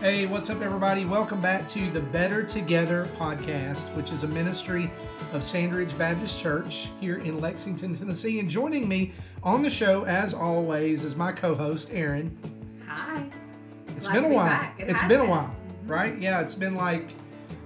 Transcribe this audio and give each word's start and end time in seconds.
Hey, 0.00 0.26
what's 0.26 0.50
up, 0.50 0.60
everybody? 0.62 1.04
Welcome 1.04 1.40
back 1.40 1.68
to 1.68 1.88
the 1.90 2.00
Better 2.00 2.42
Together 2.42 3.08
podcast, 3.16 3.94
which 3.94 4.12
is 4.12 4.24
a 4.24 4.26
ministry 4.26 4.90
of 5.32 5.44
Sand 5.44 5.74
Ridge 5.74 5.96
Baptist 5.96 6.40
Church 6.40 6.88
here 7.00 7.18
in 7.18 7.40
Lexington, 7.40 7.94
Tennessee. 7.98 8.40
And 8.40 8.48
joining 8.48 8.88
me 8.88 9.12
on 9.42 9.62
the 9.62 9.70
show, 9.70 10.04
as 10.04 10.34
always, 10.34 11.04
is 11.04 11.16
my 11.16 11.32
co 11.32 11.54
host, 11.54 11.90
Aaron. 11.92 12.36
Hi. 12.88 13.30
It's 13.88 14.06
Glad 14.06 14.22
been 14.22 14.32
a 14.32 14.34
while. 14.34 14.72
it 14.78 14.88
has 14.90 15.00
been 15.02 15.20
a 15.20 15.24
been. 15.24 15.30
while, 15.30 15.54
mm-hmm. 15.54 15.90
right? 15.90 16.18
Yeah, 16.18 16.40
it's 16.40 16.54
been 16.54 16.74
like 16.74 17.10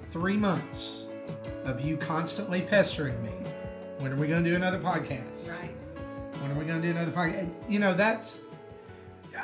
three 0.04 0.36
months 0.36 1.06
of 1.64 1.80
you 1.80 1.96
constantly 1.96 2.60
pestering 2.62 3.22
me. 3.22 3.32
When 3.98 4.12
are 4.12 4.16
we 4.16 4.26
going 4.26 4.44
to 4.44 4.50
do 4.50 4.56
another 4.56 4.78
podcast? 4.78 5.50
Right. 5.50 5.73
When 6.44 6.52
are 6.52 6.58
we 6.58 6.66
going 6.66 6.82
to 6.82 6.86
do 6.86 6.90
another 6.94 7.10
podcast? 7.10 7.50
You 7.70 7.78
know, 7.78 7.94
that's. 7.94 8.42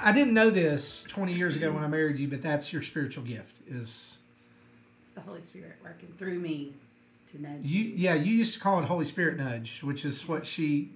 I 0.05 0.13
didn't 0.13 0.35
know 0.35 0.51
this 0.51 1.03
20 1.05 1.33
years 1.33 1.57
ago 1.57 1.73
when 1.73 1.83
I 1.83 1.87
married 1.89 2.19
you, 2.19 2.29
but 2.29 2.43
that's 2.43 2.75
your 2.75 2.83
spiritual 2.83 3.25
gift 3.25 3.61
is 3.67 4.19
It's 5.03 5.13
the 5.15 5.23
Holy 5.23 5.41
Spirit 5.41 5.77
working 5.83 6.13
through 6.19 6.39
me 6.39 6.75
to 7.33 7.41
nudge 7.41 7.61
you 7.63 7.85
yeah 7.97 8.13
you 8.15 8.35
used 8.35 8.53
to 8.55 8.61
call 8.61 8.81
it 8.81 8.87
holy 8.87 9.05
spirit 9.05 9.37
nudge 9.39 9.83
which 9.85 10.05
is 10.05 10.27
what 10.27 10.45
she 10.45 10.91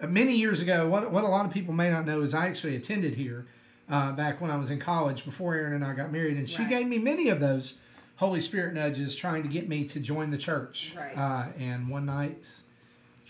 uh, 0.00 0.06
many 0.06 0.36
years 0.36 0.60
ago 0.62 0.88
what, 0.88 1.10
what 1.10 1.24
a 1.24 1.26
lot 1.28 1.44
of 1.44 1.52
people 1.52 1.74
may 1.74 1.90
not 1.90 2.06
know 2.06 2.20
is 2.22 2.34
i 2.34 2.46
actually 2.46 2.76
attended 2.76 3.16
here 3.16 3.46
uh, 3.90 4.12
back 4.12 4.40
when 4.40 4.48
i 4.48 4.56
was 4.56 4.70
in 4.70 4.78
college 4.78 5.24
before 5.24 5.56
aaron 5.56 5.72
and 5.72 5.84
i 5.84 5.92
got 5.92 6.12
married 6.12 6.36
and 6.36 6.48
she 6.48 6.62
Right. 6.62 6.68
gave 6.70 6.86
me 6.86 6.98
many 6.98 7.28
of 7.30 7.40
those 7.40 7.74
holy 8.16 8.38
spirit 8.40 8.74
nudges 8.74 9.16
trying 9.16 9.42
to 9.42 9.48
get 9.48 9.68
me 9.68 9.82
to 9.86 9.98
join 9.98 10.30
the 10.30 10.38
church 10.38 10.94
Right. 10.96 11.18
uh, 11.18 11.46
and 11.58 11.88
one 11.88 12.06
night 12.06 12.48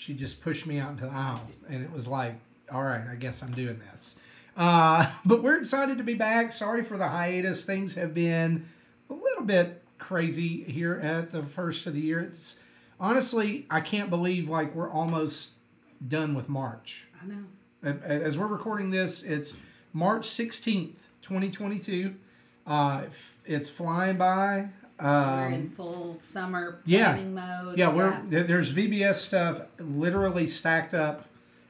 she 0.03 0.15
just 0.15 0.41
pushed 0.41 0.67
me 0.67 0.81
out 0.81 0.91
into 0.91 1.07
the 1.07 1.13
aisle 1.13 1.41
and 1.69 1.85
it 1.85 1.93
was 1.93 2.09
like 2.09 2.35
all 2.73 2.83
right 2.83 3.07
i 3.09 3.15
guess 3.15 3.43
i'm 3.43 3.53
doing 3.53 3.81
this. 3.91 4.17
Uh, 4.57 5.11
but 5.25 5.43
we're 5.43 5.59
excited 5.59 5.97
to 5.97 6.05
be 6.05 6.13
back. 6.13 6.53
Sorry 6.53 6.83
for 6.85 6.99
the 6.99 7.09
hiatus. 7.09 7.65
Things 7.65 7.95
have 7.95 8.13
been 8.13 8.67
a 9.09 9.15
little 9.15 9.45
bit 9.45 9.83
crazy 9.97 10.65
here 10.65 11.01
at 11.03 11.31
the 11.31 11.43
first 11.43 11.87
of 11.87 11.95
the 11.95 12.01
year. 12.01 12.21
It's 12.21 12.59
honestly 13.01 13.67
i 13.71 13.81
can't 13.81 14.11
believe 14.11 14.49
like 14.49 14.75
we're 14.75 14.91
almost 14.91 15.51
done 16.07 16.35
with 16.35 16.49
march. 16.49 17.07
I 17.23 17.27
know. 17.27 17.99
As 18.03 18.37
we're 18.39 18.47
recording 18.47 18.91
this 18.91 19.23
it's 19.23 19.57
march 19.93 20.23
16th 20.29 21.07
2022 21.23 22.15
uh, 22.67 23.03
it's 23.45 23.69
flying 23.69 24.17
by 24.17 24.69
we're 25.03 25.49
in 25.49 25.55
um, 25.55 25.71
full 25.71 26.17
summer 26.21 26.81
yeah. 26.85 27.15
planning 27.15 27.35
mode. 27.35 27.79
yeah, 27.79 27.89
we're 27.89 28.21
there- 28.29 28.45
there's 28.45 28.73
VBS 28.73 29.17
stuff 29.17 29.63
literally 29.79 30.47
stacked 30.47 30.95
up 30.95 31.27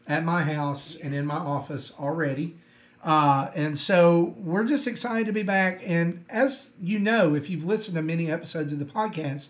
at 0.07 0.25
my 0.25 0.43
house 0.43 0.97
and 0.97 1.15
in 1.15 1.25
my 1.27 1.37
office 1.37 1.93
already. 1.99 2.57
Uh, 3.03 3.51
and 3.55 3.77
so 3.77 4.35
we're 4.39 4.65
just 4.65 4.87
excited 4.87 5.27
to 5.27 5.33
be 5.33 5.43
back. 5.43 5.81
And 5.85 6.25
as 6.29 6.71
you 6.81 6.99
know, 7.01 7.35
if 7.35 7.51
you've 7.51 7.65
listened 7.65 7.97
to 7.97 8.03
many 8.03 8.31
episodes 8.31 8.73
of 8.73 8.79
the 8.79 8.85
podcast, 8.85 9.49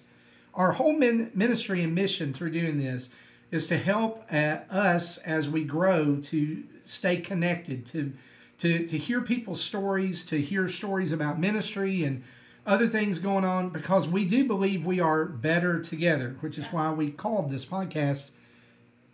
our 0.55 0.73
whole 0.73 0.93
min- 0.93 1.31
ministry 1.35 1.83
and 1.83 1.95
mission 1.95 2.33
through 2.33 2.51
doing 2.53 2.79
this 2.79 3.11
is 3.51 3.67
to 3.67 3.77
help 3.77 4.25
uh, 4.33 4.61
us 4.71 5.19
as 5.19 5.51
we 5.51 5.65
grow 5.65 6.17
to 6.17 6.65
stay 6.85 7.19
connected, 7.19 7.85
to, 7.87 8.13
to, 8.59 8.87
to 8.87 8.97
hear 8.97 9.21
people's 9.21 9.63
stories, 9.63 10.25
to 10.25 10.41
hear 10.41 10.69
stories 10.69 11.13
about 11.13 11.39
ministry 11.39 12.05
and 12.05 12.23
other 12.67 12.87
things 12.87 13.19
going 13.19 13.45
on, 13.45 13.71
because 13.71 14.09
we 14.09 14.25
do 14.25 14.45
believe 14.45 14.87
we 14.87 15.01
are 15.01 15.25
better 15.25 15.81
together, 15.81 16.37
which 16.41 16.57
is 16.59 16.67
why 16.69 16.93
we 16.93 17.11
called 17.11 17.51
this 17.51 17.65
podcast 17.65 18.31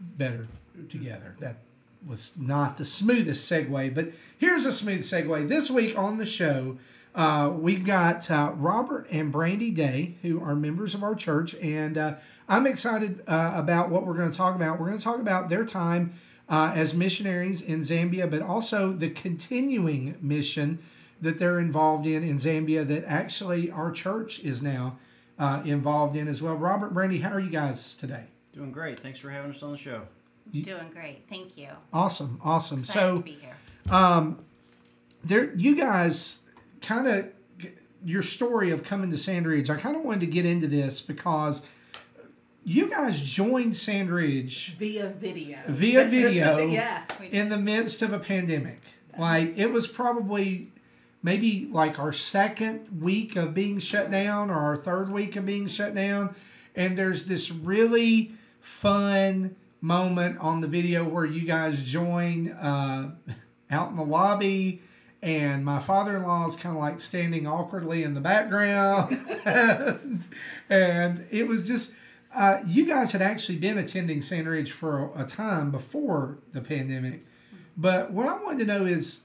Better 0.01 0.47
Together. 0.89 1.35
That 1.41 1.57
was 2.07 2.33
not 2.37 2.77
the 2.77 2.85
smoothest 2.85 3.51
segue, 3.51 3.95
but 3.95 4.11
here's 4.37 4.67
a 4.67 4.73
smooth 4.73 5.01
segue. 5.01 5.49
This 5.49 5.71
week 5.71 5.99
on 5.99 6.19
the 6.19 6.27
show, 6.27 6.79
uh, 7.15 7.51
we've 7.53 7.85
got 7.85 8.31
uh, 8.31 8.53
Robert 8.55 9.07
and 9.11 9.33
Brandi 9.33 9.75
Day, 9.75 10.15
who 10.23 10.41
are 10.41 10.55
members 10.55 10.95
of 10.95 11.03
our 11.03 11.15
church, 11.15 11.55
and 11.57 11.99
uh, 11.99 12.15
I'm 12.49 12.67
excited 12.67 13.23
uh, 13.27 13.53
about 13.55 13.89
what 13.89 14.07
we're 14.07 14.15
going 14.15 14.31
to 14.31 14.37
talk 14.37 14.55
about. 14.55 14.79
We're 14.79 14.87
going 14.87 14.99
to 14.99 15.05
talk 15.05 15.19
about 15.19 15.49
their 15.49 15.65
time 15.65 16.13
uh, 16.49 16.73
as 16.75 16.95
missionaries 16.95 17.61
in 17.61 17.81
Zambia, 17.81 18.31
but 18.31 18.43
also 18.43 18.93
the 18.93 19.11
continuing 19.11 20.17
mission 20.21 20.79
that 21.21 21.39
they're 21.39 21.59
involved 21.59 22.07
in 22.07 22.23
in 22.23 22.37
Zambia 22.39 22.87
that 22.87 23.05
actually 23.07 23.71
our 23.71 23.91
church 23.91 24.41
is 24.41 24.63
now 24.63 24.99
uh, 25.39 25.63
involved 25.65 26.17
in 26.17 26.29
as 26.29 26.41
well. 26.43 26.55
Robert 26.55 26.89
and 26.89 26.97
Brandi, 26.97 27.23
how 27.23 27.31
are 27.33 27.41
you 27.41 27.51
guys 27.51 27.95
today? 27.95 28.25
Doing 28.53 28.73
great. 28.73 28.99
Thanks 29.01 29.19
for 29.21 29.31
having 29.31 29.51
us 29.51 29.63
on 29.63 29.73
the 29.73 29.79
show. 29.79 30.03
Doing 30.53 30.91
great. 30.93 31.25
Thank 31.29 31.57
you. 31.59 31.69
Awesome, 31.93 32.41
awesome. 32.43 32.79
Excited 32.81 33.01
so 33.01 33.17
to 33.19 33.23
be 33.23 33.33
here. 33.33 33.55
um, 33.91 34.45
there 35.23 35.55
you 35.57 35.77
guys 35.77 36.39
kind 36.81 37.07
of 37.07 37.29
your 38.05 38.23
story 38.23 38.71
of 38.71 38.83
coming 38.85 39.11
to 39.11 39.19
Sand 39.19 39.47
Ridge. 39.47 39.69
I 39.69 39.77
kind 39.77 39.97
of 39.97 40.03
wanted 40.03 40.21
to 40.21 40.27
get 40.27 40.47
into 40.47 40.67
this 40.69 41.03
because 41.03 41.63
you 42.65 42.89
guys 42.89 43.21
joined 43.21 43.77
Sand 43.77 44.11
Ridge 44.11 44.77
via 44.79 45.09
video. 45.09 45.59
Via 45.67 46.05
video. 46.09 46.59
yeah. 46.67 47.05
in 47.31 47.49
the 47.49 47.59
midst 47.59 48.03
of 48.03 48.13
a 48.13 48.19
pandemic. 48.19 48.81
Like 49.19 49.59
it 49.59 49.73
was 49.73 49.87
probably 49.87 50.71
maybe 51.23 51.69
like 51.71 51.99
our 51.99 52.13
second 52.13 53.01
week 53.01 53.37
of 53.37 53.55
being 53.55 53.79
shut 53.79 54.11
down 54.11 54.51
or 54.51 54.59
our 54.59 54.77
third 54.77 55.11
week 55.11 55.37
of 55.37 55.45
being 55.47 55.67
shut 55.67 55.95
down. 55.95 56.35
And 56.75 56.97
there's 56.97 57.27
this 57.27 57.51
really 57.51 58.33
fun 58.61 59.57
moment 59.81 60.39
on 60.39 60.61
the 60.61 60.69
video 60.69 61.05
where 61.05 61.25
you 61.25 61.43
guys 61.43 61.83
join 61.83 62.51
uh, 62.53 63.11
out 63.71 63.91
in 63.91 63.97
the 63.97 64.05
lobby. 64.05 64.83
And 65.21 65.65
my 65.65 65.81
father 65.81 66.17
in 66.17 66.23
law 66.23 66.47
is 66.47 66.55
kind 66.55 66.77
of 66.77 66.81
like 66.81 67.01
standing 67.01 67.47
awkwardly 67.47 68.05
in 68.05 68.15
the 68.15 68.21
background. 68.21 69.19
and, 69.45 70.27
and 70.71 71.27
it 71.31 71.49
was 71.49 71.67
just, 71.67 71.95
uh, 72.35 72.59
you 72.65 72.87
guys 72.87 73.11
had 73.11 73.23
actually 73.23 73.59
been 73.59 73.79
attending 73.79 74.23
Sand 74.23 74.47
Ridge 74.47 74.71
for 74.71 75.11
a, 75.17 75.23
a 75.23 75.27
time 75.27 75.73
before 75.73 76.39
the 76.53 76.61
pandemic. 76.61 77.25
But 77.77 78.13
what 78.13 78.29
I 78.29 78.43
wanted 78.43 78.61
to 78.61 78.65
know 78.67 78.85
is, 78.85 79.23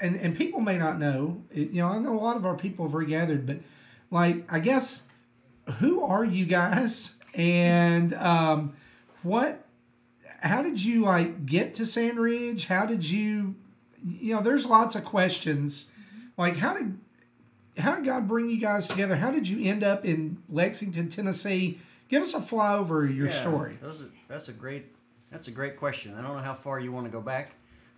and, 0.00 0.16
and 0.16 0.36
people 0.36 0.60
may 0.60 0.78
not 0.78 0.98
know, 0.98 1.42
you 1.52 1.80
know, 1.82 1.88
I 1.88 1.98
know 1.98 2.12
a 2.14 2.20
lot 2.20 2.36
of 2.36 2.46
our 2.46 2.56
people 2.56 2.86
have 2.86 2.94
regathered, 2.94 3.46
but 3.46 3.58
like, 4.10 4.50
I 4.52 4.58
guess, 4.60 5.02
who 5.78 6.02
are 6.02 6.24
you 6.24 6.46
guys? 6.46 7.14
And 7.34 8.14
um, 8.14 8.74
what, 9.22 9.64
how 10.40 10.62
did 10.62 10.82
you 10.84 11.02
like 11.02 11.46
get 11.46 11.74
to 11.74 11.86
Sand 11.86 12.18
Ridge? 12.18 12.66
How 12.66 12.86
did 12.86 13.08
you, 13.08 13.56
you 14.06 14.34
know, 14.34 14.40
there's 14.40 14.66
lots 14.66 14.94
of 14.96 15.04
questions. 15.04 15.88
Like, 16.36 16.56
how 16.56 16.74
did, 16.74 16.98
how 17.78 17.94
did 17.96 18.04
God 18.04 18.26
bring 18.28 18.48
you 18.48 18.58
guys 18.58 18.88
together? 18.88 19.16
How 19.16 19.30
did 19.30 19.48
you 19.48 19.68
end 19.68 19.84
up 19.84 20.04
in 20.04 20.38
Lexington, 20.48 21.08
Tennessee? 21.08 21.78
Give 22.08 22.22
us 22.22 22.34
a 22.34 22.40
flyover 22.40 23.04
of 23.08 23.14
your 23.14 23.26
Yeah, 23.26 23.32
story. 23.32 23.78
Are, 23.82 23.92
that's 24.28 24.48
a 24.48 24.52
great. 24.52 24.86
That's 25.30 25.46
a 25.46 25.50
great 25.50 25.76
question. 25.76 26.14
I 26.14 26.22
don't 26.22 26.36
know 26.36 26.42
how 26.42 26.54
far 26.54 26.80
you 26.80 26.90
want 26.90 27.04
to 27.04 27.12
go 27.12 27.20
back, 27.20 27.50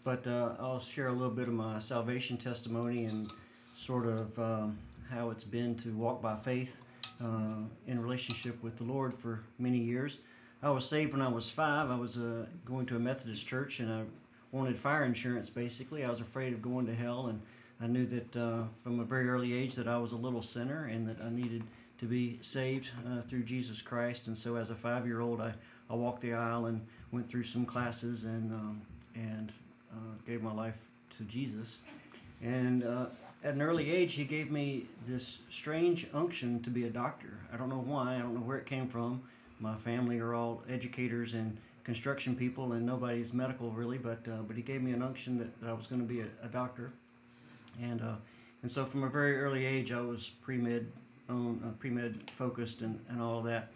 but 0.04 0.26
uh, 0.26 0.54
I'll 0.58 0.80
share 0.80 1.08
a 1.08 1.12
little 1.12 1.34
bit 1.34 1.48
of 1.48 1.54
my 1.54 1.78
salvation 1.78 2.36
testimony 2.36 3.04
and 3.04 3.30
sort 3.74 4.06
of 4.06 4.38
um, 4.38 4.78
how 5.10 5.30
it's 5.30 5.44
been 5.44 5.74
to 5.76 5.92
walk 5.94 6.22
by 6.22 6.36
faith 6.36 6.82
uh, 7.22 7.62
in 7.86 8.00
relationship 8.00 8.62
with 8.62 8.78
the 8.78 8.84
Lord 8.84 9.14
for 9.14 9.40
many 9.58 9.78
years. 9.78 10.18
I 10.62 10.70
was 10.70 10.86
saved 10.86 11.12
when 11.12 11.22
I 11.22 11.28
was 11.28 11.48
five. 11.48 11.90
I 11.90 11.96
was 11.96 12.16
uh, 12.16 12.46
going 12.64 12.86
to 12.86 12.96
a 12.96 12.98
Methodist 12.98 13.46
church 13.46 13.80
and 13.80 13.90
I 13.90 14.02
wanted 14.52 14.76
fire 14.76 15.04
insurance. 15.04 15.48
Basically, 15.48 16.04
I 16.04 16.10
was 16.10 16.20
afraid 16.20 16.52
of 16.52 16.62
going 16.62 16.86
to 16.86 16.94
hell, 16.94 17.28
and 17.28 17.40
I 17.80 17.86
knew 17.86 18.06
that 18.06 18.36
uh, 18.36 18.64
from 18.82 19.00
a 19.00 19.04
very 19.04 19.28
early 19.28 19.54
age 19.54 19.74
that 19.76 19.88
I 19.88 19.98
was 19.98 20.12
a 20.12 20.16
little 20.16 20.42
sinner 20.42 20.84
and 20.84 21.08
that 21.08 21.22
I 21.22 21.30
needed 21.30 21.62
to 21.98 22.06
be 22.06 22.38
saved 22.42 22.90
uh, 23.06 23.20
through 23.20 23.44
Jesus 23.44 23.80
Christ. 23.82 24.26
And 24.26 24.36
so, 24.36 24.56
as 24.56 24.70
a 24.70 24.74
five-year-old, 24.74 25.40
I, 25.40 25.54
I 25.88 25.94
walked 25.94 26.22
the 26.22 26.34
aisle 26.34 26.66
and 26.66 26.84
went 27.12 27.28
through 27.28 27.44
some 27.44 27.64
classes 27.64 28.24
and 28.24 28.52
um, 28.52 28.82
and 29.14 29.52
uh, 29.92 29.96
gave 30.26 30.42
my 30.42 30.52
life 30.52 30.76
to 31.16 31.24
Jesus. 31.24 31.78
And 32.42 32.84
uh, 32.84 33.06
at 33.44 33.54
an 33.54 33.62
early 33.62 33.90
age, 33.90 34.14
he 34.14 34.24
gave 34.24 34.50
me 34.50 34.86
this 35.06 35.40
strange 35.48 36.06
unction 36.12 36.62
to 36.62 36.70
be 36.70 36.84
a 36.84 36.90
doctor. 36.90 37.38
I 37.52 37.56
don't 37.56 37.68
know 37.68 37.82
why. 37.84 38.16
I 38.16 38.18
don't 38.18 38.34
know 38.34 38.40
where 38.40 38.58
it 38.58 38.66
came 38.66 38.88
from. 38.88 39.22
My 39.58 39.76
family 39.76 40.18
are 40.18 40.34
all 40.34 40.62
educators 40.68 41.34
and 41.34 41.56
construction 41.84 42.34
people, 42.34 42.72
and 42.72 42.86
nobody's 42.86 43.32
medical 43.32 43.70
really. 43.70 43.98
But 43.98 44.26
uh, 44.26 44.42
but 44.46 44.56
he 44.56 44.62
gave 44.62 44.82
me 44.82 44.92
an 44.92 45.02
unction 45.02 45.38
that, 45.38 45.60
that 45.60 45.70
I 45.70 45.72
was 45.72 45.86
going 45.86 46.00
to 46.00 46.06
be 46.06 46.20
a, 46.20 46.26
a 46.42 46.48
doctor. 46.48 46.92
And 47.80 48.00
uh, 48.00 48.16
and 48.62 48.70
so 48.70 48.84
from 48.84 49.04
a 49.04 49.08
very 49.08 49.40
early 49.40 49.64
age, 49.64 49.92
I 49.92 50.00
was 50.00 50.30
pre 50.42 50.56
med, 50.56 50.90
um, 51.28 51.62
uh, 51.64 51.70
pre 51.78 51.90
med 51.90 52.30
focused 52.30 52.82
and, 52.82 53.00
and 53.08 53.20
all 53.20 53.38
of 53.38 53.44
that. 53.44 53.70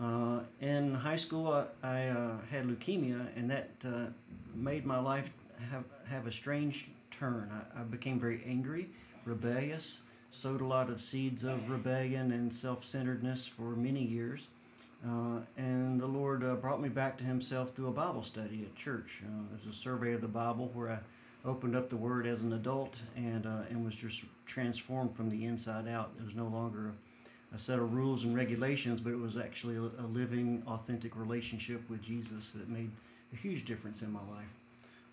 Uh, 0.00 0.40
in 0.60 0.94
high 0.94 1.16
school, 1.16 1.52
I, 1.52 1.86
I 1.86 2.08
uh, 2.08 2.32
had 2.50 2.66
leukemia, 2.66 3.26
and 3.36 3.50
that 3.50 3.70
uh, 3.84 4.06
made 4.54 4.86
my 4.86 4.98
life 4.98 5.30
have 5.70 5.84
have 6.08 6.26
a 6.26 6.32
strange 6.32 6.88
turn. 7.10 7.50
I, 7.52 7.80
I 7.80 7.82
became 7.84 8.18
very 8.20 8.42
angry, 8.46 8.88
rebellious, 9.24 10.02
sowed 10.30 10.60
a 10.60 10.66
lot 10.66 10.90
of 10.90 11.00
seeds 11.00 11.44
of 11.44 11.68
rebellion 11.70 12.32
and 12.32 12.52
self 12.52 12.84
centeredness 12.84 13.46
for 13.46 13.76
many 13.76 14.02
years, 14.04 14.48
Uh, 15.04 15.40
and 15.56 15.98
the 16.00 16.06
Lord 16.06 16.44
uh, 16.44 16.54
brought 16.56 16.80
me 16.80 16.88
back 16.90 17.16
to 17.18 17.24
Himself 17.24 17.74
through 17.74 17.88
a 17.88 17.92
Bible 17.92 18.22
study 18.22 18.62
at 18.64 18.74
church. 18.76 19.22
Uh, 19.24 19.42
there's 19.50 19.74
a 19.74 19.78
survey 19.78 20.12
of 20.12 20.20
the 20.20 20.28
Bible 20.28 20.70
where 20.74 20.90
I 20.90 20.98
opened 21.48 21.74
up 21.74 21.88
the 21.88 21.96
Word 21.96 22.26
as 22.26 22.42
an 22.42 22.52
adult 22.52 22.96
and 23.16 23.46
uh, 23.46 23.70
and 23.70 23.84
was 23.84 23.96
just 23.96 24.24
transformed 24.46 25.16
from 25.16 25.30
the 25.30 25.46
inside 25.46 25.88
out. 25.88 26.10
It 26.18 26.24
was 26.24 26.34
no 26.34 26.48
longer 26.48 26.92
a, 27.52 27.56
a 27.56 27.58
set 27.58 27.78
of 27.78 27.94
rules 27.94 28.24
and 28.24 28.36
regulations, 28.36 29.00
but 29.00 29.12
it 29.12 29.18
was 29.18 29.36
actually 29.36 29.76
a, 29.76 29.82
a 30.04 30.06
living, 30.12 30.62
authentic 30.66 31.16
relationship 31.16 31.88
with 31.88 32.02
Jesus 32.02 32.52
that 32.52 32.68
made 32.68 32.90
a 33.32 33.36
huge 33.36 33.64
difference 33.64 34.02
in 34.02 34.12
my 34.12 34.20
life. 34.36 34.52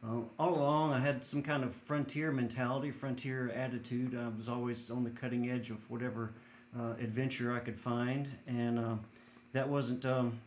Uh, 0.03 0.21
all 0.37 0.55
along, 0.55 0.93
I 0.93 0.99
had 0.99 1.23
some 1.23 1.41
kind 1.41 1.63
of 1.63 1.73
frontier 1.73 2.31
mentality, 2.31 2.91
frontier 2.91 3.51
attitude. 3.55 4.15
I 4.15 4.29
was 4.37 4.47
always 4.47 4.89
on 4.89 5.03
the 5.03 5.09
cutting 5.09 5.49
edge 5.49 5.69
of 5.69 5.89
whatever 5.89 6.31
uh, 6.77 6.93
adventure 6.99 7.53
I 7.53 7.59
could 7.59 7.77
find, 7.77 8.27
and 8.45 8.77
uh, 8.77 8.95
that 9.53 9.67
wasn't 9.67 10.05
um, 10.05 10.39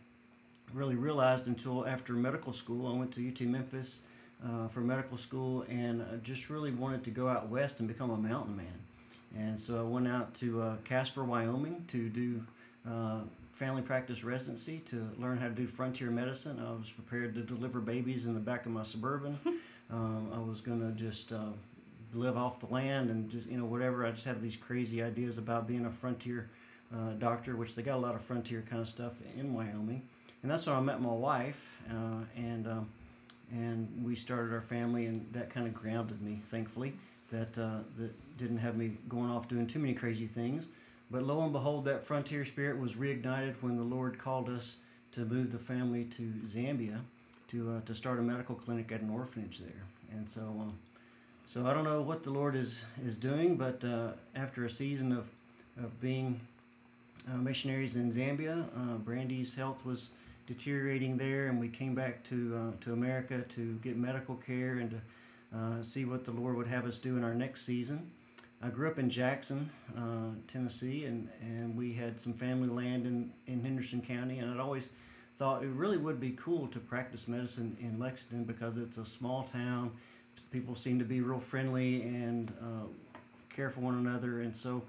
really 0.72 0.94
realized 0.94 1.48
until 1.48 1.86
after 1.86 2.12
medical 2.12 2.52
school. 2.52 2.92
I 2.92 2.96
went 2.96 3.12
to 3.14 3.28
UT 3.28 3.40
Memphis 3.40 4.00
uh, 4.44 4.68
for 4.68 4.80
medical 4.80 5.16
school, 5.16 5.64
and 5.68 6.02
I 6.02 6.16
just 6.22 6.48
really 6.48 6.70
wanted 6.70 7.02
to 7.04 7.10
go 7.10 7.28
out 7.28 7.48
west 7.48 7.80
and 7.80 7.88
become 7.88 8.10
a 8.10 8.16
mountain 8.16 8.56
man. 8.56 8.66
And 9.36 9.58
so 9.58 9.78
I 9.78 9.82
went 9.82 10.08
out 10.08 10.32
to 10.34 10.62
uh, 10.62 10.76
Casper, 10.84 11.24
Wyoming, 11.24 11.84
to 11.88 12.08
do 12.08 12.44
uh, 12.88 13.20
family 13.60 13.82
practice 13.82 14.24
residency 14.24 14.78
to 14.78 15.06
learn 15.18 15.36
how 15.36 15.46
to 15.46 15.52
do 15.52 15.66
frontier 15.66 16.10
medicine. 16.10 16.58
I 16.66 16.70
was 16.70 16.88
prepared 16.88 17.34
to 17.34 17.42
deliver 17.42 17.78
babies 17.78 18.24
in 18.24 18.32
the 18.32 18.40
back 18.40 18.64
of 18.64 18.72
my 18.72 18.82
suburban. 18.82 19.38
um, 19.92 20.32
I 20.34 20.38
was 20.38 20.62
going 20.62 20.80
to 20.80 20.92
just 20.92 21.30
uh, 21.30 21.52
live 22.14 22.38
off 22.38 22.58
the 22.58 22.72
land 22.72 23.10
and 23.10 23.28
just 23.28 23.46
you 23.46 23.58
know 23.58 23.66
whatever. 23.66 24.06
I 24.06 24.12
just 24.12 24.24
had 24.24 24.40
these 24.40 24.56
crazy 24.56 25.02
ideas 25.02 25.36
about 25.36 25.68
being 25.68 25.84
a 25.84 25.90
frontier 25.90 26.48
uh, 26.90 27.12
doctor, 27.18 27.54
which 27.54 27.74
they 27.74 27.82
got 27.82 27.96
a 27.96 28.00
lot 28.00 28.14
of 28.14 28.22
frontier 28.22 28.64
kind 28.68 28.80
of 28.80 28.88
stuff 28.88 29.12
in 29.36 29.52
Wyoming. 29.52 30.08
And 30.42 30.50
that's 30.50 30.66
when 30.66 30.74
I 30.74 30.80
met 30.80 31.02
my 31.02 31.12
wife, 31.12 31.62
uh, 31.90 32.24
and 32.34 32.66
um, 32.66 32.88
and 33.52 34.02
we 34.02 34.14
started 34.14 34.54
our 34.54 34.62
family, 34.62 35.04
and 35.04 35.30
that 35.34 35.50
kind 35.50 35.66
of 35.66 35.74
grounded 35.74 36.22
me, 36.22 36.40
thankfully. 36.46 36.94
That 37.30 37.58
uh, 37.58 37.80
that 37.98 38.38
didn't 38.38 38.58
have 38.58 38.78
me 38.78 38.96
going 39.06 39.30
off 39.30 39.48
doing 39.48 39.66
too 39.66 39.80
many 39.80 39.92
crazy 39.92 40.26
things. 40.26 40.66
But 41.10 41.24
lo 41.24 41.42
and 41.42 41.52
behold, 41.52 41.84
that 41.86 42.04
frontier 42.04 42.44
spirit 42.44 42.78
was 42.78 42.92
reignited 42.92 43.54
when 43.60 43.76
the 43.76 43.82
Lord 43.82 44.18
called 44.18 44.48
us 44.48 44.76
to 45.12 45.20
move 45.20 45.50
the 45.50 45.58
family 45.58 46.04
to 46.04 46.32
Zambia 46.46 47.00
to, 47.48 47.72
uh, 47.72 47.86
to 47.86 47.94
start 47.94 48.18
a 48.18 48.22
medical 48.22 48.54
clinic 48.54 48.92
at 48.92 49.00
an 49.00 49.10
orphanage 49.10 49.58
there. 49.58 49.82
And 50.12 50.28
so, 50.28 50.40
um, 50.40 50.74
so 51.46 51.66
I 51.66 51.74
don't 51.74 51.84
know 51.84 52.00
what 52.00 52.22
the 52.22 52.30
Lord 52.30 52.54
is, 52.54 52.82
is 53.04 53.16
doing, 53.16 53.56
but 53.56 53.84
uh, 53.84 54.12
after 54.36 54.64
a 54.64 54.70
season 54.70 55.10
of, 55.10 55.26
of 55.82 56.00
being 56.00 56.40
uh, 57.28 57.36
missionaries 57.36 57.96
in 57.96 58.10
Zambia, 58.12 58.64
uh, 58.76 58.96
Brandi's 58.98 59.54
health 59.54 59.84
was 59.84 60.10
deteriorating 60.46 61.16
there, 61.16 61.48
and 61.48 61.58
we 61.58 61.68
came 61.68 61.94
back 61.94 62.22
to, 62.28 62.56
uh, 62.56 62.84
to 62.84 62.92
America 62.92 63.42
to 63.48 63.74
get 63.82 63.96
medical 63.96 64.36
care 64.36 64.78
and 64.78 64.90
to 64.90 65.58
uh, 65.58 65.82
see 65.82 66.04
what 66.04 66.24
the 66.24 66.30
Lord 66.30 66.56
would 66.56 66.68
have 66.68 66.86
us 66.86 66.98
do 66.98 67.16
in 67.16 67.24
our 67.24 67.34
next 67.34 67.62
season. 67.62 68.10
I 68.62 68.68
grew 68.68 68.90
up 68.90 68.98
in 68.98 69.08
Jackson, 69.08 69.70
uh, 69.96 70.36
Tennessee, 70.46 71.06
and, 71.06 71.28
and 71.40 71.74
we 71.74 71.94
had 71.94 72.20
some 72.20 72.34
family 72.34 72.68
land 72.68 73.06
in, 73.06 73.32
in 73.46 73.64
Henderson 73.64 74.02
County, 74.02 74.38
and 74.38 74.50
I'd 74.50 74.60
always 74.60 74.90
thought 75.38 75.62
it 75.62 75.70
really 75.70 75.96
would 75.96 76.20
be 76.20 76.32
cool 76.32 76.66
to 76.68 76.78
practice 76.78 77.26
medicine 77.26 77.74
in 77.80 77.98
Lexington 77.98 78.44
because 78.44 78.76
it's 78.76 78.98
a 78.98 79.06
small 79.06 79.44
town. 79.44 79.90
People 80.50 80.76
seem 80.76 80.98
to 80.98 81.06
be 81.06 81.22
real 81.22 81.40
friendly 81.40 82.02
and 82.02 82.52
uh, 82.60 82.86
care 83.48 83.70
for 83.70 83.80
one 83.80 83.94
another, 83.94 84.42
and 84.42 84.54
so 84.54 84.82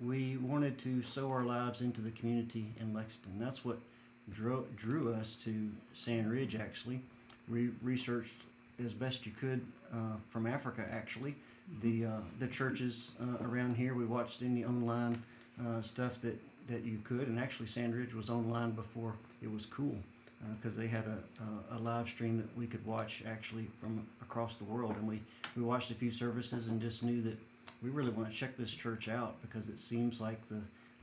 we 0.00 0.38
wanted 0.38 0.78
to 0.78 1.02
sow 1.02 1.28
our 1.30 1.44
lives 1.44 1.82
into 1.82 2.00
the 2.00 2.12
community 2.12 2.72
in 2.80 2.94
Lexington. 2.94 3.38
That's 3.38 3.62
what 3.62 3.78
drew, 4.30 4.66
drew 4.74 5.12
us 5.12 5.36
to 5.44 5.70
Sand 5.92 6.30
Ridge, 6.30 6.56
actually. 6.56 7.02
We 7.46 7.72
researched 7.82 8.36
as 8.82 8.94
best 8.94 9.26
you 9.26 9.32
could 9.32 9.60
uh, 9.92 10.16
from 10.30 10.46
Africa, 10.46 10.86
actually 10.90 11.34
the 11.82 12.06
uh, 12.06 12.10
the 12.38 12.46
churches 12.46 13.10
uh, 13.20 13.44
around 13.46 13.76
here. 13.76 13.94
We 13.94 14.04
watched 14.04 14.42
any 14.42 14.64
online 14.64 15.22
uh, 15.60 15.82
stuff 15.82 16.20
that, 16.22 16.38
that 16.68 16.84
you 16.84 16.98
could, 17.04 17.28
and 17.28 17.38
actually 17.38 17.66
Sand 17.66 17.94
Ridge 17.94 18.14
was 18.14 18.30
online 18.30 18.72
before 18.72 19.14
it 19.42 19.50
was 19.50 19.66
cool 19.66 19.96
because 20.54 20.76
they 20.76 20.86
had 20.86 21.04
a, 21.04 21.74
a, 21.74 21.76
a 21.76 21.78
live 21.80 22.08
stream 22.08 22.36
that 22.36 22.56
we 22.56 22.64
could 22.64 22.84
watch 22.86 23.24
actually 23.26 23.66
from 23.80 24.06
across 24.22 24.54
the 24.54 24.64
world, 24.64 24.94
and 24.96 25.06
we 25.08 25.20
we 25.56 25.62
watched 25.62 25.90
a 25.90 25.94
few 25.94 26.10
services 26.10 26.68
and 26.68 26.80
just 26.80 27.02
knew 27.02 27.22
that 27.22 27.36
we 27.82 27.90
really 27.90 28.10
want 28.10 28.30
to 28.30 28.34
check 28.36 28.56
this 28.56 28.70
church 28.70 29.08
out 29.08 29.40
because 29.42 29.68
it 29.68 29.80
seems 29.80 30.20
like 30.20 30.48
the 30.48 30.60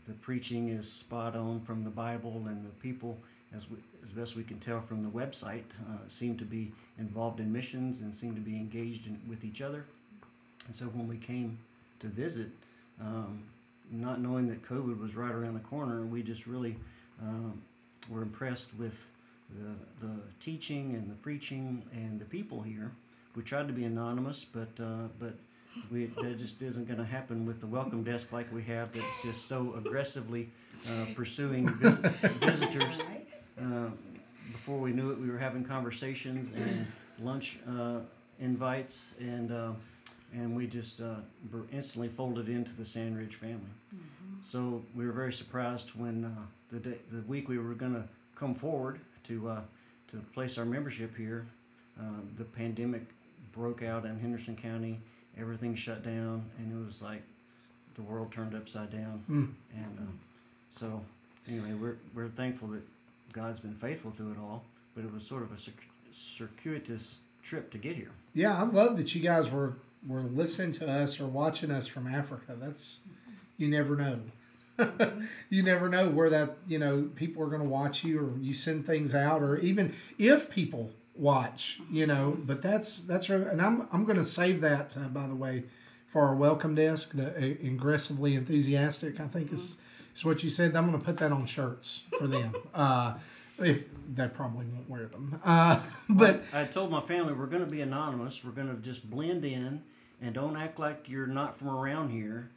the 0.08 0.14
preaching 0.14 0.70
is 0.70 0.92
spot 0.92 1.36
on 1.36 1.62
from 1.62 1.84
the 1.84 1.90
Bible 1.90 2.44
and 2.48 2.64
the 2.64 2.70
people 2.82 3.18
as 3.56 3.70
we, 3.70 3.78
as 4.04 4.12
best 4.12 4.36
we 4.36 4.44
can 4.44 4.60
tell 4.60 4.82
from 4.82 5.02
the 5.02 5.10
website, 5.10 5.64
uh, 5.90 5.98
seem 6.10 6.38
to 6.38 6.46
be 6.46 6.72
involved 7.00 7.40
in 7.40 7.52
missions 7.52 8.02
and 8.02 8.14
seem 8.14 8.36
to 8.36 8.42
be 8.42 8.56
engaged 8.56 9.08
in, 9.08 9.20
with 9.28 9.44
each 9.44 9.62
other. 9.62 9.86
And 10.66 10.76
so 10.76 10.86
when 10.86 11.08
we 11.08 11.18
came 11.18 11.58
to 12.00 12.08
visit, 12.08 12.50
um, 13.00 13.44
not 13.92 14.20
knowing 14.20 14.48
that 14.48 14.64
COVID 14.68 15.00
was 15.00 15.16
right 15.16 15.32
around 15.32 15.54
the 15.54 15.60
corner, 15.60 16.06
we 16.06 16.24
just 16.24 16.48
really 16.48 16.76
um, 17.22 17.62
were 18.10 18.22
impressed 18.22 18.70
with 18.78 18.96
the, 19.50 20.06
the 20.06 20.14
teaching 20.40 20.96
and 20.96 21.10
the 21.10 21.16
preaching 21.16 21.84
and 21.94 22.20
the 22.20 22.26
people 22.26 22.62
here. 22.62 22.92
We 23.36 23.44
tried 23.44 23.68
to 23.68 23.74
be 23.74 23.84
anonymous, 23.84 24.46
but 24.46 24.70
uh, 24.80 25.10
but 25.20 25.34
we, 25.92 26.06
that 26.22 26.40
just 26.40 26.62
isn't 26.62 26.88
going 26.88 27.00
to 27.00 27.06
happen 27.06 27.46
with 27.46 27.60
the 27.60 27.68
welcome 27.68 28.04
desk 28.04 28.32
like 28.32 28.52
we 28.54 28.64
have. 28.64 28.94
That's 28.94 29.24
just 29.24 29.48
so 29.48 29.76
aggressively 29.78 30.50
uh, 30.88 31.06
pursuing 31.14 31.70
vis- 31.70 32.32
visitors. 32.36 33.02
Uh, 33.60 33.90
before 34.52 34.78
we 34.78 34.92
knew 34.92 35.12
it, 35.12 35.20
we 35.20 35.30
were 35.30 35.38
having 35.38 35.64
conversations 35.66 36.50
and 36.56 36.88
lunch 37.20 37.58
uh, 37.68 38.00
invites 38.40 39.16
and 39.20 39.52
uh, 39.52 39.72
and 40.34 40.56
we 40.56 40.68
just 40.68 41.02
uh, 41.02 41.16
were 41.52 41.64
instantly 41.72 42.10
folded 42.10 42.50
into 42.50 42.74
the 42.74 42.86
Sand 42.86 43.18
Ridge 43.18 43.36
family. 43.36 43.74
Mm-hmm. 43.94 44.36
So 44.44 44.84
we 44.96 45.06
were 45.06 45.12
very 45.12 45.34
surprised 45.34 45.92
when 45.96 46.26
uh, 46.26 46.30
the 46.72 46.80
day, 46.80 46.98
the 47.12 47.22
week 47.22 47.48
we 47.48 47.58
were 47.58 47.74
going 47.74 47.94
to 47.94 48.04
come 48.36 48.56
forward 48.56 49.00
to 49.28 49.50
uh, 49.50 49.62
to 50.12 50.18
place 50.34 50.58
our 50.58 50.66
membership 50.66 51.16
here, 51.16 51.48
uh, 52.00 52.04
the 52.38 52.44
pandemic 52.44 53.04
broke 53.52 53.84
out 53.84 54.06
in 54.06 54.20
Henderson 54.20 54.56
County. 54.56 55.00
Everything 55.38 55.76
shut 55.76 56.04
down, 56.04 56.46
and 56.58 56.72
it 56.72 56.86
was 56.86 57.02
like 57.02 57.22
the 57.96 58.02
world 58.02 58.32
turned 58.32 58.56
upside 58.56 58.92
down. 58.92 59.24
Mm. 59.30 59.52
And 59.76 60.00
uh, 60.00 60.12
so, 60.80 61.02
anyway, 61.48 61.74
we're 61.74 61.98
we're 62.14 62.30
thankful 62.30 62.70
that 62.70 62.84
God's 63.34 63.60
been 63.60 63.76
faithful 63.76 64.12
through 64.12 64.32
it 64.32 64.38
all. 64.40 64.64
But 64.96 65.04
it 65.04 65.14
was 65.14 65.26
sort 65.26 65.44
of 65.44 65.52
a 65.52 65.58
circuitous 66.14 67.18
trip 67.44 67.70
to 67.72 67.78
get 67.78 67.96
here. 67.96 68.12
Yeah, 68.34 68.58
I 68.58 68.64
love 68.64 68.96
that 68.98 69.14
you 69.14 69.22
guys 69.22 69.52
were 69.52 69.74
were 70.08 70.22
listening 70.22 70.72
to 70.74 70.90
us 70.90 71.20
or 71.20 71.26
watching 71.28 71.72
us 71.72 71.88
from 71.88 72.08
Africa. 72.08 72.56
That's 72.60 73.00
you 73.58 73.68
never 73.68 73.96
know. 73.96 74.20
you 75.50 75.64
never 75.64 75.88
know 75.88 76.10
where 76.10 76.30
that 76.30 76.58
you 76.68 76.78
know 76.78 77.10
people 77.16 77.42
are 77.42 77.48
going 77.48 77.62
to 77.62 77.68
watch 77.68 78.04
you 78.04 78.20
or 78.20 78.38
you 78.40 78.54
send 78.54 78.86
things 78.86 79.16
out 79.16 79.42
or 79.42 79.58
even 79.60 79.96
if 80.20 80.50
people 80.50 80.92
watch 81.16 81.80
you 81.90 82.06
know 82.06 82.38
but 82.44 82.62
that's 82.62 83.00
that's 83.02 83.30
and 83.30 83.62
i'm 83.62 83.88
i'm 83.94 84.04
going 84.04 84.18
to 84.18 84.24
save 84.26 84.60
that 84.60 84.96
uh, 84.98 85.08
by 85.08 85.26
the 85.28 85.36
way 85.36 85.64
for 86.06 86.24
our 86.24 86.36
welcome 86.36 86.76
desk 86.76 87.14
the 87.14 87.30
uh, 87.38 87.68
aggressively 87.68 88.36
enthusiastic 88.36 89.20
i 89.22 89.28
think 89.28 89.54
is 89.54 89.78
is 90.14 90.26
what 90.26 90.44
you 90.44 90.50
said 90.50 90.76
i'm 90.76 90.88
going 90.88 91.00
to 91.00 91.06
put 91.06 91.18
that 91.18 91.32
on 91.32 91.46
shirts 91.46 92.04
for 92.18 92.28
them 92.28 92.54
uh, 92.74 93.14
if 93.60 93.86
they 94.14 94.28
probably 94.28 94.66
won't 94.66 94.90
wear 94.90 95.06
them 95.06 95.40
uh, 95.46 95.80
but 96.10 96.44
well, 96.52 96.62
i 96.62 96.66
told 96.66 96.92
my 96.92 97.00
family 97.00 97.32
we're 97.32 97.46
going 97.46 97.64
to 97.64 97.72
be 97.72 97.80
anonymous 97.80 98.44
we're 98.44 98.52
going 98.52 98.68
to 98.68 98.82
just 98.82 99.10
blend 99.10 99.46
in 99.46 99.82
and 100.26 100.34
don't 100.34 100.58
act 100.58 100.80
like 100.80 101.08
you're 101.08 101.28
not 101.28 101.56
from 101.56 101.70
around 101.70 102.10
here, 102.10 102.50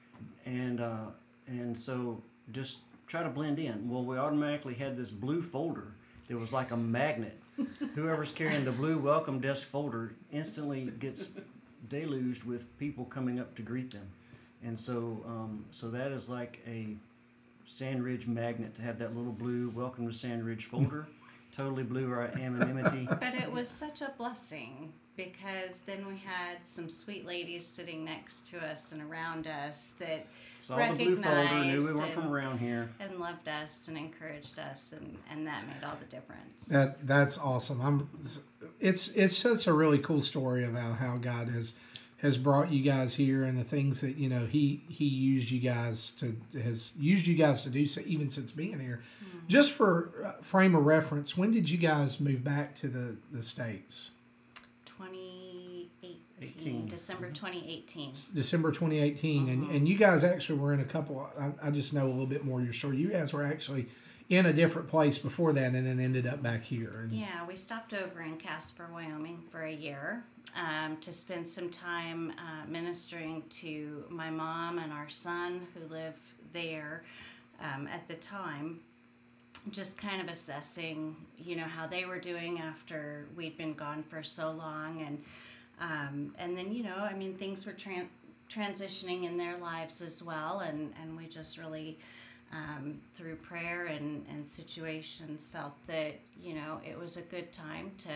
and 0.47 0.81
uh, 0.81 1.07
and 1.47 1.77
so 1.77 2.23
just 2.51 2.79
try 3.07 3.23
to 3.23 3.29
blend 3.29 3.59
in. 3.59 3.89
Well, 3.91 4.05
we 4.05 4.17
automatically 4.17 4.73
had 4.73 4.97
this 4.97 5.11
blue 5.11 5.43
folder 5.43 5.93
that 6.29 6.37
was 6.39 6.51
like 6.51 6.71
a 6.71 6.77
magnet. 6.77 7.39
Whoever's 7.95 8.33
carrying 8.33 8.65
the 8.65 8.73
blue 8.73 8.99
welcome 8.99 9.39
desk 9.41 9.69
folder 9.69 10.15
instantly 10.33 10.91
gets 10.99 11.29
deluged 11.91 12.45
with 12.45 12.77
people 12.79 13.05
coming 13.05 13.39
up 13.39 13.55
to 13.57 13.63
greet 13.63 13.91
them, 13.91 14.09
and 14.65 14.79
so 14.79 15.23
um, 15.27 15.67
so 15.71 15.91
that 15.91 16.11
is 16.11 16.31
like 16.31 16.61
a 16.67 16.97
Sand 17.67 18.03
Ridge 18.03 18.27
magnet 18.27 18.75
to 18.77 18.83
have 18.83 18.99
that 19.01 19.15
little 19.15 19.33
blue 19.33 19.69
welcome 19.77 20.11
to 20.11 20.15
Sand 20.15 20.43
Ridge 20.47 20.65
folder. 20.65 21.07
totally 21.57 21.83
blew 21.83 22.11
our 22.13 22.25
anonymity. 22.39 23.09
But 23.09 23.35
it 23.35 23.51
was 23.51 23.69
such 23.69 24.03
a 24.03 24.13
blessing 24.19 24.93
because 25.19 25.81
then 25.81 26.07
we 26.07 26.17
had 26.17 26.65
some 26.65 26.89
sweet 26.89 27.27
ladies 27.27 27.67
sitting 27.67 28.05
next 28.05 28.47
to 28.47 28.65
us 28.65 28.93
and 28.93 29.03
around 29.03 29.49
us 29.49 29.95
that 29.99 30.25
Saw 30.61 30.77
recognized 30.77 31.01
the 31.01 31.15
blue 31.17 31.23
folder, 31.23 31.65
knew 31.65 31.87
we 31.87 31.93
weren't 31.93 32.15
from 32.15 32.33
around 32.33 32.59
here, 32.61 32.89
and 33.01 33.19
loved 33.19 33.49
us 33.49 33.89
and 33.89 33.99
encouraged 33.99 34.61
us, 34.61 34.95
and, 34.97 35.19
and 35.29 35.45
that 35.49 35.67
made 35.67 35.85
all 35.85 35.97
the 35.99 36.07
difference. 36.07 36.67
That 36.69 37.05
that's 37.05 37.37
awesome. 37.37 37.81
I'm. 37.81 38.09
It's 38.81 39.09
it's 39.09 39.37
such 39.37 39.67
a 39.67 39.73
really 39.73 39.99
cool 39.99 40.23
story 40.23 40.65
about 40.65 40.99
how 40.99 41.17
God 41.17 41.49
has 41.49 41.75
has 42.19 42.39
brought 42.39 42.71
you 42.71 42.83
guys 42.83 43.15
here 43.15 43.43
and 43.43 43.59
the 43.59 43.65
things 43.65 44.01
that 44.01 44.17
you 44.17 44.29
know 44.29 44.47
he 44.47 44.83
he 44.89 45.05
used 45.05 45.51
you 45.51 45.59
guys 45.59 46.11
to 46.13 46.37
has 46.63 46.93
used 46.97 47.27
you 47.27 47.35
guys 47.35 47.65
to 47.65 47.71
do 47.71 47.87
so 47.87 48.01
even 48.07 48.29
since 48.31 48.53
being 48.53 48.79
here 48.79 49.03
Just 49.49 49.73
for 49.73 50.11
uh, 50.25 50.43
frame 50.43 50.75
of 50.75 50.85
reference, 50.85 51.37
when 51.37 51.51
did 51.51 51.71
you 51.71 51.79
guys 51.79 52.21
move 52.21 52.45
back 52.45 52.75
to 52.77 52.89
the, 52.89 53.17
the 53.33 53.43
States? 53.43 54.11
2018, 56.41 56.75
18. 56.75 56.87
December 56.89 57.29
2018. 57.29 58.13
December 58.35 58.71
2018. 58.71 59.49
And, 59.49 59.71
and 59.71 59.89
you 59.89 59.97
guys 59.97 60.25
actually 60.25 60.59
were 60.59 60.73
in 60.73 60.81
a 60.81 60.85
couple, 60.85 61.31
I, 61.39 61.69
I 61.69 61.71
just 61.71 61.93
know 61.93 62.07
a 62.07 62.11
little 62.11 62.27
bit 62.27 62.45
more 62.45 62.59
of 62.59 62.65
your 62.65 62.73
story. 62.73 62.97
You 62.97 63.11
guys 63.11 63.33
were 63.33 63.45
actually 63.45 63.89
in 64.29 64.45
a 64.45 64.53
different 64.53 64.89
place 64.89 65.19
before 65.19 65.53
that 65.55 65.75
and 65.75 65.87
then 65.87 65.99
ended 66.01 66.27
up 66.27 66.43
back 66.43 66.65
here. 66.65 67.01
And, 67.05 67.13
Yeah, 67.13 67.47
we 67.47 67.57
stopped 67.57 67.95
over 67.95 68.21
in 68.21 68.37
Casper, 68.37 68.89
Wyoming 68.93 69.43
for 69.51 69.63
a 69.63 69.73
year 69.73 70.25
um, 70.55 70.97
to 70.99 71.13
spend 71.13 71.49
some 71.49 71.71
time 71.71 72.33
uh, 72.39 72.67
ministering 72.67 73.45
to 73.49 74.05
my 74.09 74.31
mom 74.31 74.79
and 74.79 74.93
our 74.93 75.09
son 75.09 75.67
who 75.75 75.93
live 75.93 76.15
there 76.53 77.05
um, 77.61 77.89
at 77.89 78.07
the 78.09 78.15
time. 78.15 78.81
Just 79.71 79.99
kind 79.99 80.21
of 80.21 80.29
assessing, 80.29 81.17
you 81.37 81.57
know, 81.57 81.65
how 81.65 81.87
they 81.87 82.05
were 82.05 82.21
doing 82.21 82.61
after 82.61 83.27
we'd 83.37 83.59
been 83.59 83.75
gone 83.75 84.03
for 84.03 84.23
so 84.23 84.53
long, 84.53 85.03
and 85.03 85.23
um, 85.81 86.35
and 86.39 86.57
then 86.57 86.73
you 86.73 86.83
know, 86.83 86.97
I 86.97 87.15
mean, 87.15 87.35
things 87.35 87.67
were 87.67 87.73
tran- 87.73 88.09
transitioning 88.51 89.25
in 89.25 89.37
their 89.37 89.57
lives 89.59 90.03
as 90.03 90.23
well, 90.23 90.61
and 90.61 90.93
and 91.03 91.17
we 91.17 91.27
just 91.27 91.59
really 91.59 91.99
um, 92.53 93.01
through 93.15 93.37
prayer 93.37 93.87
and, 93.87 94.25
and 94.31 94.49
situations 94.49 95.49
felt 95.53 95.75
that 95.87 96.15
you 96.43 96.55
know 96.55 96.81
it 96.89 96.99
was 96.99 97.17
a 97.17 97.23
good 97.23 97.53
time 97.53 97.93
to 97.99 98.11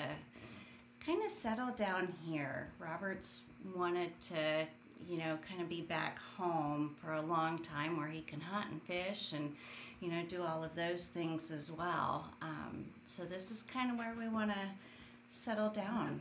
kind 1.05 1.23
of 1.25 1.31
settle 1.31 1.73
down 1.73 2.15
here. 2.25 2.69
Robert's 2.79 3.43
wanted 3.77 4.19
to 4.23 4.67
you 5.09 5.19
know 5.19 5.39
kind 5.49 5.61
of 5.61 5.69
be 5.69 5.83
back 5.83 6.19
home 6.37 6.95
for 7.01 7.13
a 7.13 7.23
long 7.23 7.59
time 7.59 7.97
where 7.97 8.09
he 8.09 8.23
can 8.23 8.41
hunt 8.41 8.71
and 8.71 8.83
fish 8.83 9.33
and 9.33 9.55
you 10.01 10.09
know 10.09 10.23
do 10.29 10.43
all 10.43 10.65
of 10.65 10.75
those 10.75 11.09
things 11.09 11.51
as 11.51 11.71
well. 11.71 12.33
Um, 12.41 12.87
so 13.07 13.25
this 13.25 13.51
is 13.51 13.63
kind 13.63 13.91
of 13.91 13.99
where 13.99 14.15
we 14.19 14.29
want 14.29 14.51
to 14.51 14.59
settle 15.31 15.71
down 15.71 16.21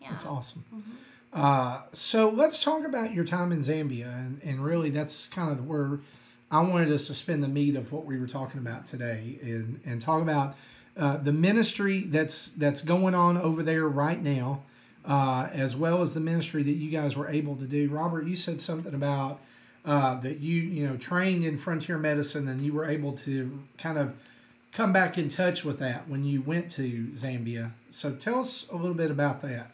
yeah 0.00 0.10
That's 0.10 0.26
awesome. 0.26 0.64
Uh, 1.32 1.82
so 1.92 2.30
let's 2.30 2.62
talk 2.62 2.86
about 2.86 3.12
your 3.12 3.24
time 3.24 3.52
in 3.52 3.58
Zambia, 3.58 4.06
and, 4.06 4.40
and 4.42 4.64
really 4.64 4.90
that's 4.90 5.26
kind 5.26 5.50
of 5.50 5.66
where 5.68 5.98
I 6.50 6.60
wanted 6.60 6.90
us 6.92 7.06
to 7.08 7.14
spend 7.14 7.42
the 7.42 7.48
meat 7.48 7.76
of 7.76 7.92
what 7.92 8.06
we 8.06 8.18
were 8.18 8.26
talking 8.26 8.60
about 8.60 8.86
today, 8.86 9.38
and 9.42 9.80
and 9.84 10.00
talk 10.00 10.22
about 10.22 10.56
uh, 10.96 11.18
the 11.18 11.32
ministry 11.32 12.00
that's 12.00 12.48
that's 12.56 12.82
going 12.82 13.14
on 13.14 13.36
over 13.36 13.62
there 13.62 13.86
right 13.86 14.22
now, 14.22 14.62
uh, 15.04 15.48
as 15.52 15.76
well 15.76 16.00
as 16.00 16.14
the 16.14 16.20
ministry 16.20 16.62
that 16.62 16.72
you 16.72 16.90
guys 16.90 17.16
were 17.16 17.28
able 17.28 17.56
to 17.56 17.64
do. 17.66 17.88
Robert, 17.90 18.26
you 18.26 18.36
said 18.36 18.60
something 18.60 18.94
about 18.94 19.40
uh, 19.84 20.14
that 20.20 20.38
you 20.40 20.62
you 20.62 20.86
know 20.88 20.96
trained 20.96 21.44
in 21.44 21.58
frontier 21.58 21.98
medicine, 21.98 22.48
and 22.48 22.60
you 22.60 22.72
were 22.72 22.86
able 22.86 23.12
to 23.12 23.62
kind 23.76 23.98
of 23.98 24.14
come 24.72 24.92
back 24.92 25.18
in 25.18 25.28
touch 25.28 25.64
with 25.64 25.78
that 25.80 26.08
when 26.08 26.24
you 26.24 26.40
went 26.40 26.70
to 26.70 27.08
Zambia. 27.14 27.72
So 27.90 28.12
tell 28.12 28.38
us 28.38 28.66
a 28.70 28.76
little 28.76 28.94
bit 28.94 29.10
about 29.10 29.40
that. 29.42 29.70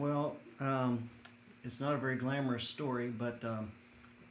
Well, 0.00 0.36
um, 0.60 1.10
it's 1.62 1.78
not 1.78 1.92
a 1.92 1.98
very 1.98 2.16
glamorous 2.16 2.66
story, 2.66 3.08
but 3.08 3.44
um, 3.44 3.70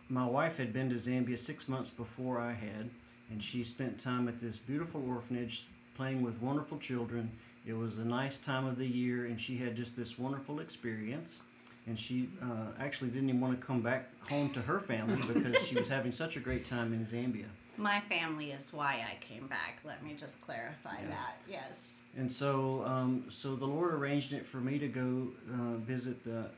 my 0.10 0.26
wife 0.26 0.58
had 0.58 0.74
been 0.74 0.90
to 0.90 0.96
Zambia 0.96 1.38
six 1.38 1.70
months 1.70 1.92
before 1.92 2.40
I 2.40 2.54
had, 2.54 2.90
and 3.30 3.44
she 3.44 3.64
spent 3.64 4.00
time 4.00 4.28
at 4.28 4.42
this 4.42 4.58
beautiful 4.58 5.08
orphanage 5.08 5.68
playing 5.96 6.24
with 6.24 6.42
wonderful 6.42 6.80
children. 6.80 7.32
It 7.68 7.74
was 7.74 8.00
a 8.00 8.04
nice 8.04 8.40
time 8.40 8.66
of 8.66 8.80
the 8.80 8.88
year, 8.88 9.28
and 9.28 9.40
she 9.40 9.58
had 9.58 9.76
just 9.76 9.96
this 9.96 10.18
wonderful 10.18 10.60
experience. 10.60 11.38
And 11.86 12.00
she 12.00 12.30
uh, 12.42 12.72
actually 12.80 13.12
didn't 13.12 13.30
even 13.30 13.40
want 13.40 13.62
to 13.62 13.64
come 13.64 13.82
back 13.82 14.10
home 14.28 14.50
to 14.54 14.62
her 14.64 14.80
family 14.80 15.22
because 15.32 15.68
she 15.68 15.76
was 15.76 15.88
having 15.88 16.12
such 16.12 16.36
a 16.36 16.40
great 16.40 16.66
time 16.66 16.94
in 16.94 17.06
Zambia. 17.06 17.46
My 17.80 18.02
family 18.02 18.52
is 18.52 18.74
why 18.74 19.06
i 19.10 19.16
came 19.24 19.48
back 19.48 19.80
let 19.86 20.04
me 20.04 20.14
just 20.18 20.42
clarify 20.42 20.98
that 21.10 21.38
yes 21.50 22.02
And 22.18 22.32
so, 22.32 22.84
um, 22.86 23.26
so 23.30 23.56
the 23.56 23.66
Lord 23.68 23.94
arranged 23.94 24.34
it 24.34 24.46
for 24.46 24.58
me 24.58 24.80
to 24.80 24.88
go 24.88 25.28
uh, 25.54 25.78
visit 25.78 26.24
the, 26.24 26.50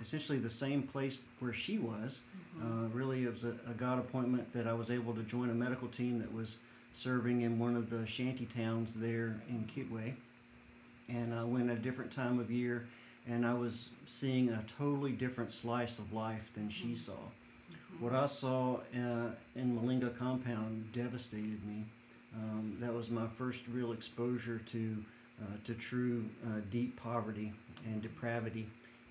essentially 0.00 0.38
the 0.38 0.48
same 0.50 0.82
place 0.82 1.24
where 1.38 1.52
she 1.52 1.78
was. 1.78 2.20
Uh, 2.60 2.88
really, 2.92 3.24
it 3.24 3.32
was 3.32 3.44
a, 3.44 3.54
a 3.68 3.74
God 3.76 3.98
appointment 3.98 4.50
that 4.54 4.66
I 4.66 4.72
was 4.72 4.90
able 4.90 5.12
to 5.14 5.22
join 5.22 5.50
a 5.50 5.54
medical 5.54 5.86
team 5.88 6.18
that 6.18 6.32
was 6.32 6.56
serving 6.94 7.42
in 7.42 7.58
one 7.58 7.76
of 7.76 7.90
the 7.90 8.06
shanty 8.06 8.46
towns 8.46 8.94
there 8.94 9.40
in 9.48 9.68
Kitwe. 9.72 10.14
And 11.08 11.34
I 11.34 11.44
went 11.44 11.70
at 11.70 11.76
a 11.76 11.80
different 11.80 12.10
time 12.10 12.40
of 12.40 12.50
year, 12.50 12.86
and 13.28 13.46
I 13.46 13.52
was 13.54 13.90
seeing 14.06 14.48
a 14.48 14.64
totally 14.78 15.12
different 15.12 15.52
slice 15.52 15.98
of 15.98 16.12
life 16.12 16.52
than 16.54 16.68
she 16.70 16.96
saw. 16.96 17.20
What 18.00 18.14
I 18.14 18.24
saw 18.24 18.76
uh, 18.94 19.28
in 19.54 19.78
Mulenga 19.78 20.16
compound 20.16 20.90
devastated 20.94 21.62
me. 21.66 21.84
Um, 22.34 22.78
that 22.80 22.94
was 22.94 23.10
my 23.10 23.26
first 23.26 23.60
real 23.70 23.92
exposure 23.92 24.58
to 24.72 25.04
uh, 25.42 25.44
to 25.66 25.74
true 25.74 26.24
uh, 26.46 26.60
deep 26.70 26.98
poverty 26.98 27.52
and 27.84 28.00
depravity, 28.00 28.66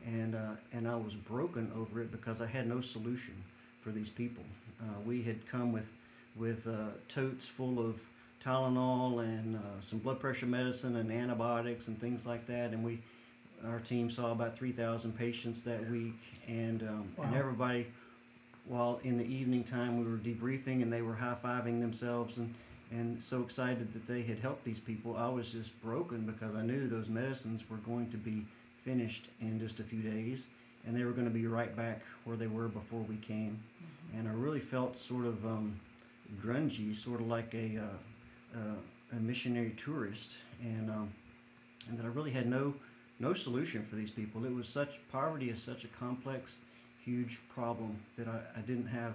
and 0.07 0.33
uh, 0.33 0.53
and 0.73 0.87
I 0.87 0.95
was 0.95 1.13
broken 1.13 1.71
over 1.77 2.01
it 2.01 2.11
because 2.11 2.41
I 2.41 2.47
had 2.47 2.67
no 2.67 2.81
solution 2.81 3.35
for 3.81 3.91
these 3.91 4.09
people. 4.09 4.43
Uh, 4.81 4.99
we 5.05 5.21
had 5.21 5.45
come 5.47 5.71
with 5.71 5.91
with 6.35 6.65
uh, 6.65 6.87
totes 7.07 7.45
full 7.45 7.77
of 7.77 7.99
Tylenol 8.43 9.19
and 9.19 9.55
uh, 9.55 9.59
some 9.81 9.99
blood 9.99 10.19
pressure 10.19 10.47
medicine 10.47 10.95
and 10.95 11.11
antibiotics 11.11 11.89
and 11.89 12.01
things 12.01 12.25
like 12.25 12.47
that, 12.47 12.71
and 12.71 12.83
we 12.83 12.99
our 13.67 13.81
team 13.81 14.09
saw 14.09 14.31
about 14.31 14.57
three 14.57 14.71
thousand 14.71 15.15
patients 15.15 15.63
that 15.65 15.87
week, 15.91 16.15
and 16.47 16.81
um, 16.81 17.11
and 17.21 17.35
everybody 17.35 17.85
while 18.69 18.99
in 19.03 19.17
the 19.17 19.25
evening 19.25 19.63
time 19.63 19.97
we 19.99 20.09
were 20.09 20.17
debriefing 20.17 20.83
and 20.83 20.93
they 20.93 21.01
were 21.01 21.15
high 21.15 21.35
fiving 21.43 21.81
themselves 21.81 22.37
and, 22.37 22.53
and 22.91 23.21
so 23.21 23.41
excited 23.41 23.91
that 23.93 24.07
they 24.07 24.21
had 24.21 24.37
helped 24.39 24.63
these 24.63 24.79
people. 24.79 25.17
I 25.17 25.27
was 25.27 25.51
just 25.51 25.79
broken 25.81 26.21
because 26.21 26.55
I 26.55 26.61
knew 26.61 26.87
those 26.87 27.09
medicines 27.09 27.63
were 27.67 27.77
going 27.77 28.11
to 28.11 28.17
be 28.17 28.45
finished 28.85 29.25
in 29.41 29.59
just 29.59 29.79
a 29.79 29.83
few 29.83 30.01
days 30.01 30.45
and 30.85 30.95
they 30.95 31.03
were 31.03 31.11
going 31.11 31.27
to 31.27 31.33
be 31.33 31.47
right 31.47 31.75
back 31.75 32.01
where 32.23 32.37
they 32.37 32.47
were 32.47 32.67
before 32.67 33.01
we 33.01 33.17
came. 33.17 33.59
And 34.15 34.27
I 34.27 34.31
really 34.31 34.59
felt 34.59 34.95
sort 34.95 35.25
of 35.25 35.43
um, 35.45 35.79
grungy, 36.41 36.95
sort 36.95 37.21
of 37.21 37.27
like 37.27 37.53
a, 37.55 37.79
uh, 37.79 38.57
uh, 38.57 39.17
a 39.17 39.19
missionary 39.19 39.73
tourist, 39.77 40.35
and, 40.61 40.89
um, 40.89 41.11
and 41.89 41.97
that 41.97 42.05
I 42.05 42.09
really 42.09 42.31
had 42.31 42.47
no, 42.47 42.75
no 43.19 43.33
solution 43.33 43.83
for 43.83 43.95
these 43.95 44.11
people. 44.11 44.45
It 44.45 44.53
was 44.53 44.67
such, 44.67 44.99
poverty 45.11 45.49
is 45.49 45.61
such 45.61 45.83
a 45.83 45.87
complex 45.87 46.57
huge 47.09 47.39
problem 47.53 47.97
that 48.17 48.27
I, 48.27 48.39
I 48.57 48.61
didn't 48.61 48.87
have 48.87 49.13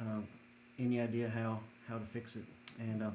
um, 0.00 0.26
any 0.78 1.00
idea 1.00 1.28
how, 1.28 1.60
how 1.88 1.98
to 1.98 2.04
fix 2.04 2.36
it. 2.36 2.44
And, 2.78 3.02
uh, 3.02 3.10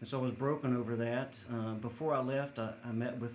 and 0.00 0.08
so 0.08 0.18
I 0.18 0.22
was 0.22 0.32
broken 0.32 0.76
over 0.76 0.96
that. 0.96 1.36
Uh, 1.50 1.74
before 1.74 2.14
I 2.14 2.20
left, 2.20 2.58
I, 2.58 2.70
I 2.86 2.92
met 2.92 3.18
with 3.18 3.34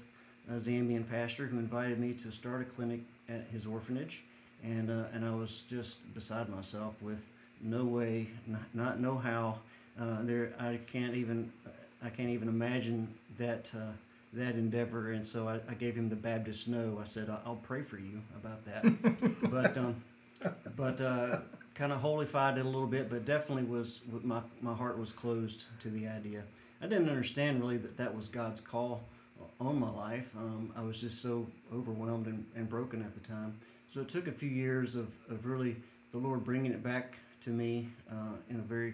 a 0.50 0.53
Zambian 0.53 1.09
pastor 1.09 1.48
who 1.48 1.57
invited 1.57 2.00
me 2.00 2.13
to 2.13 2.31
start 2.31 2.62
a 2.62 2.65
clinic 2.65 3.01
at 3.27 3.48
his 3.51 3.65
orphanage. 3.65 4.21
And, 4.63 4.91
uh, 4.91 5.05
and 5.13 5.25
I 5.25 5.31
was 5.31 5.63
just 5.69 6.13
beside 6.13 6.50
myself 6.50 6.93
with 7.01 7.24
no 7.62 7.86
way, 7.86 8.27
not, 8.45 8.62
not 8.74 9.00
know 9.00 9.17
how. 9.17 9.59
Uh, 10.00 10.17
there, 10.21 10.53
I 10.59 10.79
can't 10.91 11.15
even, 11.15 11.51
I 12.03 12.09
can't 12.09 12.29
even 12.29 12.48
imagine 12.48 13.07
that 13.38 13.69
uh, 13.75 13.91
that 14.33 14.55
endeavor. 14.55 15.12
And 15.12 15.25
so 15.25 15.48
I, 15.48 15.59
I 15.69 15.74
gave 15.74 15.95
him 15.95 16.09
the 16.09 16.15
Baptist 16.15 16.67
no. 16.67 17.00
I 17.01 17.05
said, 17.05 17.29
"I- 17.29 17.39
I'll 17.45 17.55
pray 17.55 17.81
for 17.81 17.98
you 17.98 18.21
about 18.36 18.63
that. 18.65 19.41
but 19.51 19.77
um, 19.77 19.95
but 20.75 21.01
uh, 21.01 21.39
kind 21.75 21.91
of 21.91 22.01
holified 22.01 22.58
it 22.58 22.65
a 22.65 22.69
little 22.69 22.88
bit, 22.88 23.10
but 23.10 23.25
definitely 23.25 23.63
was 23.63 24.01
my 24.24 24.41
my 24.62 24.74
heart 24.74 24.98
was 24.98 25.12
closed 25.12 25.63
to 25.81 25.89
the 25.89 26.08
idea. 26.08 26.43
I 26.81 26.88
didn't 26.88 27.10
understand 27.10 27.62
really 27.62 27.77
that 27.77 27.98
that 27.98 28.15
was 28.15 28.27
God's 28.27 28.62
call 28.62 29.03
on 29.60 29.79
my 29.79 29.89
life. 29.89 30.29
Um, 30.38 30.72
I 30.75 30.81
was 30.81 31.00
just 31.00 31.22
so 31.22 31.48
overwhelmed 31.74 32.27
and, 32.27 32.46
and 32.55 32.69
broken 32.69 33.01
at 33.01 33.13
the 33.13 33.27
time. 33.27 33.58
So 33.93 34.01
it 34.01 34.10
took 34.10 34.27
a 34.27 34.31
few 34.31 34.50
years 34.50 34.96
of, 34.96 35.08
of 35.29 35.46
really 35.46 35.75
the 36.12 36.17
Lord 36.17 36.43
bringing 36.43 36.72
it 36.72 36.84
back 36.84 37.17
to 37.41 37.50
me 37.50 37.89
uh, 38.12 38.36
in 38.50 38.58
a 38.58 38.63
very 38.63 38.93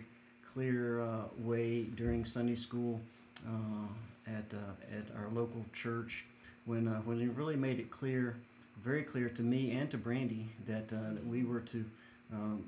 clear 0.54 1.02
uh, 1.02 1.24
way 1.40 1.84
during 1.84 2.26
Sunday 2.26 2.56
school 2.56 3.02
uh, 3.48 4.32
at 4.32 4.46
uh, 4.54 4.98
at 4.98 5.16
our 5.18 5.30
local 5.34 5.66
church 5.74 6.26
when 6.66 6.88
uh, 6.88 7.02
when 7.02 7.20
He 7.20 7.28
really 7.28 7.56
made 7.56 7.80
it 7.80 7.92
clear, 7.92 8.38
very 8.84 9.04
clear 9.04 9.30
to 9.30 9.42
me 9.42 9.72
and 9.72 9.90
to 9.92 9.98
Brandi 9.98 10.48
that 10.68 10.92
uh, 10.92 11.14
that 11.14 11.26
we 11.26 11.44
were 11.44 11.62
to 11.62 11.86
um, 12.34 12.66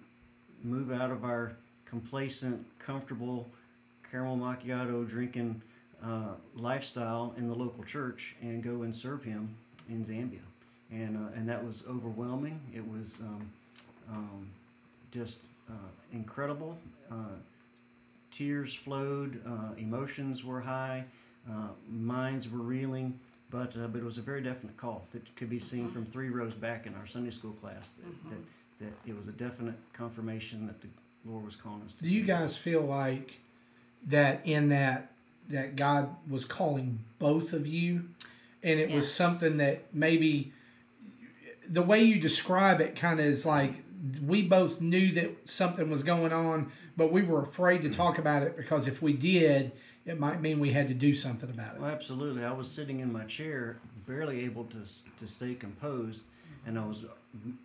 move 0.63 0.91
out 0.91 1.11
of 1.11 1.23
our 1.23 1.53
complacent, 1.85 2.65
comfortable 2.79 3.49
caramel 4.09 4.37
macchiato 4.37 5.07
drinking 5.07 5.61
uh, 6.03 6.33
lifestyle 6.55 7.33
in 7.37 7.47
the 7.47 7.55
local 7.55 7.83
church 7.83 8.35
and 8.41 8.63
go 8.63 8.83
and 8.83 8.95
serve 8.95 9.23
Him 9.23 9.55
in 9.89 10.03
Zambia, 10.03 10.45
and 10.91 11.17
uh, 11.17 11.35
and 11.35 11.47
that 11.49 11.63
was 11.63 11.83
overwhelming. 11.89 12.59
It 12.73 12.87
was 12.87 13.19
um, 13.21 13.49
um, 14.09 14.47
just 15.11 15.39
uh, 15.69 15.73
incredible. 16.13 16.77
Uh, 17.11 17.35
tears 18.31 18.73
flowed, 18.73 19.41
uh, 19.47 19.73
emotions 19.77 20.43
were 20.43 20.61
high, 20.61 21.05
minds 21.89 22.49
were 22.49 22.59
reeling, 22.59 23.17
but 23.49 23.75
uh, 23.77 23.87
but 23.87 23.99
it 23.99 24.03
was 24.03 24.17
a 24.17 24.21
very 24.21 24.41
definite 24.41 24.77
call 24.77 25.05
that 25.13 25.35
could 25.35 25.49
be 25.49 25.59
seen 25.59 25.89
from 25.89 26.05
three 26.05 26.29
rows 26.29 26.53
back 26.53 26.85
in 26.85 26.95
our 26.95 27.05
Sunday 27.05 27.31
school 27.31 27.53
class. 27.53 27.93
That, 28.03 28.29
that, 28.29 28.85
that 28.85 29.09
it 29.09 29.17
was 29.17 29.27
a 29.27 29.31
definite 29.31 29.75
confirmation 29.93 30.67
that 30.67 30.81
the 30.81 30.87
Lord 31.25 31.45
was 31.45 31.55
calling 31.55 31.81
us 31.83 31.93
to. 31.93 32.03
Do 32.03 32.09
you 32.09 32.21
do. 32.21 32.27
guys 32.27 32.57
feel 32.57 32.81
like 32.81 33.39
that 34.07 34.41
in 34.45 34.69
that 34.69 35.11
that 35.49 35.75
God 35.75 36.15
was 36.29 36.45
calling 36.45 36.99
both 37.19 37.53
of 37.53 37.65
you, 37.65 38.09
and 38.63 38.79
it 38.79 38.91
was 38.91 39.11
something 39.11 39.57
that 39.57 39.93
maybe 39.93 40.51
the 41.67 41.81
way 41.81 42.01
you 42.01 42.19
describe 42.19 42.81
it 42.81 42.95
kind 42.95 43.19
of 43.19 43.25
is 43.25 43.45
like 43.45 43.83
we 44.25 44.41
both 44.41 44.79
knew 44.79 45.11
that 45.13 45.49
something 45.49 45.89
was 45.89 46.03
going 46.03 46.31
on, 46.31 46.71
but 46.95 47.11
we 47.11 47.23
were 47.23 47.41
afraid 47.41 47.81
to 47.81 47.89
talk 47.89 48.17
about 48.17 48.43
it 48.43 48.55
because 48.55 48.87
if 48.87 49.01
we 49.01 49.13
did, 49.13 49.71
it 50.07 50.19
might 50.19 50.41
mean 50.41 50.59
we 50.59 50.71
had 50.71 50.87
to 50.87 50.93
do 50.95 51.13
something 51.13 51.49
about 51.49 51.75
it. 51.75 51.81
Well, 51.81 51.91
absolutely. 51.91 52.43
I 52.43 52.51
was 52.53 52.69
sitting 52.71 52.99
in 53.01 53.11
my 53.11 53.25
chair, 53.25 53.77
barely 54.07 54.45
able 54.45 54.63
to 54.65 54.79
to 55.19 55.27
stay 55.27 55.53
composed, 55.53 56.23
and 56.65 56.79
I 56.79 56.85
was 56.85 57.05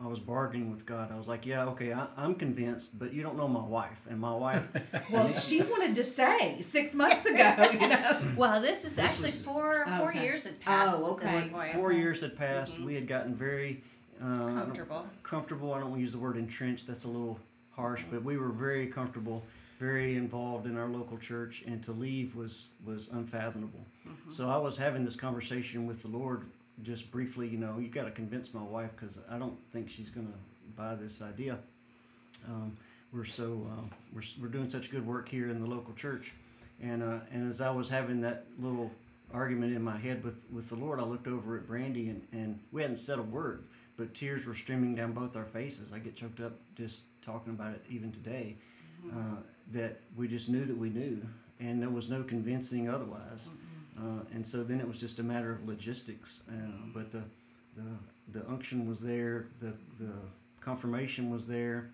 I 0.00 0.06
was 0.06 0.18
bargaining 0.18 0.70
with 0.70 0.84
God. 0.84 1.10
I 1.12 1.16
was 1.16 1.28
like, 1.28 1.46
"Yeah, 1.46 1.64
okay, 1.66 1.92
I, 1.94 2.06
I'm 2.16 2.34
convinced, 2.34 2.98
but 2.98 3.14
you 3.14 3.22
don't 3.22 3.36
know 3.36 3.48
my 3.48 3.62
wife, 3.64 4.00
and 4.10 4.20
my 4.20 4.34
wife." 4.34 4.66
Well, 5.10 5.32
she 5.32 5.62
wanted 5.62 5.94
to 5.96 6.04
stay 6.04 6.56
six 6.60 6.94
months 6.94 7.24
ago, 7.26 7.68
you 7.72 7.86
know. 7.88 8.20
Well, 8.36 8.60
this 8.60 8.84
is 8.84 8.98
actually 8.98 9.30
was- 9.30 9.44
four 9.44 9.84
four 9.98 10.10
Okay. 10.10 10.22
years 10.24 10.44
had 10.44 10.60
passed 10.60 10.96
Oh, 10.98 11.12
at 11.16 11.22
this 11.22 11.34
okay. 11.40 11.48
point. 11.48 11.72
Four 11.74 11.92
years 11.92 12.20
had 12.20 12.36
passed. 12.36 12.78
We 12.80 12.94
had 12.94 13.06
gotten 13.06 13.34
very 13.34 13.82
uh, 14.22 14.26
I 14.46 14.52
Comfortable. 14.52 15.06
Comfortable. 15.22 15.72
I 15.74 15.78
don't 15.80 15.90
want 15.90 15.98
to 15.98 16.02
use 16.02 16.12
the 16.12 16.18
word 16.18 16.36
entrenched. 16.36 16.86
That's 16.86 17.04
a 17.04 17.08
little 17.08 17.38
harsh, 17.72 18.04
but 18.10 18.22
we 18.22 18.36
were 18.36 18.50
very 18.50 18.86
comfortable, 18.86 19.42
very 19.82 20.16
involved 20.16 20.66
in 20.66 20.78
our 20.78 20.86
local 20.86 21.18
church, 21.18 21.64
and 21.66 21.82
to 21.82 21.90
leave 21.90 22.36
was 22.36 22.66
was 22.84 23.08
unfathomable. 23.12 23.84
So 24.30 24.48
I 24.48 24.56
was 24.56 24.76
having 24.76 25.04
this 25.04 25.16
conversation 25.16 25.86
with 25.88 26.02
the 26.02 26.08
Lord 26.08 26.46
just 26.82 27.10
briefly. 27.10 27.48
You 27.48 27.58
know, 27.58 27.78
you 27.80 27.88
got 27.88 28.04
to 28.04 28.12
convince 28.12 28.54
my 28.54 28.62
wife 28.62 28.90
because 28.94 29.18
I 29.28 29.38
don't 29.38 29.58
think 29.72 29.90
she's 29.90 30.08
going 30.08 30.28
to 30.28 30.38
buy 30.76 30.94
this 30.94 31.20
idea. 31.20 31.58
Um, 32.48 32.76
we're 33.12 33.24
so 33.24 33.66
uh, 33.72 33.86
we're, 34.14 34.22
we're 34.40 34.48
doing 34.48 34.68
such 34.68 34.88
good 34.88 35.04
work 35.04 35.28
here 35.28 35.50
in 35.50 35.60
the 35.60 35.66
local 35.66 35.94
church, 35.94 36.32
and 36.80 37.02
uh, 37.02 37.18
and 37.32 37.50
as 37.50 37.60
I 37.60 37.70
was 37.70 37.88
having 37.88 38.20
that 38.20 38.44
little 38.60 38.88
argument 39.34 39.74
in 39.74 39.82
my 39.82 39.98
head 39.98 40.22
with, 40.22 40.36
with 40.52 40.68
the 40.68 40.76
Lord, 40.76 41.00
I 41.00 41.04
looked 41.04 41.26
over 41.26 41.56
at 41.56 41.66
Brandi 41.66 42.10
and, 42.10 42.22
and 42.32 42.60
we 42.70 42.82
hadn't 42.82 42.98
said 42.98 43.18
a 43.18 43.22
word, 43.22 43.64
but 43.96 44.14
tears 44.14 44.46
were 44.46 44.54
streaming 44.54 44.94
down 44.94 45.12
both 45.12 45.36
our 45.36 45.46
faces. 45.46 45.92
I 45.92 45.98
get 45.98 46.14
choked 46.14 46.40
up 46.40 46.52
just 46.76 47.00
talking 47.24 47.54
about 47.54 47.72
it 47.72 47.82
even 47.88 48.12
today. 48.12 48.56
Uh, 49.10 49.36
that 49.72 50.00
we 50.16 50.28
just 50.28 50.48
knew 50.48 50.64
that 50.64 50.76
we 50.76 50.90
knew, 50.90 51.20
and 51.60 51.80
there 51.80 51.90
was 51.90 52.08
no 52.08 52.22
convincing 52.22 52.88
otherwise. 52.88 53.48
Uh, 53.98 54.24
and 54.34 54.46
so 54.46 54.62
then 54.64 54.80
it 54.80 54.88
was 54.88 54.98
just 54.98 55.18
a 55.18 55.22
matter 55.22 55.52
of 55.52 55.66
logistics. 55.68 56.42
Uh, 56.48 56.52
but 56.94 57.12
the, 57.12 57.22
the 57.76 58.38
the 58.38 58.48
unction 58.48 58.88
was 58.88 59.00
there, 59.00 59.46
the 59.60 59.72
the 59.98 60.12
confirmation 60.60 61.30
was 61.30 61.46
there, 61.46 61.90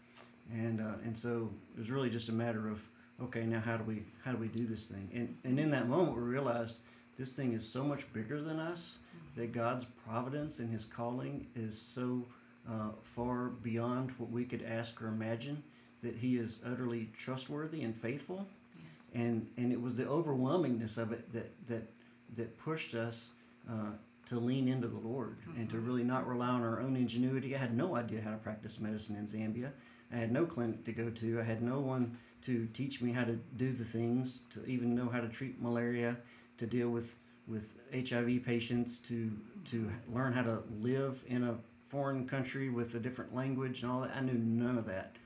and 0.53 0.81
uh, 0.81 0.95
and 1.05 1.17
so 1.17 1.51
it 1.75 1.79
was 1.79 1.91
really 1.91 2.11
just 2.11 2.29
a 2.29 2.33
matter 2.33 2.69
of 2.69 2.81
okay, 3.23 3.45
now 3.45 3.61
how 3.61 3.77
do 3.77 3.85
we 3.85 4.05
how 4.25 4.33
do 4.33 4.39
we 4.39 4.49
do 4.49 4.67
this 4.67 4.87
thing? 4.87 5.09
And 5.15 5.37
and 5.45 5.59
in 5.59 5.71
that 5.73 5.89
moment 5.89 6.17
we 6.17 6.23
realized 6.23 6.77
this 7.19 7.33
thing 7.35 7.53
is 7.53 7.69
so 7.69 7.83
much 7.83 8.11
bigger 8.13 8.41
than 8.41 8.61
us 8.61 8.95
that 9.37 9.53
God's 9.53 9.85
providence 9.85 10.61
and 10.61 10.71
His 10.71 10.85
calling 10.85 11.47
is 11.57 11.79
so 11.79 12.25
uh, 12.69 12.91
far 13.03 13.49
beyond 13.63 14.13
what 14.19 14.31
we 14.31 14.45
could 14.45 14.63
ask 14.63 15.01
or 15.03 15.09
imagine 15.09 15.63
that 16.03 16.17
He 16.17 16.37
is 16.37 16.61
utterly 16.65 17.09
trustworthy 17.17 17.83
and 17.83 17.95
faithful 17.97 18.47
Yes. 18.77 19.11
and 19.15 19.47
and 19.57 19.73
it 19.73 19.81
was 19.81 19.97
the 19.97 20.05
overwhelmingness 20.05 20.99
of 20.99 21.13
it 21.13 21.33
that 21.33 21.51
that 21.69 21.91
that 22.37 22.59
pushed 22.59 22.95
us 22.95 23.29
uh, 23.69 23.93
to 24.27 24.39
lean 24.39 24.69
into 24.69 24.87
the 24.89 24.99
Lord 24.99 25.37
and 25.57 25.69
to 25.71 25.79
really 25.79 26.05
not 26.05 26.27
rely 26.29 26.49
on 26.49 26.63
our 26.63 26.81
own 26.81 26.95
ingenuity. 26.97 27.55
I 27.55 27.59
had 27.59 27.75
no 27.77 27.97
idea 27.97 28.21
how 28.21 28.31
to 28.33 28.37
practice 28.37 28.79
medicine 28.79 29.17
in 29.17 29.27
Zambia. 29.27 29.71
I 30.13 30.17
had 30.17 30.31
no 30.31 30.45
clinic 30.45 30.85
to 30.85 30.93
go 30.93 31.09
to. 31.11 31.41
I 31.41 31.43
had 31.45 31.63
no 31.63 31.81
one 31.81 32.17
to 32.43 32.67
teach 32.75 33.01
me 33.01 33.13
how 33.13 33.25
to 33.25 33.39
do 33.57 33.73
the 33.73 33.85
things, 33.85 34.43
to 34.51 34.65
even 34.67 34.95
know 34.95 35.09
how 35.09 35.21
to 35.21 35.29
treat 35.29 35.61
malaria, 35.61 36.17
to 36.59 36.67
deal 36.67 36.91
with 36.91 37.15
with 37.47 37.65
HIV 37.93 38.45
patients, 38.45 38.99
to 39.09 39.31
to 39.71 39.91
learn 40.13 40.33
how 40.35 40.43
to 40.43 40.63
live 40.81 41.23
in 41.27 41.43
a 41.45 41.57
foreign 41.89 42.29
country 42.29 42.69
with 42.69 42.95
a 42.95 42.99
different 43.01 43.35
language 43.35 43.83
and 43.83 43.91
all 43.91 44.03
that. 44.03 44.15
I 44.15 44.21
knew 44.21 44.35
none 44.35 44.77
of 44.77 44.85
that. 44.87 45.17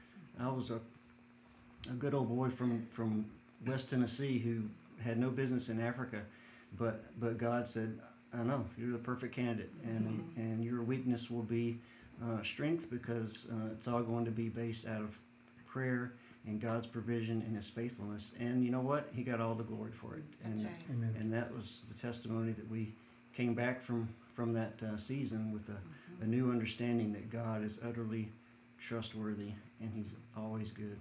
I 0.42 0.48
was 0.48 0.70
a 0.70 0.80
a 1.90 1.94
good 1.94 2.14
old 2.14 2.28
boy 2.28 2.50
from 2.50 2.86
from 2.90 3.26
West 3.66 3.90
Tennessee 3.90 4.38
who 4.38 4.62
had 5.02 5.18
no 5.18 5.30
business 5.30 5.68
in 5.68 5.80
Africa, 5.80 6.22
but 6.78 7.04
but 7.18 7.38
God 7.38 7.66
said, 7.66 7.98
"I 8.32 8.42
know 8.42 8.64
you're 8.78 8.92
the 8.92 8.98
perfect 8.98 9.34
candidate, 9.34 9.70
and 9.84 10.32
and 10.36 10.64
your 10.64 10.82
weakness 10.82 11.30
will 11.30 11.42
be 11.42 11.78
uh, 12.22 12.42
strength 12.42 12.90
because 12.90 13.46
uh, 13.50 13.72
it's 13.72 13.88
all 13.88 14.02
going 14.02 14.24
to 14.24 14.30
be 14.30 14.48
based 14.48 14.86
out 14.86 15.00
of 15.00 15.18
prayer 15.66 16.12
and 16.46 16.60
God's 16.60 16.86
provision 16.86 17.42
and 17.46 17.56
His 17.56 17.68
faithfulness. 17.68 18.32
And 18.38 18.64
you 18.64 18.70
know 18.70 18.80
what? 18.80 19.08
He 19.14 19.22
got 19.22 19.40
all 19.40 19.54
the 19.54 19.64
glory 19.64 19.92
for 19.92 20.16
it. 20.16 20.24
And 20.44 20.52
That's 20.54 20.64
right. 20.64 20.72
Amen. 20.90 21.14
and 21.18 21.32
that 21.32 21.54
was 21.54 21.84
the 21.88 21.94
testimony 21.94 22.52
that 22.52 22.68
we 22.70 22.92
came 23.34 23.54
back 23.54 23.82
from 23.82 24.08
from 24.34 24.52
that 24.54 24.80
uh, 24.82 24.96
season 24.96 25.52
with 25.52 25.68
a, 25.68 26.24
a 26.24 26.26
new 26.26 26.50
understanding 26.50 27.12
that 27.12 27.30
God 27.30 27.64
is 27.64 27.78
utterly 27.86 28.28
trustworthy 28.82 29.52
and 29.80 29.90
He's 29.94 30.14
always 30.36 30.70
good. 30.70 30.98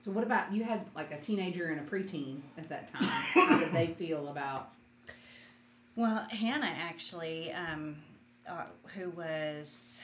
So 0.00 0.10
what 0.10 0.24
about 0.24 0.52
you 0.52 0.64
had 0.64 0.86
like 0.94 1.12
a 1.12 1.20
teenager 1.20 1.66
and 1.66 1.80
a 1.80 1.82
preteen 1.82 2.40
at 2.56 2.68
that 2.70 2.90
time? 2.90 3.02
How 3.04 3.58
did 3.58 3.72
they 3.72 3.88
feel 3.88 4.28
about? 4.28 4.70
Well, 5.94 6.26
Hannah 6.30 6.74
actually, 6.78 7.52
um, 7.52 7.96
uh, 8.48 8.64
who 8.94 9.10
was 9.10 10.00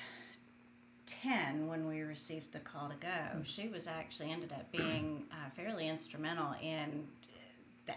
10 1.06 1.66
when 1.66 1.86
we 1.86 2.00
received 2.02 2.52
the 2.52 2.58
call 2.58 2.88
to 2.88 2.94
go, 2.96 3.42
she 3.44 3.68
was 3.68 3.86
actually 3.86 4.30
ended 4.30 4.52
up 4.52 4.70
being 4.70 5.24
uh, 5.32 5.50
fairly 5.56 5.88
instrumental 5.88 6.54
in 6.62 7.06
the, 7.86 7.94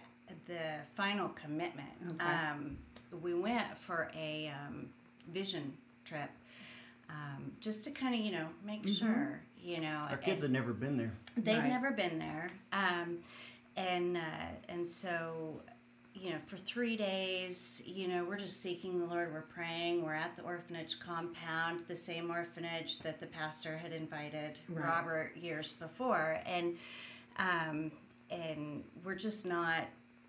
the 0.47 0.61
final 0.95 1.29
commitment. 1.29 1.89
Okay. 2.11 2.25
Um, 2.25 2.77
we 3.21 3.33
went 3.33 3.77
for 3.77 4.09
a 4.15 4.51
um, 4.67 4.87
vision 5.33 5.73
trip 6.05 6.29
um, 7.09 7.51
just 7.59 7.83
to 7.85 7.91
kind 7.91 8.15
of, 8.15 8.21
you 8.21 8.31
know, 8.31 8.47
make 8.65 8.87
sure, 8.87 9.41
you 9.61 9.79
know. 9.81 10.07
Our 10.09 10.17
kids 10.17 10.41
had 10.43 10.51
never 10.51 10.73
been 10.73 10.97
there. 10.97 11.11
They've 11.37 11.57
Right. 11.59 11.69
never 11.69 11.91
been 11.91 12.17
there, 12.19 12.51
um, 12.73 13.17
and 13.75 14.17
uh, 14.17 14.21
and 14.69 14.89
so, 14.89 15.61
you 16.13 16.29
know, 16.31 16.37
for 16.47 16.55
three 16.57 16.95
days, 16.95 17.83
you 17.85 18.07
know, 18.07 18.23
we're 18.23 18.37
just 18.37 18.61
seeking 18.61 18.99
the 18.99 19.05
Lord. 19.05 19.33
We're 19.33 19.41
praying. 19.41 20.03
We're 20.05 20.13
at 20.13 20.35
the 20.37 20.43
orphanage 20.43 20.99
compound, 20.99 21.81
the 21.87 21.95
same 21.95 22.31
orphanage 22.31 22.99
that 22.99 23.19
the 23.19 23.27
pastor 23.27 23.77
had 23.77 23.91
invited 23.91 24.57
Right. 24.69 24.85
Robert 24.85 25.35
years 25.35 25.73
before, 25.73 26.39
and 26.45 26.77
um, 27.37 27.91
and 28.31 28.83
we're 29.03 29.15
just 29.15 29.45
not 29.45 29.83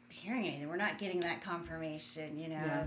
hearing 0.09 0.47
anything. 0.47 0.69
We're 0.69 0.77
not 0.77 0.99
getting 0.99 1.21
that 1.21 1.43
confirmation, 1.43 2.39
you 2.39 2.49
know. 2.49 2.55
Yeah. 2.57 2.85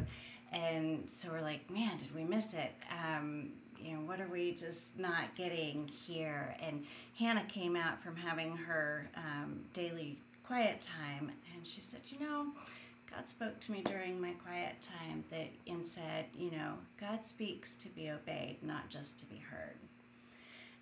And 0.52 1.10
so 1.10 1.30
we're 1.32 1.42
like, 1.42 1.70
man, 1.70 1.98
did 2.00 2.14
we 2.14 2.24
miss 2.24 2.54
it? 2.56 2.74
Um, 2.92 3.50
you 3.82 3.94
know, 3.96 4.02
what 4.02 4.20
are 4.20 4.28
we 4.28 4.54
just 4.54 4.98
not 5.00 5.36
getting 5.36 5.88
here? 6.08 6.56
And 6.62 6.86
Hannah 7.18 7.46
came 7.48 7.76
out 7.76 8.02
from 8.02 8.16
having 8.16 8.56
her 8.56 9.10
um, 9.16 9.62
daily 9.74 10.18
quiet 10.44 10.82
time, 10.82 11.32
and 11.54 11.68
she 11.68 11.82
said, 11.82 12.02
you 12.08 12.20
know, 12.20 12.48
God 13.10 13.30
spoke 13.30 13.60
to 13.62 13.72
me 13.72 13.82
during 13.82 14.22
my 14.22 14.32
quiet 14.46 14.76
time 14.82 15.24
that 15.32 15.48
and 15.68 15.86
said, 15.86 16.26
you 16.38 16.52
know, 16.52 16.74
God 17.00 17.26
speaks 17.26 17.76
to 17.76 17.90
be 17.90 18.10
obeyed, 18.10 18.58
not 18.62 18.90
just 18.90 19.20
to 19.22 19.26
be 19.26 19.38
heard. 19.38 19.76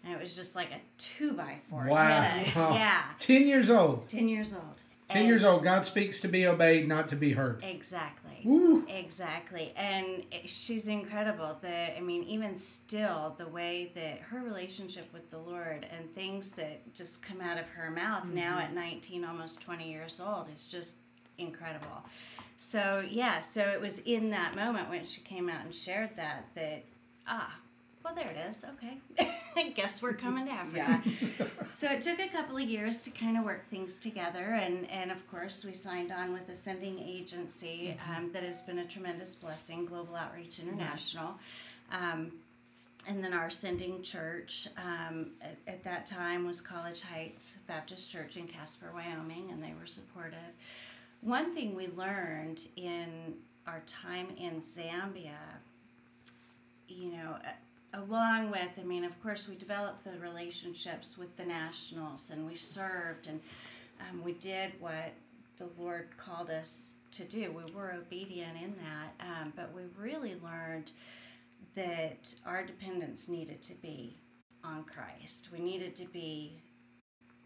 And 0.04 0.14
it 0.14 0.22
was 0.22 0.36
just 0.36 0.56
like 0.56 0.72
a 0.72 0.80
two 0.98 1.34
by 1.34 1.58
four. 1.70 1.88
Wow. 1.88 2.44
Yeah. 2.56 3.04
10 3.20 3.48
years 3.48 3.70
old. 3.70 4.08
Ten 4.10 4.28
years 4.28 4.54
old. 4.54 4.82
10 5.10 5.18
And- 5.20 5.28
years 5.28 5.44
old. 5.44 5.64
God 5.64 5.86
speaks 5.86 6.20
to 6.22 6.28
be 6.28 6.46
obeyed, 6.46 6.88
not 6.88 7.08
to 7.10 7.16
be 7.16 7.34
heard. 7.34 7.64
Exactly. 7.64 8.42
Woo. 8.44 8.86
Exactly. 8.88 9.74
And 9.76 10.26
it- 10.32 10.50
she's 10.50 10.88
incredible. 10.88 11.58
The 11.62 11.98
I 11.98 12.02
mean, 12.02 12.24
even 12.24 12.58
still, 12.58 13.36
the 13.38 13.48
way 13.48 13.92
that 13.96 14.20
her 14.30 14.40
relationship 14.42 15.12
with 15.14 15.30
the 15.32 15.38
Lord 15.38 15.88
and 15.92 16.14
things 16.14 16.52
that 16.52 16.94
just 16.94 17.22
come 17.22 17.42
out 17.42 17.58
of 17.58 17.68
her 17.70 17.90
mouth 17.90 18.26
now 18.26 18.60
at 18.60 18.74
19, 18.74 19.24
almost 19.26 19.62
20 19.62 19.90
years 19.90 20.20
old 20.20 20.48
is 20.56 20.68
just 20.68 20.98
incredible. 21.38 22.04
So, 22.58 23.06
yeah, 23.08 23.40
so 23.40 23.62
it 23.62 23.80
was 23.80 24.00
in 24.00 24.32
that 24.32 24.56
moment 24.56 24.90
when 24.90 25.06
she 25.06 25.22
came 25.22 25.48
out 25.48 25.64
and 25.64 25.74
shared 25.74 26.12
that 26.18 26.46
that 26.56 26.84
ah, 27.28 27.56
well 28.08 28.16
there 28.16 28.32
it 28.32 28.48
is. 28.48 28.66
Okay. 28.76 28.98
I 29.58 29.70
guess 29.70 30.02
we're 30.02 30.14
coming 30.14 30.46
to 30.46 30.52
Africa. 30.52 31.02
So 31.70 31.92
it 31.92 32.02
took 32.02 32.20
a 32.20 32.30
couple 32.30 32.58
of 32.58 32.64
years 32.64 33.02
to 33.04 33.10
kind 33.12 33.38
of 33.38 33.44
work 33.44 33.70
things 33.70 34.00
together, 34.00 34.54
and, 34.54 34.90
and 34.90 35.12
of 35.12 35.30
course, 35.30 35.66
we 35.66 35.74
signed 35.74 36.12
on 36.12 36.32
with 36.32 36.48
a 36.50 36.56
sending 36.56 37.00
agency 37.00 37.98
um, 38.16 38.32
that 38.34 38.44
has 38.44 38.62
been 38.62 38.80
a 38.80 38.86
tremendous 38.86 39.36
blessing, 39.36 39.86
Global 39.86 40.16
Outreach 40.16 40.60
International. 40.60 41.36
Um, 41.92 42.34
and 43.08 43.24
then 43.24 43.34
our 43.34 43.50
sending 43.50 44.02
church 44.04 44.68
um, 44.78 45.32
at, 45.42 45.58
at 45.68 45.84
that 45.84 46.06
time 46.06 46.46
was 46.46 46.62
College 46.62 47.02
Heights 47.02 47.60
Baptist 47.68 48.12
Church 48.12 48.38
in 48.38 48.48
Casper, 48.48 48.92
Wyoming, 48.94 49.50
and 49.52 49.62
they 49.62 49.74
were 49.80 49.88
supportive. 49.88 50.40
One 51.22 51.54
thing 51.56 51.76
we 51.76 51.88
learned 51.88 52.62
in 52.76 53.36
our 53.66 53.82
time 53.88 54.28
in 54.38 54.62
Zambia, 54.62 55.38
you 56.88 57.12
know, 57.12 57.36
a- 57.44 57.67
along 57.94 58.52
with, 58.52 58.70
I 58.80 58.84
mean, 58.84 59.04
of 59.04 59.22
course, 59.22 59.48
we 59.48 59.56
developed 59.56 60.04
the 60.04 60.20
relationships 60.20 61.18
with 61.18 61.36
the 61.38 61.46
nationals 61.46 62.32
and 62.32 62.46
we 62.46 62.56
served 62.56 63.28
and 63.28 63.40
um, 64.00 64.24
we 64.24 64.34
did 64.34 64.74
what 64.80 65.14
the 65.58 65.70
Lord 65.78 66.10
called 66.18 66.50
us 66.50 66.96
to 67.12 67.24
do. 67.24 67.52
We 67.52 67.72
were 67.74 67.94
obedient 67.94 68.58
in 68.62 68.76
that, 68.76 69.26
um, 69.26 69.54
but 69.56 69.74
we 69.74 69.84
really 69.98 70.36
learned 70.44 70.92
that 71.76 72.34
our 72.46 72.64
dependence 72.64 73.30
needed 73.30 73.62
to 73.64 73.74
be 73.76 74.18
on 74.64 74.84
Christ. 74.84 75.50
We 75.52 75.60
needed 75.60 75.96
to 75.96 76.06
be, 76.06 76.60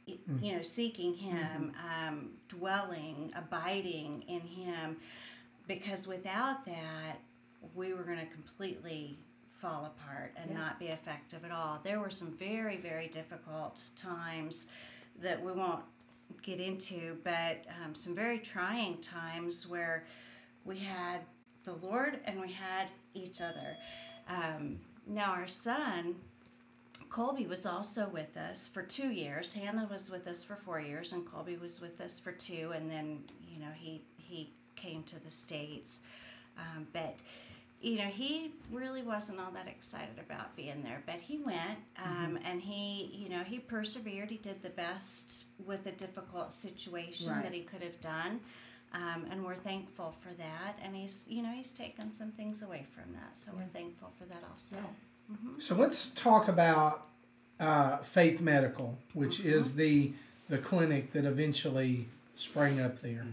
you 0.06 0.56
know, 0.56 0.62
seeking 0.62 1.14
Him, 1.14 1.74
um, 1.80 2.32
dwelling, 2.48 3.32
abiding 3.36 4.24
in 4.28 4.42
Him, 4.42 4.98
because 5.68 6.08
without 6.08 6.66
that, 6.66 7.20
we 7.76 7.94
were 7.94 8.04
going 8.04 8.20
to 8.20 8.26
completely 8.26 9.20
fall 9.62 9.86
apart 9.86 10.34
and 10.36 10.50
Yeah. 10.50 10.58
not 10.58 10.80
be 10.80 10.88
effective 10.88 11.46
at 11.46 11.52
all. 11.52 11.80
There 11.84 12.00
were 12.00 12.10
some 12.10 12.32
very, 12.36 12.78
very 12.78 13.08
difficult 13.08 13.82
times 13.96 14.70
that 15.22 15.42
we 15.42 15.52
won't 15.52 15.84
get 16.42 16.60
into, 16.60 17.18
but 17.24 17.66
um, 17.84 17.94
some 17.94 18.16
very 18.16 18.40
trying 18.40 19.00
times 19.02 19.68
where 19.68 20.06
we 20.66 20.80
had 20.80 21.22
the 21.64 21.74
Lord 21.74 22.20
and 22.26 22.42
we 22.42 22.52
had 22.52 22.88
each 23.14 23.40
other. 23.42 23.78
Um, 24.28 24.80
now, 25.06 25.32
our 25.32 25.48
son, 25.48 26.16
Colby, 27.10 27.46
was 27.46 27.66
also 27.66 28.08
with 28.08 28.36
us 28.38 28.68
for 28.68 28.82
two 28.82 29.10
years. 29.10 29.54
Hannah 29.54 29.88
was 29.92 30.10
with 30.10 30.26
us 30.28 30.44
for 30.44 30.56
four 30.56 30.80
years, 30.80 31.12
and 31.14 31.26
Colby 31.26 31.58
was 31.58 31.82
with 31.82 32.00
us 32.02 32.20
for 32.20 32.32
two, 32.32 32.72
and 32.74 32.90
then, 32.90 33.24
you 33.52 33.60
know, 33.60 33.72
he, 33.76 34.02
he 34.18 34.54
came 34.76 35.04
to 35.04 35.20
the 35.24 35.30
States. 35.30 36.02
Um, 36.58 36.88
but 36.94 37.18
you 37.82 37.98
know, 37.98 38.06
he 38.06 38.52
really 38.72 39.02
wasn't 39.02 39.40
all 39.40 39.52
that 39.52 39.68
excited 39.68 40.20
about 40.20 40.56
being 40.56 40.84
there, 40.84 41.02
but 41.06 41.16
he 41.16 41.40
went, 41.40 41.80
um, 42.04 42.38
and 42.46 42.62
he, 42.62 43.10
you 43.14 43.28
know, 43.30 43.44
he 43.44 43.58
persevered. 43.60 44.30
He 44.30 44.38
did 44.38 44.62
the 44.62 44.70
best 44.70 45.46
with 45.66 45.86
a 45.88 45.92
difficult 45.92 46.54
situation 46.54 47.32
Right. 47.32 47.44
that 47.44 47.54
he 47.54 47.62
could 47.64 47.82
have 47.82 48.00
done, 48.00 48.40
um, 48.94 49.26
and 49.32 49.44
we're 49.44 49.56
thankful 49.56 50.14
for 50.22 50.30
that. 50.36 50.78
And 50.84 50.96
he's, 50.96 51.26
you 51.30 51.42
know, 51.42 51.50
he's 51.52 51.72
taken 51.72 52.14
some 52.14 52.32
things 52.32 52.62
away 52.62 52.86
from 52.94 53.14
that, 53.14 53.36
so 53.38 53.52
we're 53.56 53.66
thankful 53.74 54.12
for 54.18 54.26
that 54.26 54.44
also. 54.50 54.78
So 55.60 55.76
let's 55.76 56.10
talk 56.10 56.50
about 56.50 57.08
uh, 57.60 57.98
Faith 57.98 58.42
Medical, 58.42 58.98
which 59.14 59.40
is 59.40 59.76
the 59.76 60.14
the 60.50 60.58
clinic 60.58 61.14
that 61.14 61.24
eventually 61.24 62.10
sprang 62.36 62.82
up 62.82 63.00
there. 63.00 63.26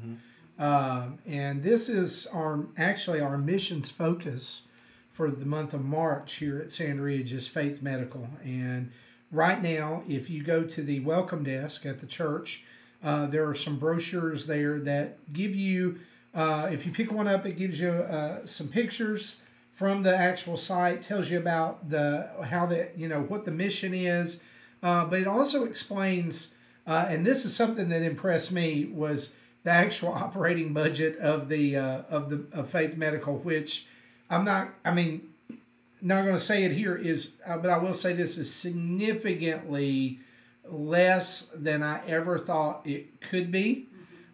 Um, 0.58 1.18
and 1.24 1.62
this 1.62 1.88
is 1.88 2.26
our 2.26 2.66
actually 2.76 3.20
our 3.20 3.38
missions 3.38 3.90
focus 3.90 4.62
for 5.10 5.30
the 5.30 5.46
month 5.46 5.72
of 5.72 5.84
March 5.84 6.34
here 6.36 6.58
at 6.58 6.70
Sand 6.70 7.00
Ridge 7.00 7.32
is 7.32 7.46
Faith 7.46 7.80
Medical. 7.80 8.28
And 8.42 8.90
right 9.30 9.62
now, 9.62 10.02
if 10.08 10.28
you 10.28 10.42
go 10.42 10.64
to 10.64 10.82
the 10.82 11.00
welcome 11.00 11.44
desk 11.44 11.86
at 11.86 12.00
the 12.00 12.06
church, 12.06 12.64
uh, 13.02 13.26
there 13.26 13.48
are 13.48 13.54
some 13.54 13.78
brochures 13.78 14.46
there 14.46 14.78
that 14.80 15.32
give 15.32 15.54
you. 15.54 16.00
Uh, 16.34 16.68
if 16.70 16.84
you 16.84 16.92
pick 16.92 17.10
one 17.10 17.26
up, 17.26 17.46
it 17.46 17.56
gives 17.56 17.80
you 17.80 17.90
uh, 17.90 18.44
some 18.44 18.68
pictures 18.68 19.36
from 19.72 20.02
the 20.02 20.16
actual 20.16 20.56
site, 20.56 21.02
tells 21.02 21.30
you 21.30 21.38
about 21.38 21.88
the 21.88 22.28
how 22.44 22.66
the 22.66 22.90
you 22.96 23.08
know 23.08 23.22
what 23.22 23.44
the 23.44 23.50
mission 23.50 23.94
is, 23.94 24.40
uh, 24.82 25.04
but 25.04 25.20
it 25.20 25.26
also 25.28 25.64
explains. 25.64 26.48
Uh, 26.86 27.06
and 27.08 27.24
this 27.24 27.44
is 27.44 27.54
something 27.54 27.90
that 27.90 28.02
impressed 28.02 28.50
me 28.50 28.86
was 28.86 29.32
the 29.64 29.70
actual 29.70 30.12
operating 30.24 30.72
budget 30.72 31.16
of 31.16 31.48
the 31.48 31.76
uh, 31.76 32.02
of 32.08 32.30
the 32.30 32.44
of 32.52 32.70
Faith 32.70 32.96
Medical, 32.96 33.38
which 33.38 33.86
I'm 34.30 34.44
not. 34.44 34.70
I 34.84 34.92
mean, 34.92 35.28
not 36.00 36.22
going 36.22 36.36
to 36.36 36.40
say 36.40 36.64
it 36.64 36.72
here 36.72 36.96
is, 36.96 37.32
uh, 37.46 37.58
but 37.58 37.70
I 37.70 37.78
will 37.78 37.94
say 37.94 38.12
this 38.12 38.38
is 38.38 38.54
significantly 38.54 40.20
less 40.64 41.50
than 41.54 41.82
I 41.82 42.06
ever 42.06 42.38
thought 42.38 42.82
it 42.86 43.20
could 43.20 43.50
be, 43.50 43.86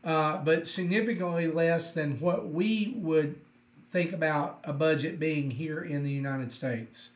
uh, 0.03 0.39
but 0.39 0.67
significantly 0.67 1.47
less 1.47 1.93
than 1.93 2.21
what 2.21 2.49
we 2.49 2.95
would 2.97 3.41
think 3.89 4.13
about 4.13 4.61
a 4.65 4.73
budget 4.73 5.21
being 5.21 5.53
here 5.53 5.81
in 5.81 6.03
the 6.03 6.11
United 6.11 6.51
States. 6.51 7.11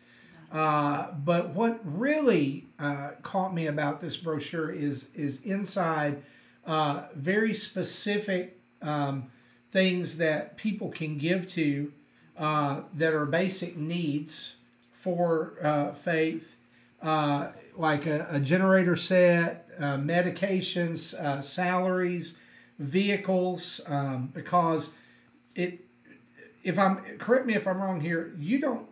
Uh, 0.51 1.11
but 1.13 1.51
what 1.51 1.81
really 1.85 2.67
uh, 2.79 3.11
caught 3.23 3.53
me 3.53 3.67
about 3.67 4.01
this 4.01 4.17
brochure 4.17 4.71
is 4.71 5.11
is 5.15 5.43
inside 5.43 6.23
uh, 6.69 7.05
very 7.15 7.55
specific 7.55 8.61
um, 8.83 9.31
things 9.71 10.19
that 10.19 10.57
people 10.57 10.91
can 10.91 11.17
give 11.17 11.49
to 11.49 11.93
uh, 12.37 12.83
that 12.95 13.15
are 13.15 13.27
basic 13.27 13.77
needs 13.77 14.57
for 14.93 15.55
uh, 15.63 15.93
faith, 15.93 16.57
uh, 17.03 17.49
like 17.77 18.07
a, 18.07 18.29
a 18.31 18.39
generator 18.39 18.97
set, 18.97 19.69
uh, 19.79 19.97
medications, 19.97 21.15
uh, 21.15 21.41
salaries, 21.41 22.37
vehicles, 22.79 23.81
um, 23.87 24.31
because 24.35 24.91
it. 25.55 25.85
If 26.65 26.79
I'm 26.79 26.97
correct 27.19 27.47
me 27.47 27.55
if 27.55 27.67
I'm 27.67 27.81
wrong 27.81 28.03
here, 28.03 28.35
you 28.39 28.61
don't. 28.61 28.89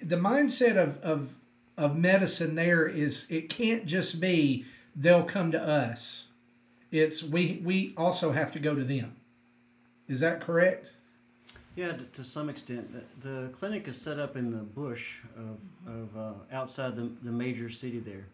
The 0.00 0.16
mindset 0.16 0.76
of 0.76 0.98
of 1.02 1.34
of 1.76 1.96
medicine 1.96 2.54
there 2.54 2.86
is 2.86 3.26
it 3.28 3.50
can't 3.50 3.84
just 3.84 4.18
be 4.18 4.64
they'll 4.96 5.24
come 5.24 5.52
to 5.52 5.60
us. 5.60 6.27
It's 6.90 7.22
we 7.22 7.60
we 7.64 7.92
also 7.96 8.32
have 8.32 8.52
to 8.52 8.58
go 8.58 8.74
to 8.74 8.84
them. 8.84 9.16
Is 10.08 10.20
that 10.20 10.40
correct? 10.40 10.92
Yeah, 11.76 11.92
to, 11.92 12.04
to 12.04 12.24
some 12.24 12.48
extent. 12.48 12.90
The, 12.92 13.28
the 13.28 13.48
clinic 13.50 13.86
is 13.86 14.00
set 14.00 14.18
up 14.18 14.36
in 14.36 14.50
the 14.50 14.64
bush 14.64 15.18
of, 15.36 15.92
of 15.92 16.16
uh, 16.16 16.32
outside 16.50 16.96
the, 16.96 17.08
the 17.22 17.30
major 17.30 17.68
city 17.68 18.00
there. 18.00 18.26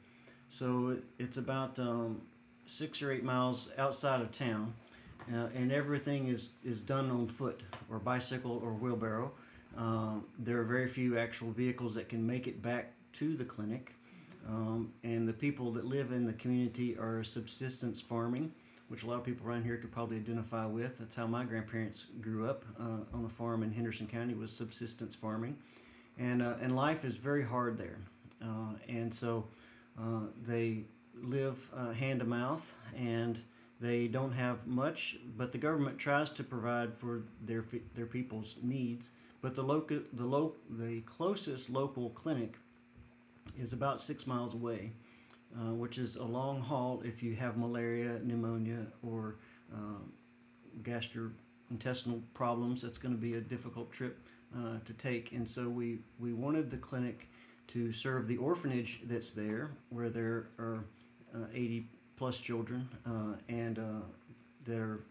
So 0.48 0.90
it, 0.90 1.04
it's 1.18 1.36
about 1.36 1.78
um, 1.78 2.22
six 2.64 3.02
or 3.02 3.12
eight 3.12 3.24
miles 3.24 3.68
outside 3.76 4.22
of 4.22 4.32
town, 4.32 4.72
uh, 5.30 5.48
and 5.54 5.72
everything 5.72 6.28
is, 6.28 6.50
is 6.64 6.80
done 6.80 7.10
on 7.10 7.26
foot 7.26 7.62
or 7.90 7.98
bicycle 7.98 8.62
or 8.64 8.72
wheelbarrow. 8.72 9.32
Um, 9.76 10.24
there 10.38 10.58
are 10.60 10.64
very 10.64 10.88
few 10.88 11.18
actual 11.18 11.50
vehicles 11.50 11.96
that 11.96 12.08
can 12.08 12.26
make 12.26 12.46
it 12.46 12.62
back 12.62 12.92
to 13.14 13.36
the 13.36 13.44
clinic. 13.44 13.92
Um, 14.46 14.92
and 15.02 15.26
the 15.26 15.32
people 15.32 15.72
that 15.72 15.84
live 15.84 16.12
in 16.12 16.26
the 16.26 16.32
community 16.34 16.96
are 16.98 17.24
subsistence 17.24 18.00
farming 18.00 18.52
which 18.88 19.02
a 19.02 19.06
lot 19.06 19.16
of 19.16 19.24
people 19.24 19.46
around 19.46 19.64
here 19.64 19.76
could 19.76 19.90
probably 19.90 20.16
identify 20.16 20.66
with. 20.66 20.98
That's 20.98 21.16
how 21.16 21.26
my 21.26 21.44
grandparents 21.44 22.06
grew 22.20 22.48
up 22.48 22.64
uh, 22.78 23.16
on 23.16 23.24
a 23.24 23.28
farm 23.28 23.62
in 23.62 23.72
Henderson 23.72 24.06
County 24.06 24.34
was 24.34 24.52
subsistence 24.52 25.14
farming, 25.14 25.56
and 26.18 26.42
uh, 26.42 26.54
and 26.60 26.76
life 26.76 27.04
is 27.04 27.16
very 27.16 27.44
hard 27.44 27.78
there, 27.78 27.98
uh, 28.42 28.74
and 28.88 29.14
so 29.14 29.46
uh, 29.98 30.26
they 30.46 30.84
live 31.20 31.70
uh, 31.74 31.92
hand 31.92 32.20
to 32.20 32.26
mouth 32.26 32.76
and 32.96 33.38
they 33.80 34.06
don't 34.06 34.32
have 34.32 34.66
much, 34.66 35.16
but 35.36 35.52
the 35.52 35.58
government 35.58 35.98
tries 35.98 36.30
to 36.30 36.44
provide 36.44 36.94
for 36.94 37.22
their 37.44 37.64
their 37.94 38.06
people's 38.06 38.56
needs. 38.62 39.10
But 39.40 39.56
the 39.56 39.62
local 39.62 40.00
the 40.12 40.24
lo- 40.24 40.54
the 40.70 41.00
closest 41.02 41.70
local 41.70 42.10
clinic 42.10 42.54
is 43.58 43.72
about 43.72 44.00
six 44.00 44.26
miles 44.26 44.54
away 44.54 44.92
uh, 45.56 45.72
which 45.72 45.98
is 45.98 46.16
a 46.16 46.24
long 46.24 46.60
haul 46.60 47.02
if 47.04 47.22
you 47.22 47.34
have 47.36 47.56
malaria, 47.56 48.18
pneumonia, 48.22 48.86
or 49.02 49.36
um, 49.72 50.12
gastrointestinal 50.82 52.20
problems. 52.34 52.82
That's 52.82 52.98
going 52.98 53.14
to 53.14 53.20
be 53.20 53.34
a 53.34 53.40
difficult 53.40 53.92
trip 53.92 54.18
uh, 54.56 54.78
to 54.84 54.92
take. 54.94 55.32
And 55.32 55.48
so 55.48 55.68
we, 55.68 55.98
we 56.18 56.32
wanted 56.32 56.70
the 56.70 56.76
clinic 56.76 57.28
to 57.68 57.92
serve 57.92 58.26
the 58.26 58.36
orphanage 58.36 59.00
that's 59.04 59.32
there, 59.32 59.70
where 59.90 60.10
there 60.10 60.48
are 60.58 60.84
uh, 61.34 61.46
80 61.52 61.86
plus 62.16 62.38
children 62.38 62.88
uh, 63.06 63.36
and 63.48 63.78
uh, 63.78 63.82
that 64.64 64.78
are 64.78 65.04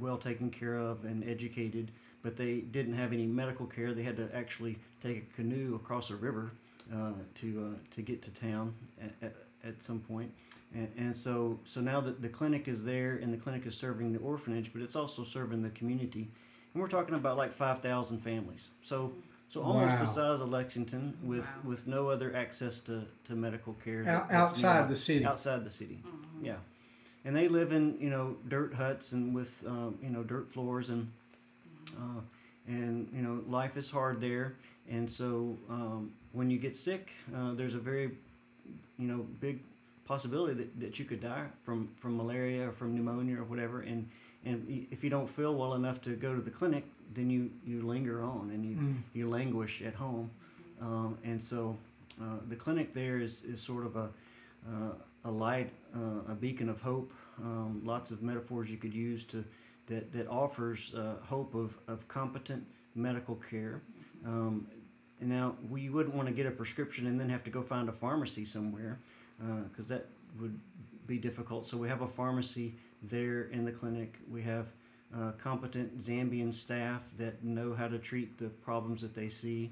well 0.00 0.18
taken 0.18 0.50
care 0.50 0.76
of 0.76 1.04
and 1.04 1.28
educated, 1.28 1.92
but 2.22 2.36
they 2.36 2.56
didn't 2.56 2.94
have 2.94 3.12
any 3.12 3.26
medical 3.26 3.66
care. 3.66 3.94
They 3.94 4.02
had 4.02 4.16
to 4.16 4.28
actually 4.34 4.76
take 5.00 5.18
a 5.18 5.36
canoe 5.36 5.76
across 5.76 6.10
a 6.10 6.16
river 6.16 6.52
uh, 6.92 7.12
to 7.36 7.72
uh, 7.74 7.94
to 7.94 8.02
get 8.02 8.22
to 8.22 8.30
town 8.30 8.74
at, 9.00 9.12
at, 9.22 9.34
at 9.68 9.82
some 9.82 10.00
point. 10.00 10.30
And, 10.74 10.88
and 10.98 11.16
so 11.16 11.60
so 11.64 11.80
now 11.80 12.00
that 12.00 12.20
the 12.20 12.28
clinic 12.28 12.66
is 12.68 12.84
there 12.84 13.16
and 13.16 13.32
the 13.32 13.36
clinic 13.38 13.64
is 13.66 13.76
serving 13.76 14.12
the 14.12 14.18
orphanage, 14.18 14.72
but 14.72 14.82
it's 14.82 14.96
also 14.96 15.22
serving 15.24 15.62
the 15.62 15.70
community. 15.70 16.28
And 16.72 16.82
we're 16.82 16.88
talking 16.88 17.14
about 17.14 17.36
like 17.36 17.52
five 17.54 17.80
thousand 17.80 18.18
families. 18.20 18.68
So 18.82 19.12
so 19.48 19.62
almost 19.62 19.98
the 20.00 20.06
size 20.06 20.40
of 20.40 20.48
Lexington 20.50 21.16
with 21.22 21.40
Wow. 21.44 21.48
with 21.62 21.86
no 21.86 22.08
other 22.08 22.34
access 22.34 22.80
to, 22.80 23.04
to 23.26 23.34
medical 23.36 23.74
care 23.84 24.04
Out, 24.08 24.32
outside 24.32 24.72
nearby. 24.74 24.88
the 24.88 24.96
city. 24.96 25.24
outside 25.24 25.64
the 25.64 25.70
city. 25.70 26.02
Yeah, 26.42 26.56
and 27.24 27.36
they 27.36 27.46
live 27.46 27.70
in 27.72 27.96
you 28.00 28.10
know 28.10 28.36
dirt 28.48 28.74
huts 28.74 29.12
and 29.12 29.32
with 29.32 29.52
um, 29.66 29.96
you 30.02 30.10
know 30.10 30.24
dirt 30.24 30.50
floors 30.52 30.90
and 30.90 31.08
uh, 31.96 32.20
and 32.66 33.08
you 33.14 33.22
know 33.22 33.42
life 33.48 33.76
is 33.76 33.90
hard 33.90 34.20
there. 34.20 34.54
And 34.90 35.10
so 35.10 35.56
um, 35.70 36.12
when 36.32 36.50
you 36.50 36.58
get 36.58 36.76
sick, 36.76 37.10
uh, 37.34 37.54
there's 37.54 37.74
a 37.74 37.78
very 37.78 38.10
you 38.98 39.08
know 39.08 39.26
big 39.40 39.60
possibility 40.04 40.54
that, 40.54 40.80
that 40.80 40.98
you 40.98 41.04
could 41.04 41.20
die 41.20 41.46
from 41.64 41.88
from 42.00 42.16
malaria 42.16 42.68
or 42.68 42.72
from 42.72 42.94
pneumonia 42.94 43.38
or 43.38 43.44
whatever. 43.44 43.80
And 43.82 44.08
and 44.44 44.86
if 44.90 45.02
you 45.02 45.10
don't 45.10 45.28
feel 45.28 45.54
well 45.54 45.74
enough 45.74 46.00
to 46.02 46.10
go 46.10 46.34
to 46.34 46.40
the 46.42 46.50
clinic, 46.50 46.84
then 47.14 47.30
you 47.30 47.50
you 47.66 47.82
linger 47.82 48.22
on 48.22 48.50
and 48.54 48.64
you 48.64 48.76
Mm. 48.76 48.96
you 49.14 49.28
languish 49.30 49.82
at 49.82 49.94
home. 49.94 50.30
Um, 50.80 51.16
and 51.24 51.40
so 51.42 51.76
uh, 52.20 52.38
the 52.48 52.56
clinic 52.56 52.92
there 52.94 53.18
is, 53.20 53.44
is 53.44 53.60
sort 53.60 53.86
of 53.86 53.96
a 53.96 54.08
uh, 54.68 54.92
a 55.26 55.30
light, 55.30 55.70
uh, 55.96 56.32
a 56.32 56.34
beacon 56.34 56.68
of 56.68 56.80
hope. 56.82 57.10
Um, 57.42 57.80
lots 57.84 58.10
of 58.10 58.22
metaphors 58.22 58.70
you 58.70 58.76
could 58.76 58.94
use 58.94 59.24
to 59.24 59.42
that, 59.86 60.12
that 60.12 60.28
offers 60.28 60.94
uh, 60.94 61.14
hope 61.26 61.54
of, 61.54 61.74
of 61.88 62.06
competent 62.08 62.64
medical 62.94 63.36
care. 63.50 63.80
Um, 64.26 64.66
and 65.20 65.28
now, 65.28 65.54
we 65.70 65.88
wouldn't 65.88 66.14
want 66.14 66.28
to 66.28 66.34
get 66.34 66.46
a 66.46 66.50
prescription 66.50 67.06
and 67.06 67.18
then 67.18 67.28
have 67.28 67.44
to 67.44 67.50
go 67.50 67.62
find 67.62 67.88
a 67.88 67.92
pharmacy 67.92 68.44
somewhere 68.44 68.98
because 69.68 69.86
that 69.86 70.06
would 70.40 70.58
be 71.06 71.18
difficult. 71.18 71.66
So, 71.66 71.76
we 71.76 71.88
have 71.88 72.02
a 72.02 72.08
pharmacy 72.08 72.74
there 73.02 73.44
in 73.44 73.64
the 73.64 73.72
clinic. 73.72 74.18
We 74.30 74.42
have 74.42 74.66
uh, 75.16 75.32
competent 75.32 75.98
Zambian 75.98 76.52
staff 76.52 77.02
that 77.18 77.44
know 77.44 77.74
how 77.74 77.88
to 77.88 77.98
treat 77.98 78.38
the 78.38 78.48
problems 78.48 79.02
that 79.02 79.14
they 79.14 79.28
see. 79.28 79.70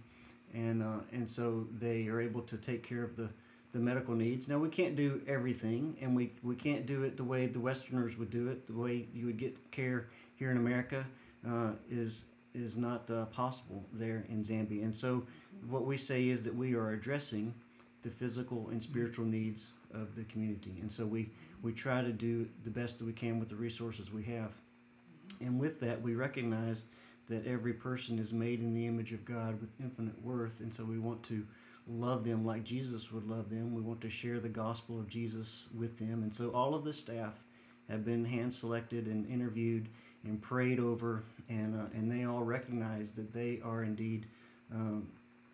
And, 0.55 0.83
uh, 0.83 1.01
and 1.13 1.29
so 1.29 1.67
they 1.79 2.07
are 2.09 2.21
able 2.21 2.43
to 2.43 2.57
take 2.57 2.87
care 2.87 3.03
of 3.03 3.17
the, 3.17 3.29
the 3.73 3.79
medical 3.79 4.15
needs. 4.15 4.49
Now, 4.49 4.59
we 4.59 4.69
can't 4.69 4.97
do 4.97 5.23
everything, 5.27 5.97
and 6.01 6.15
we, 6.15 6.33
we 6.43 6.55
can't 6.55 6.87
do 6.87 7.03
it 7.05 7.17
the 7.17 7.25
way 7.25 7.47
the 7.47 7.61
Westerners 7.61 8.19
would 8.19 8.31
do 8.31 8.49
it, 8.49 8.67
the 8.67 8.75
way 8.75 9.07
you 9.15 9.27
would 9.27 9.39
get 9.39 9.71
care 9.71 10.09
here 10.37 10.51
in 10.51 10.59
America 10.59 11.07
uh, 11.49 11.71
is, 11.91 12.25
is 12.55 12.77
not 12.77 13.09
uh, 13.11 13.25
possible 13.27 13.85
there 13.93 14.25
in 14.29 14.45
Zambia. 14.45 14.83
And 14.83 14.95
so, 14.95 15.25
what 15.69 15.87
we 15.87 15.97
say 15.97 16.29
is 16.29 16.45
that 16.45 16.55
we 16.55 16.75
are 16.75 16.93
addressing 16.93 17.55
the 18.03 18.11
physical 18.11 18.69
and 18.71 18.83
spiritual 18.83 19.25
needs 19.25 19.69
of 19.95 20.15
the 20.17 20.25
community. 20.25 20.75
And 20.81 20.93
so, 20.93 21.07
we, 21.07 21.31
we 21.63 21.73
try 21.73 22.03
to 22.03 22.13
do 22.13 22.49
the 22.65 22.71
best 22.71 22.99
that 22.99 23.05
we 23.07 23.13
can 23.13 23.39
with 23.39 23.49
the 23.49 23.57
resources 23.57 24.13
we 24.13 24.25
have. 24.25 24.53
And 25.41 25.59
with 25.59 25.81
that, 25.81 26.03
we 26.03 26.15
recognize 26.15 26.85
that 27.29 27.47
every 27.47 27.73
person 27.73 28.19
is 28.19 28.33
made 28.33 28.61
in 28.61 28.75
the 28.75 28.87
image 28.87 29.13
of 29.13 29.25
God 29.25 29.61
with 29.61 29.71
infinite 29.81 30.21
worth. 30.23 30.61
And 30.61 30.73
so 30.73 30.85
we 30.85 30.99
want 30.99 31.23
to 31.25 31.47
love 31.87 32.25
them 32.25 32.45
like 32.45 32.65
Jesus 32.65 33.11
would 33.13 33.27
love 33.27 33.51
them. 33.51 33.75
We 33.75 33.83
want 33.83 34.01
to 34.03 34.11
share 34.11 34.41
the 34.41 34.49
gospel 34.49 34.99
of 34.99 35.09
Jesus 35.09 35.65
with 35.75 35.99
them. 35.99 36.23
And 36.23 36.35
so 36.35 36.51
all 36.51 36.75
of 36.75 36.85
the 36.85 36.93
staff 36.93 37.35
have 37.89 38.05
been 38.05 38.25
hand 38.25 38.53
selected 38.53 39.07
and 39.07 39.29
interviewed 39.29 39.89
and 40.25 40.41
prayed 40.41 40.79
over, 40.79 41.23
and, 41.49 41.75
uh, 41.75 41.85
and 41.95 42.11
they 42.11 42.25
all 42.25 42.43
recognize 42.43 43.13
that 43.13 43.33
they 43.33 43.61
are 43.65 43.83
indeed 43.83 44.27
um, 44.73 45.07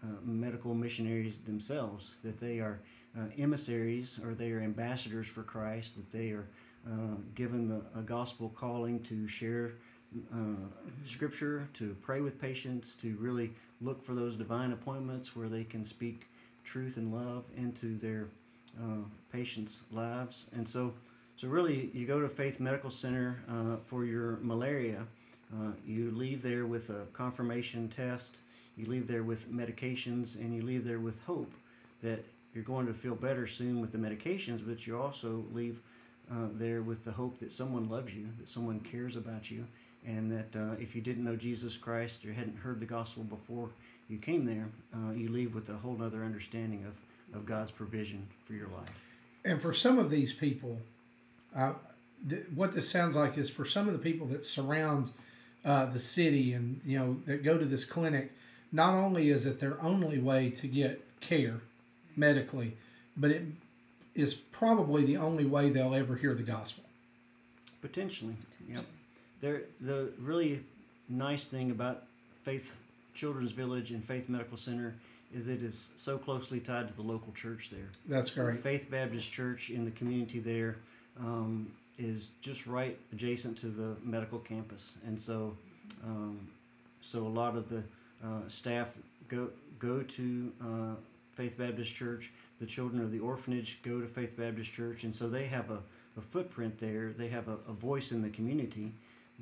uh, 0.03 0.07
medical 0.25 0.75
missionaries 0.75 1.39
themselves, 1.39 2.13
that 2.23 2.39
they 2.39 2.59
are 2.59 2.79
uh, 3.19 3.25
emissaries 3.39 4.21
or 4.23 4.35
they 4.35 4.51
are 4.53 4.61
ambassadors 4.61 5.27
for 5.27 5.43
Christ, 5.43 5.97
that 5.97 6.13
they 6.13 6.31
are 6.31 6.47
uh, 6.87 7.17
given 7.35 7.69
the, 7.69 7.81
a 7.99 8.03
gospel 8.03 8.53
calling 8.57 9.01
to 9.05 9.27
share 9.27 9.73
uh, 10.33 10.39
scripture, 11.05 11.69
to 11.75 11.97
pray 12.03 12.21
with 12.21 12.41
patients, 12.41 12.95
to 12.97 13.17
really 13.21 13.51
look 13.81 14.05
for 14.05 14.15
those 14.15 14.37
divine 14.37 14.73
appointments 14.73 15.37
where 15.37 15.49
they 15.49 15.65
can 15.65 15.85
speak 15.85 16.29
truth 16.65 16.97
and 16.97 17.13
love 17.13 17.45
into 17.57 17.99
their 17.99 18.29
uh, 18.81 19.03
patients' 19.33 19.83
lives. 19.93 20.47
And 20.55 20.67
so, 20.67 20.95
so 21.39 21.47
really, 21.47 21.89
you 21.95 22.05
go 22.05 22.21
to 22.21 22.29
Faith 22.29 22.59
Medical 22.59 22.91
Center 22.91 23.41
uh, 23.49 23.77
for 23.87 24.05
your 24.05 24.41
malaria. 24.43 25.07
Uh, 25.55 25.71
you 25.87 26.11
leave 26.11 26.43
there 26.43 26.67
with 26.67 26.91
a 26.91 27.07
confirmation 27.13 27.89
test. 27.89 28.39
You 28.77 28.87
leave 28.87 29.07
there 29.07 29.23
with 29.23 29.49
medications, 29.49 30.35
and 30.35 30.53
you 30.53 30.63
leave 30.63 30.85
there 30.85 30.99
with 30.99 31.23
hope 31.23 31.53
that 32.03 32.25
you're 32.53 32.65
going 32.65 32.89
to 32.89 32.93
feel 32.93 33.15
better 33.15 33.47
soon 33.47 33.81
with 33.81 33.93
the 33.93 33.99
medications. 33.99 34.67
But 34.67 34.85
you 34.85 35.01
also 35.01 35.45
leave 35.53 35.79
uh, 36.29 36.49
there 36.55 36.83
with 36.83 37.05
the 37.05 37.13
hope 37.13 37.39
that 37.39 37.53
someone 37.53 37.89
loves 37.89 38.13
you, 38.13 38.27
that 38.41 38.49
someone 38.49 38.81
cares 38.81 39.15
about 39.15 39.49
you, 39.49 39.65
and 40.05 40.33
that 40.33 40.61
uh, 40.61 40.75
if 40.81 40.97
you 40.97 41.03
didn't 41.03 41.23
know 41.23 41.37
Jesus 41.37 41.77
Christ 41.77 42.27
or 42.27 42.33
hadn't 42.33 42.59
heard 42.59 42.81
the 42.81 42.87
gospel 42.87 43.23
before 43.23 43.71
you 44.09 44.19
came 44.19 44.45
there, 44.45 44.71
uh, 44.93 45.13
you 45.13 45.31
leave 45.31 45.55
with 45.55 45.69
a 45.69 45.75
whole 45.75 46.03
other 46.03 46.25
understanding 46.25 46.85
of, 46.85 47.39
of 47.39 47.47
God's 47.47 47.71
provision 47.71 48.27
for 48.45 48.55
your 48.55 48.69
life. 48.77 48.93
And 49.45 49.63
for 49.63 49.73
some 49.73 50.01
of 50.01 50.11
these 50.11 50.33
people, 50.33 50.81
uh, 51.57 51.73
th- 52.29 52.47
what 52.55 52.73
this 52.73 52.89
sounds 52.89 53.17
like 53.17 53.39
is 53.39 53.51
for 53.51 53.65
some 53.65 53.87
of 53.87 53.93
the 53.93 53.99
people 53.99 54.27
that 54.29 54.45
surround 54.45 55.11
uh, 55.65 55.87
the 55.87 55.99
city 55.99 56.53
and 56.53 56.81
you 56.85 56.99
know 56.99 57.17
that 57.27 57.43
go 57.43 57.59
to 57.59 57.65
this 57.65 57.85
clinic, 57.85 58.33
not 58.73 58.95
only 58.95 59.31
is 59.31 59.47
it 59.47 59.61
their 59.61 59.81
only 59.83 60.19
way 60.19 60.51
to 60.51 60.67
get 60.67 61.05
care 61.21 61.61
medically, 62.17 62.77
but 63.17 63.31
it 63.31 63.43
is 64.15 64.35
probably 64.35 65.05
the 65.05 65.17
only 65.17 65.45
way 65.45 65.71
they'll 65.71 65.95
ever 65.95 66.17
hear 66.17 66.35
the 66.35 66.43
gospel. 66.43 66.85
Potentially, 67.81 68.35
yep. 68.69 68.85
There, 69.41 69.63
the 69.81 70.11
really 70.19 70.61
nice 71.09 71.45
thing 71.47 71.71
about 71.71 72.05
Faith 72.45 72.75
Children's 73.15 73.53
Village 73.53 73.93
and 73.93 74.05
Faith 74.05 74.29
Medical 74.29 74.57
Center 74.57 74.95
is 75.35 75.49
it 75.49 75.63
is 75.63 75.91
so 75.97 76.19
closely 76.19 76.59
tied 76.59 76.89
to 76.89 76.95
the 76.95 77.03
local 77.03 77.33
church 77.33 77.71
there. 77.71 77.91
That's 78.09 78.31
great. 78.31 78.61
Faith 78.61 78.91
Baptist 78.91 79.31
Church 79.31 79.71
in 79.71 79.85
the 79.85 79.91
community 79.91 80.41
there 80.41 80.77
um, 81.21 81.71
is 81.99 82.31
just 82.41 82.67
right 82.67 82.99
adjacent 83.13 83.59
to 83.59 83.67
the 83.67 83.97
medical 84.03 84.39
campus, 84.39 84.93
and 85.07 85.21
so 85.21 85.57
um, 86.05 86.49
so 87.01 87.27
a 87.27 87.29
lot 87.29 87.57
of 87.57 87.69
the 87.69 87.83
uh, 88.25 88.49
staff 88.49 88.93
go 89.29 89.49
go 89.79 90.03
to 90.03 90.53
uh, 90.63 90.95
Faith 91.35 91.59
Baptist 91.59 91.95
Church. 91.95 92.33
The 92.61 92.67
children 92.67 93.03
of 93.03 93.13
the 93.13 93.21
orphanage 93.21 93.81
go 93.83 94.01
to 94.01 94.07
Faith 94.07 94.37
Baptist 94.37 94.73
Church, 94.73 95.05
and 95.05 95.15
so 95.15 95.29
they 95.29 95.47
have 95.47 95.71
a, 95.71 95.79
a 96.17 96.21
footprint 96.21 96.79
there. 96.81 97.13
They 97.17 97.29
have 97.29 97.49
a, 97.49 97.59
a 97.69 97.73
voice 97.73 98.11
in 98.11 98.23
the 98.23 98.31
community. 98.31 98.93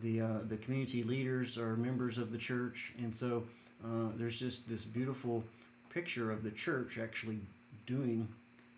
The 0.03 0.21
uh, 0.21 0.39
the 0.49 0.57
community 0.57 1.03
leaders 1.03 1.59
are 1.59 1.77
members 1.77 2.19
of 2.19 2.33
the 2.33 2.39
church, 2.39 2.93
and 2.99 3.15
so 3.15 3.45
uh, 3.85 4.09
there's 4.17 4.39
just 4.39 4.69
this 4.69 4.85
beautiful 4.85 5.45
picture 5.91 6.31
of 6.31 6.43
the 6.43 6.51
church 6.51 6.99
actually 6.99 7.39
doing 7.87 8.29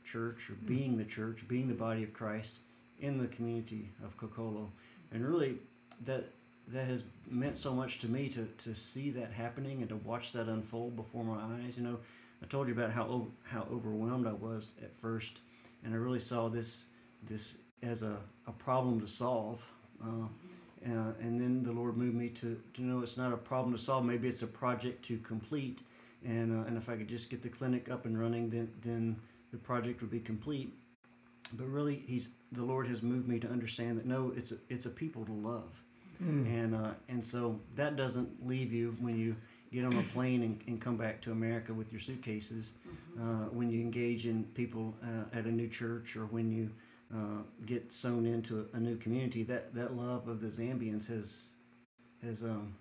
church 0.05 0.49
or 0.51 0.55
being 0.67 0.97
the 0.97 1.05
church, 1.05 1.47
being 1.49 1.69
the 1.69 1.75
body 1.75 2.03
of 2.03 2.13
Christ 2.13 2.57
in 3.01 3.19
the 3.19 3.27
community 3.29 3.91
of 4.05 4.17
Kokolo. 4.17 4.69
And 5.13 5.27
really 5.27 5.59
that 6.05 6.31
that 6.69 6.87
has 6.87 7.05
meant 7.27 7.57
so 7.57 7.73
much 7.73 7.99
to 8.01 8.09
me 8.09 8.29
to, 8.29 8.47
to 8.59 8.75
see 8.75 9.11
that 9.11 9.33
happening 9.33 9.81
and 9.81 9.89
to 9.89 9.97
watch 9.97 10.33
that 10.33 10.49
unfold 10.49 10.97
before 10.97 11.25
my 11.25 11.41
eyes. 11.55 11.79
You 11.79 11.85
know, 11.85 11.99
I 12.43 12.47
told 12.47 12.69
you 12.69 12.75
about 12.75 12.93
how 12.93 13.27
how 13.45 13.67
overwhelmed 13.73 14.27
I 14.27 14.33
was 14.33 14.73
at 14.83 14.95
first, 14.97 15.41
and 15.85 15.95
I 15.95 15.97
really 15.97 16.21
saw 16.21 16.49
this 16.49 16.85
this 17.29 17.59
as 17.83 18.03
a, 18.03 18.17
a 18.47 18.53
problem 18.53 19.01
to 19.01 19.07
solve. 19.07 19.63
Uh, 20.03 20.27
uh, 20.87 21.13
and 21.21 21.41
then 21.41 21.63
the 21.63 21.73
Lord 21.73 21.97
moved 21.97 22.15
me 22.15 22.29
to, 22.29 22.61
to 22.75 22.83
know 22.83 23.01
it's 23.01 23.17
not 23.17 23.33
a 23.33 23.37
problem 23.37 23.75
to 23.75 23.83
solve. 23.83 24.05
Maybe 24.05 24.29
it's 24.29 24.43
a 24.43 24.47
project 24.47 25.05
to 25.07 25.19
complete. 25.19 25.81
And, 26.25 26.53
uh, 26.53 26.69
and 26.69 26.77
if 26.77 26.89
I 26.89 26.97
could 26.97 27.09
just 27.09 27.31
get 27.31 27.43
the 27.43 27.49
clinic 27.49 27.91
up 27.91 28.07
and 28.07 28.19
running, 28.19 28.51
then, 28.51 28.71
then 28.85 29.17
the 29.51 29.59
project 29.59 30.01
would 30.01 30.11
be 30.11 30.21
complete. 30.21 30.73
But 31.53 31.67
really, 31.67 32.05
he's 32.07 32.29
the 32.53 32.63
Lord 32.63 32.89
has 32.89 33.03
moved 33.03 33.29
me 33.29 33.39
to 33.41 33.49
understand 33.49 33.99
that 33.99 34.07
no, 34.07 34.33
it's 34.37 34.53
a, 34.53 34.57
it's 34.69 34.87
a 34.87 34.91
people 34.91 35.25
to 35.27 35.33
love, 35.33 35.71
and 36.47 36.75
uh, 36.75 36.93
and 37.09 37.25
so 37.25 37.61
that 37.75 37.97
doesn't 37.97 38.47
leave 38.47 38.73
you 38.73 38.97
when 39.01 39.19
you 39.19 39.37
get 39.73 39.85
on 39.85 39.95
a 39.95 40.03
plane 40.15 40.43
and, 40.43 40.61
and 40.67 40.81
come 40.81 40.97
back 40.97 41.21
to 41.23 41.33
America 41.33 41.73
with 41.73 41.93
your 41.93 42.01
suitcases. 42.01 42.73
Uh, 43.19 43.47
when 43.51 43.71
you 43.71 43.81
engage 43.81 44.27
in 44.27 44.45
people 44.55 44.95
uh, 45.03 45.37
at 45.37 45.45
a 45.45 45.51
new 45.51 45.69
church 45.69 46.17
or 46.17 46.27
when 46.27 46.51
you 46.51 46.71
uh, 47.15 47.43
get 47.67 47.93
sewn 47.93 48.27
into 48.27 48.67
a, 48.73 48.77
a 48.77 48.81
new 48.81 48.97
community, 48.97 49.43
that, 49.43 49.75
that 49.75 49.97
love 49.97 50.29
of 50.29 50.41
the 50.41 50.49
Zambians 50.49 51.07
has 51.09 51.45
has 52.23 52.43
um, 52.43 52.75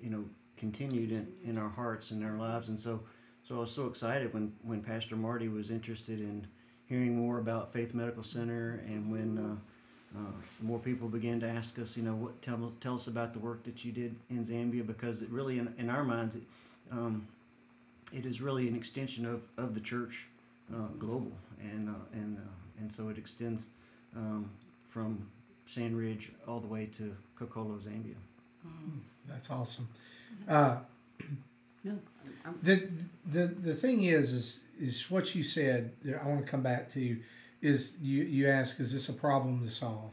you 0.00 0.10
know 0.10 0.24
continued 0.56 1.12
in, 1.12 1.26
in 1.44 1.58
our 1.58 1.68
hearts 1.68 2.10
and 2.10 2.24
our 2.24 2.36
lives, 2.36 2.68
and 2.68 2.78
so 2.78 3.00
so 3.42 3.56
I 3.56 3.60
was 3.60 3.72
so 3.72 3.86
excited 3.86 4.32
when 4.32 4.52
when 4.62 4.82
Pastor 4.82 5.16
Marty 5.16 5.48
was 5.48 5.70
interested 5.70 6.20
in 6.20 6.46
hearing 6.88 7.16
more 7.16 7.38
about 7.38 7.72
Faith 7.72 7.94
Medical 7.94 8.22
Center, 8.22 8.80
and 8.86 9.10
when 9.10 9.38
uh, 9.38 10.18
uh, 10.18 10.32
more 10.60 10.78
people 10.78 11.08
began 11.08 11.40
to 11.40 11.48
ask 11.48 11.78
us, 11.78 11.96
you 11.96 12.02
know, 12.02 12.14
what 12.14 12.40
tell 12.42 12.72
tell 12.80 12.94
us 12.94 13.06
about 13.06 13.32
the 13.32 13.38
work 13.38 13.62
that 13.64 13.84
you 13.84 13.92
did 13.92 14.14
in 14.30 14.44
Zambia, 14.44 14.86
because 14.86 15.22
it 15.22 15.28
really 15.30 15.58
in, 15.58 15.72
in 15.78 15.90
our 15.90 16.04
minds 16.04 16.34
it, 16.36 16.42
um, 16.92 17.26
it 18.12 18.26
is 18.26 18.40
really 18.40 18.68
an 18.68 18.76
extension 18.76 19.26
of, 19.26 19.42
of 19.56 19.74
the 19.74 19.80
church 19.80 20.28
uh, 20.72 20.88
global, 20.98 21.32
and 21.60 21.88
uh, 21.88 21.92
and 22.12 22.38
uh, 22.38 22.80
and 22.80 22.92
so 22.92 23.08
it 23.08 23.18
extends 23.18 23.68
um, 24.16 24.48
from 24.90 25.26
Sand 25.66 25.96
Ridge 25.96 26.32
all 26.46 26.60
the 26.60 26.68
way 26.68 26.86
to 26.98 27.14
Kokolo, 27.38 27.78
Zambia. 27.80 28.14
That's 29.28 29.50
awesome. 29.50 29.88
Uh, 30.48 30.76
No, 31.84 31.98
the 32.62 32.88
the 33.26 33.46
the 33.46 33.74
thing 33.74 34.04
is 34.04 34.32
is 34.32 34.60
is 34.78 35.10
what 35.10 35.34
you 35.34 35.42
said. 35.42 35.92
That 36.04 36.22
I 36.22 36.28
want 36.28 36.44
to 36.44 36.50
come 36.50 36.62
back 36.62 36.88
to 36.90 37.18
is 37.60 37.96
you 38.00 38.24
you 38.24 38.48
ask 38.48 38.80
is 38.80 38.92
this 38.92 39.08
a 39.08 39.12
problem 39.12 39.64
to 39.64 39.70
solve, 39.70 40.12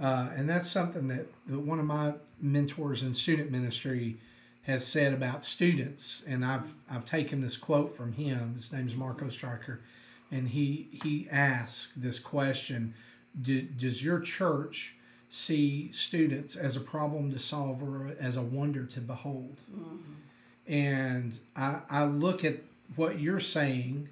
uh, 0.00 0.30
and 0.34 0.48
that's 0.48 0.70
something 0.70 1.08
that, 1.08 1.26
that 1.46 1.60
one 1.60 1.78
of 1.78 1.86
my 1.86 2.14
mentors 2.40 3.02
in 3.02 3.14
student 3.14 3.50
ministry 3.50 4.18
has 4.62 4.86
said 4.86 5.12
about 5.12 5.44
students, 5.44 6.22
and 6.26 6.44
I've 6.44 6.74
I've 6.90 7.04
taken 7.04 7.40
this 7.40 7.56
quote 7.56 7.96
from 7.96 8.12
him. 8.12 8.54
His 8.54 8.72
name's 8.72 8.94
Marco 8.94 9.28
Stryker, 9.28 9.80
and 10.30 10.48
he 10.48 10.88
he 11.02 11.28
asked 11.30 12.00
this 12.02 12.18
question: 12.18 12.94
Do, 13.40 13.62
Does 13.62 14.04
your 14.04 14.20
church 14.20 14.96
see 15.28 15.90
students 15.92 16.56
as 16.56 16.76
a 16.76 16.80
problem 16.80 17.30
to 17.30 17.38
solve 17.38 17.82
or 17.82 18.14
as 18.18 18.36
a 18.36 18.42
wonder 18.42 18.84
to 18.86 19.00
behold? 19.00 19.60
And 20.66 21.38
I, 21.54 21.80
I 21.88 22.04
look 22.04 22.44
at 22.44 22.56
what 22.94 23.20
you're 23.20 23.40
saying 23.40 24.08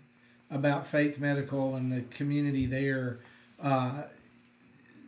about 0.51 0.87
Faith 0.87 1.19
Medical 1.19 1.75
and 1.75 1.93
the 1.93 2.03
community 2.03 2.67
there. 2.67 3.21
Uh, 3.63 4.03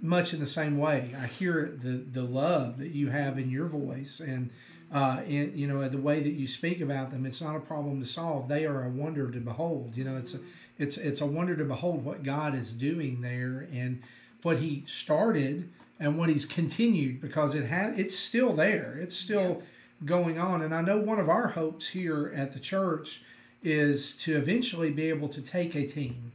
much 0.03 0.35
in 0.35 0.41
the 0.41 0.47
same 0.47 0.77
way. 0.77 1.15
I 1.19 1.27
hear 1.27 1.67
the 1.67 1.97
the 1.97 2.23
love 2.23 2.79
that 2.79 2.91
you 2.91 3.11
have 3.11 3.39
in 3.39 3.51
your 3.51 3.67
voice 3.67 4.21
and. 4.21 4.51
Uh, 4.93 5.21
in, 5.27 5.51
you 5.59 5.67
know 5.67 5.89
the 5.89 5.99
way 5.99 6.21
that 6.21 6.35
you 6.35 6.47
speak 6.47 6.81
about 6.81 7.11
them, 7.11 7.27
it's 7.27 7.41
not 7.41 7.57
a 7.57 7.61
problem 7.61 7.99
to 7.99 8.07
solve. 8.07 8.47
They 8.47 8.65
are 8.65 8.85
a 8.85 8.89
wonder 8.89 9.29
to 9.33 9.41
behold. 9.41 9.97
You 9.97 10.05
know, 10.05 10.17
it's 10.17 10.33
a, 10.33 10.39
it's 10.79 10.97
it's 10.97 11.21
a 11.21 11.27
wonder 11.27 11.57
to 11.57 11.65
behold 11.65 12.05
what 12.05 12.23
God 12.23 12.55
is 12.55 12.73
doing 12.73 13.21
there 13.21 13.67
and 13.73 14.01
what 14.43 14.59
He 14.59 14.85
started 14.87 15.71
and 15.99 16.17
what 16.17 16.29
He's 16.29 16.47
continued 16.47 17.21
because 17.21 17.57
it 17.57 17.65
has 17.65 17.99
it's 17.99 18.17
still 18.17 18.53
there. 18.53 18.97
It's 19.01 19.17
still 19.17 19.65
going 20.05 20.39
on. 20.39 20.63
And 20.63 20.75
I 20.75 20.83
know 20.83 20.99
one 20.99 21.19
of 21.19 21.29
our 21.29 21.49
hopes 21.49 21.89
here 21.89 22.33
at 22.35 22.53
the 22.53 22.61
church 22.61 23.23
is 23.67 24.15
to 24.15 24.37
eventually 24.37 24.93
be 24.93 25.09
able 25.09 25.29
to 25.29 25.43
take 25.43 25.75
a 25.75 25.85
team 25.85 26.31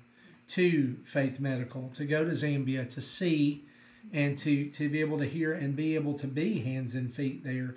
to 0.47 0.97
Faith 1.05 1.39
Medical 1.39 1.89
to 1.93 2.03
go 2.03 2.25
to 2.25 2.31
Zambia 2.31 2.87
to 2.89 2.99
see 2.99 3.63
and 4.11 4.37
to 4.39 4.69
to 4.71 4.89
be 4.89 4.99
able 4.99 5.17
to 5.17 5.25
hear 5.25 5.53
and 5.53 5.73
be 5.73 5.95
able 5.95 6.13
to 6.15 6.27
be 6.27 6.59
hands 6.59 6.93
and 6.93 7.13
feet 7.13 7.45
there. 7.45 7.75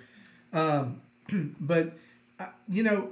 Um, 0.51 1.01
but 1.59 1.93
uh, 2.37 2.47
you 2.67 2.83
know, 2.83 3.11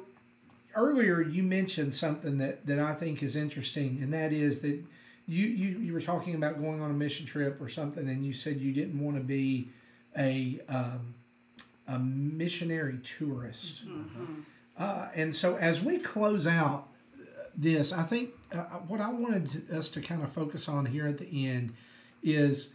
earlier 0.76 1.22
you 1.22 1.44
mentioned 1.44 1.94
something 1.94 2.40
that 2.40 2.66
that 2.66 2.78
I 2.78 2.94
think 2.94 3.24
is 3.24 3.38
interesting, 3.38 4.00
and 4.02 4.14
that 4.14 4.34
is 4.34 4.60
that 4.62 4.84
you 5.26 5.48
you 5.48 5.80
you 5.80 5.94
were 5.94 6.02
talking 6.02 6.36
about 6.36 6.60
going 6.60 6.82
on 6.82 6.92
a 6.92 6.94
mission 6.94 7.26
trip 7.26 7.62
or 7.62 7.70
something, 7.70 8.10
and 8.10 8.26
you 8.26 8.34
said 8.34 8.60
you 8.60 8.74
didn't 8.74 9.00
want 9.02 9.16
to 9.16 9.24
be 9.24 9.70
a 10.18 10.60
um, 10.68 11.14
a 11.88 11.98
missionary 12.00 13.00
tourist. 13.18 13.84
Uh, 14.78 15.08
and 15.14 15.36
so 15.36 15.56
as 15.58 15.82
we 15.82 15.98
close 15.98 16.48
out 16.48 16.88
this, 17.56 17.94
I 17.94 18.04
think 18.04 18.32
uh, 18.52 18.64
what 18.88 19.02
I 19.02 19.12
wanted 19.12 19.68
to, 19.68 19.78
us 19.78 19.90
to 19.90 20.02
kind 20.02 20.24
of 20.24 20.32
focus 20.32 20.68
on 20.68 20.86
here 20.86 21.08
at 21.08 21.18
the 21.18 21.48
end 21.48 21.74
is 22.24 22.74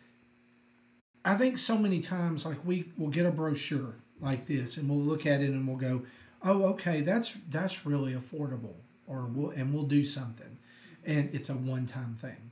I 1.25 1.37
think 1.37 1.59
so 1.59 1.77
many 1.77 2.01
times 2.01 2.47
like 2.47 2.65
we 2.65 2.91
will 2.97 3.09
get 3.09 3.27
a 3.27 3.31
brochure 3.31 3.97
like 4.21 4.47
this 4.47 4.77
and 4.77 4.89
we'll 4.89 5.01
look 5.01 5.27
at 5.27 5.41
it 5.41 5.51
and 5.51 5.67
we'll 5.67 5.77
go, 5.77 6.03
"Oh, 6.43 6.65
okay, 6.67 7.01
that's 7.01 7.35
that's 7.49 7.85
really 7.85 8.15
affordable." 8.15 8.75
Or 9.07 9.27
we'll 9.27 9.51
and 9.51 9.73
we'll 9.75 9.85
do 9.85 10.05
something. 10.05 10.59
And 11.05 11.31
it's 11.33 11.49
a 11.49 11.55
one-time 11.55 12.15
thing. 12.15 12.51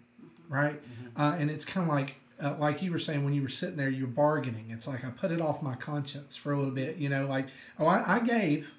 Right? 0.49 0.81
Uh, 1.17 1.37
and 1.39 1.51
it's 1.51 1.65
kind 1.65 1.89
of 1.89 1.95
like 1.95 2.17
uh, 2.43 2.55
like 2.59 2.83
you 2.83 2.93
were 2.93 2.99
saying 2.99 3.25
when 3.25 3.35
you 3.35 3.43
were 3.43 3.49
sitting 3.49 3.77
there, 3.77 3.89
you're 3.89 4.07
bargaining. 4.07 4.71
It's 4.71 4.87
like 4.87 5.05
I 5.05 5.11
put 5.11 5.33
it 5.33 5.41
off 5.41 5.63
my 5.63 5.75
conscience 5.75 6.37
for 6.37 6.53
a 6.53 6.59
little 6.59 6.75
bit, 6.75 6.97
you 6.97 7.09
know, 7.09 7.27
like, 7.27 7.49
oh, 7.79 7.87
I, 7.87 8.17
I 8.17 8.21
gave, 8.21 8.73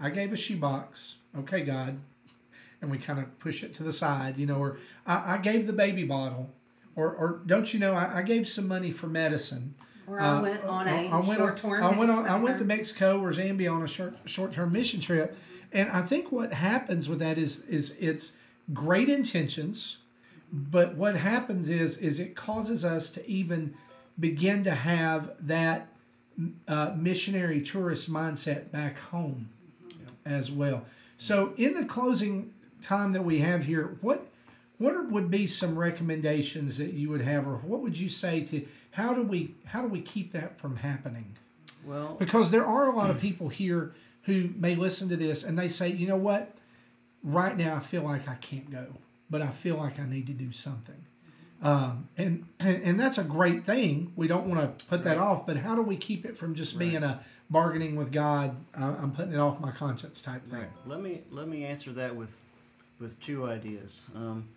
I 0.00 0.10
gave 0.10 0.32
a 0.32 0.36
shoebox. 0.36 1.16
Okay, 1.38 1.62
God. 1.62 1.98
And 2.80 2.90
we 2.90 2.98
kind 2.98 3.18
of 3.18 3.38
push 3.38 3.62
it 3.62 3.74
to 3.74 3.82
the 3.82 3.92
side, 3.92 4.38
you 4.38 4.46
know, 4.46 4.58
or 4.58 4.78
I, 5.06 5.34
I 5.34 5.38
gave 5.38 5.66
the 5.66 5.72
baby 5.72 6.04
bottle. 6.04 6.50
Or, 6.94 7.12
or 7.14 7.40
don't 7.46 7.72
you 7.72 7.80
know, 7.80 7.94
I, 7.94 8.18
I 8.18 8.22
gave 8.22 8.48
some 8.48 8.66
money 8.68 8.90
for 8.90 9.06
medicine. 9.06 9.74
Or 10.08 10.20
I 10.20 10.40
went 10.40 10.64
on 10.64 10.88
a 10.88 11.08
Uh, 11.08 11.20
went 11.20 11.38
short 11.38 11.56
term. 11.56 11.82
I 11.82 11.96
went 11.96 12.10
on, 12.10 12.26
I 12.26 12.38
went 12.38 12.58
to 12.58 12.64
Mexico 12.76 13.20
or 13.20 13.30
Zambia 13.30 13.72
on 13.72 13.82
a 13.82 13.88
short 13.88 14.16
short 14.24 14.52
term 14.52 14.72
mission 14.72 15.00
trip, 15.00 15.36
and 15.72 15.90
I 15.90 16.00
think 16.00 16.32
what 16.32 16.52
happens 16.52 17.08
with 17.08 17.18
that 17.18 17.36
is 17.36 17.60
is 17.66 17.94
it's 18.00 18.32
great 18.72 19.08
intentions, 19.08 19.98
but 20.50 20.94
what 20.94 21.16
happens 21.16 21.68
is 21.68 21.98
is 21.98 22.18
it 22.18 22.34
causes 22.34 22.84
us 22.84 23.10
to 23.10 23.28
even 23.28 23.74
begin 24.18 24.64
to 24.64 24.72
have 24.72 25.32
that 25.40 25.88
uh, 26.66 26.92
missionary 26.96 27.60
tourist 27.60 28.10
mindset 28.10 28.72
back 28.72 28.98
home 28.98 29.50
as 30.28 30.50
well. 30.50 30.84
So 31.16 31.52
in 31.56 31.74
the 31.74 31.84
closing 31.84 32.52
time 32.80 33.12
that 33.12 33.24
we 33.24 33.38
have 33.40 33.64
here, 33.64 33.98
what 34.00 34.26
what 34.78 35.10
would 35.10 35.30
be 35.30 35.46
some 35.48 35.76
recommendations 35.76 36.78
that 36.78 36.92
you 36.92 37.10
would 37.10 37.22
have, 37.22 37.48
or 37.48 37.56
what 37.56 37.80
would 37.80 37.98
you 37.98 38.08
say 38.08 38.40
to 38.44 38.64
how 38.92 39.12
do 39.14 39.22
we 39.22 39.54
how 39.66 39.82
do 39.82 39.88
we 39.88 40.00
keep 40.00 40.32
that 40.32 40.58
from 40.58 40.76
happening? 40.76 41.34
Well, 41.84 42.16
Because 42.18 42.50
there 42.50 42.66
are 42.66 42.86
a 42.86 42.94
lot 42.94 43.10
of 43.10 43.16
mm. 43.16 43.20
people 43.20 43.48
here 43.48 43.94
who 44.22 44.50
may 44.56 44.74
listen 44.74 45.08
to 45.08 45.16
this 45.16 45.42
and 45.42 45.58
they 45.58 45.68
say, 45.68 45.90
you 45.90 46.06
know 46.06 46.16
what, 46.16 46.54
right 47.22 47.56
now 47.56 47.76
I 47.76 47.78
feel 47.78 48.02
like 48.02 48.28
I 48.28 48.34
can't 48.34 48.70
go, 48.70 48.86
but 49.30 49.40
I 49.40 49.48
feel 49.48 49.76
like 49.76 49.98
I 49.98 50.06
need 50.06 50.26
to 50.26 50.32
do 50.32 50.52
something. 50.52 51.06
Um, 51.60 52.08
and, 52.16 52.46
and 52.60 53.00
that's 53.00 53.18
a 53.18 53.24
great 53.24 53.64
thing. 53.64 54.12
We 54.14 54.28
don't 54.28 54.46
want 54.46 54.78
to 54.78 54.86
put 54.86 55.02
that 55.04 55.18
off, 55.18 55.44
but 55.44 55.56
how 55.56 55.74
do 55.74 55.82
we 55.82 55.96
keep 55.96 56.24
it 56.24 56.38
from 56.38 56.54
just 56.54 56.78
being 56.78 57.02
a 57.02 57.20
bargaining 57.50 57.96
with 57.96 58.12
God? 58.12 58.56
I'm 58.74 59.10
putting 59.10 59.32
it 59.32 59.38
off 59.38 59.60
my 59.60 59.72
conscience 59.72 60.20
type 60.20 60.46
thing. 60.46 60.60
Right. 60.60 60.70
Let 60.86 61.00
me 61.00 61.22
let 61.30 61.48
me 61.48 61.64
answer 61.64 61.90
that 61.92 62.14
with 62.14 62.38
with 63.00 63.18
two 63.20 63.46
ideas. 63.46 64.02
Um, 64.14 64.48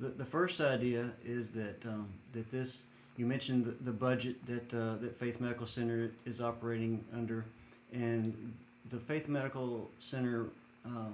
the, 0.00 0.08
the 0.08 0.24
first 0.24 0.60
idea 0.60 1.10
is 1.24 1.52
that 1.52 1.84
um, 1.84 2.08
that 2.32 2.50
this 2.50 2.82
you 3.16 3.26
mentioned 3.26 3.64
the, 3.64 3.84
the 3.84 3.92
budget 3.92 4.44
that 4.46 4.74
uh, 4.74 4.96
that 4.96 5.16
Faith 5.18 5.40
Medical 5.40 5.66
Center 5.66 6.10
is 6.24 6.40
operating 6.40 7.04
under, 7.14 7.44
and 7.92 8.52
the 8.90 8.98
Faith 8.98 9.28
Medical 9.28 9.90
Center 10.00 10.46
uh, 10.84 11.10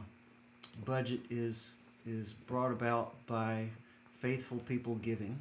budget 0.85 1.21
is 1.31 1.71
is 2.07 2.33
brought 2.33 2.71
about 2.71 3.15
by 3.27 3.67
faithful 4.19 4.59
people 4.59 4.97
giving. 4.97 5.39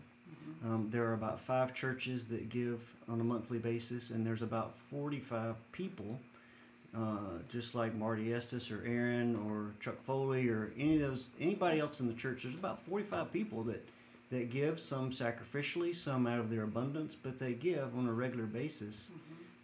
Um, 0.65 0.89
there 0.91 1.05
are 1.05 1.13
about 1.13 1.41
five 1.41 1.73
churches 1.73 2.27
that 2.27 2.49
give 2.49 2.79
on 3.09 3.19
a 3.19 3.23
monthly 3.23 3.57
basis, 3.57 4.11
and 4.11 4.25
there's 4.25 4.41
about 4.41 4.77
45 4.77 5.55
people 5.71 6.19
uh, 6.95 7.39
just 7.49 7.73
like 7.73 7.95
Marty 7.95 8.33
Estes 8.33 8.69
or 8.69 8.83
Aaron 8.85 9.35
or 9.47 9.71
Chuck 9.79 10.03
Foley 10.05 10.47
or 10.47 10.71
any 10.77 10.95
of 10.95 11.01
those 11.01 11.27
anybody 11.39 11.79
else 11.79 11.99
in 11.99 12.07
the 12.07 12.13
church. 12.13 12.43
There's 12.43 12.55
about 12.55 12.81
45 12.83 13.33
people 13.33 13.63
that 13.63 13.87
that 14.29 14.51
give 14.51 14.79
some 14.79 15.11
sacrificially, 15.11 15.95
some 15.95 16.25
out 16.27 16.39
of 16.39 16.49
their 16.49 16.63
abundance, 16.63 17.15
but 17.15 17.39
they 17.39 17.53
give 17.53 17.95
on 17.97 18.07
a 18.07 18.13
regular 18.13 18.45
basis. 18.45 19.09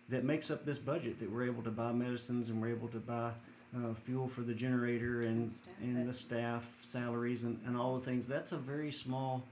That 0.09 0.23
makes 0.23 0.49
up 0.49 0.65
this 0.65 0.79
budget 0.79 1.19
that 1.19 1.31
we're 1.31 1.45
able 1.45 1.61
to 1.61 1.69
buy 1.69 1.91
medicines 1.91 2.49
and 2.49 2.59
we're 2.59 2.69
able 2.69 2.87
to 2.87 2.97
buy 2.97 3.31
uh, 3.75 3.93
fuel 4.05 4.27
for 4.27 4.41
the 4.41 4.53
generator 4.53 5.21
and 5.21 5.51
Staff 5.51 5.73
and 5.82 6.10
the 6.10 6.13
staff 6.13 6.67
salaries 6.88 7.43
and, 7.43 7.60
and 7.65 7.77
all 7.77 7.95
the 7.97 8.05
things. 8.05 8.27
That's 8.27 8.51
a 8.51 8.58
very 8.58 8.91
small 8.91 9.43